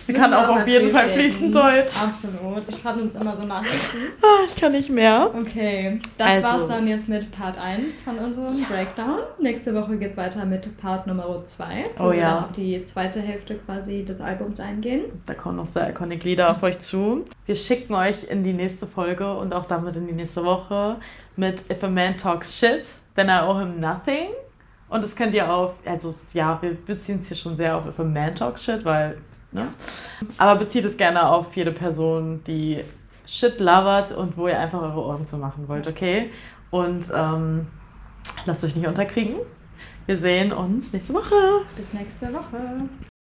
Sie 0.05 0.13
kann 0.13 0.33
auch 0.33 0.47
auf 0.47 0.67
jeden 0.67 0.91
Fall 0.91 1.09
fließend 1.09 1.53
Deutsch. 1.53 2.01
Absolut. 2.01 2.69
Ich 2.69 2.79
schreibe 2.81 3.01
uns 3.01 3.15
immer 3.15 3.35
so 3.35 3.45
Nachrichten. 3.45 3.97
Ah, 4.21 4.43
ich 4.45 4.55
kann 4.55 4.71
nicht 4.71 4.89
mehr. 4.89 5.31
Okay, 5.39 5.99
das 6.17 6.27
also. 6.27 6.43
war's 6.43 6.67
dann 6.67 6.87
jetzt 6.87 7.09
mit 7.09 7.31
Part 7.31 7.59
1 7.59 8.01
von 8.01 8.17
unserem 8.17 8.59
ja. 8.59 8.65
Breakdown. 8.67 9.19
Nächste 9.39 9.73
Woche 9.73 9.97
geht's 9.97 10.17
weiter 10.17 10.45
mit 10.45 10.77
Part 10.77 11.07
Nummer 11.07 11.43
2, 11.43 11.83
wo 11.97 12.03
oh, 12.03 12.11
wir 12.11 12.17
ja. 12.17 12.35
dann 12.35 12.43
auf 12.45 12.51
die 12.53 12.83
zweite 12.85 13.21
Hälfte 13.21 13.55
quasi 13.55 14.03
des 14.03 14.21
Albums 14.21 14.59
eingehen. 14.59 15.05
Da 15.25 15.33
kommen 15.33 15.57
noch 15.57 15.65
sehr 15.65 15.89
iconic 15.89 16.23
Lieder 16.23 16.51
auf 16.51 16.63
euch 16.63 16.79
zu. 16.79 17.25
Wir 17.45 17.55
schicken 17.55 17.93
euch 17.93 18.23
in 18.25 18.43
die 18.43 18.53
nächste 18.53 18.87
Folge 18.87 19.35
und 19.35 19.53
auch 19.53 19.65
damit 19.65 19.95
in 19.95 20.07
die 20.07 20.13
nächste 20.13 20.43
Woche 20.43 20.97
mit 21.35 21.69
If 21.69 21.83
a 21.83 21.89
Man 21.89 22.17
Talks 22.17 22.57
Shit 22.57 22.83
Then 23.17 23.31
I 23.31 23.41
owe 23.41 23.57
him 23.57 23.79
nothing. 23.79 24.29
Und 24.89 25.03
das 25.03 25.15
könnt 25.15 25.33
ihr 25.33 25.51
auf, 25.51 25.73
also 25.85 26.13
ja, 26.33 26.57
wir 26.61 26.73
beziehen 26.75 27.19
es 27.19 27.27
hier 27.27 27.37
schon 27.37 27.57
sehr 27.57 27.75
auf 27.75 27.99
a 27.99 28.03
Man 28.03 28.35
Talks 28.35 28.63
Shit, 28.63 28.85
weil, 28.85 29.17
ne? 29.51 29.67
Aber 30.37 30.55
bezieht 30.57 30.85
es 30.85 30.95
gerne 30.95 31.29
auf 31.29 31.55
jede 31.55 31.71
Person, 31.71 32.41
die 32.45 32.83
Shit 33.25 33.59
lovert 33.59 34.11
und 34.11 34.37
wo 34.37 34.47
ihr 34.47 34.57
einfach 34.57 34.81
eure 34.81 35.03
Ohren 35.03 35.25
zu 35.25 35.37
machen 35.37 35.67
wollt, 35.67 35.87
okay? 35.87 36.31
Und 36.71 37.11
ähm, 37.13 37.67
lasst 38.45 38.63
euch 38.63 38.75
nicht 38.75 38.87
unterkriegen. 38.87 39.35
Wir 40.05 40.17
sehen 40.17 40.53
uns 40.53 40.93
nächste 40.93 41.13
Woche. 41.13 41.35
Bis 41.75 41.93
nächste 41.93 42.33
Woche. 42.33 42.87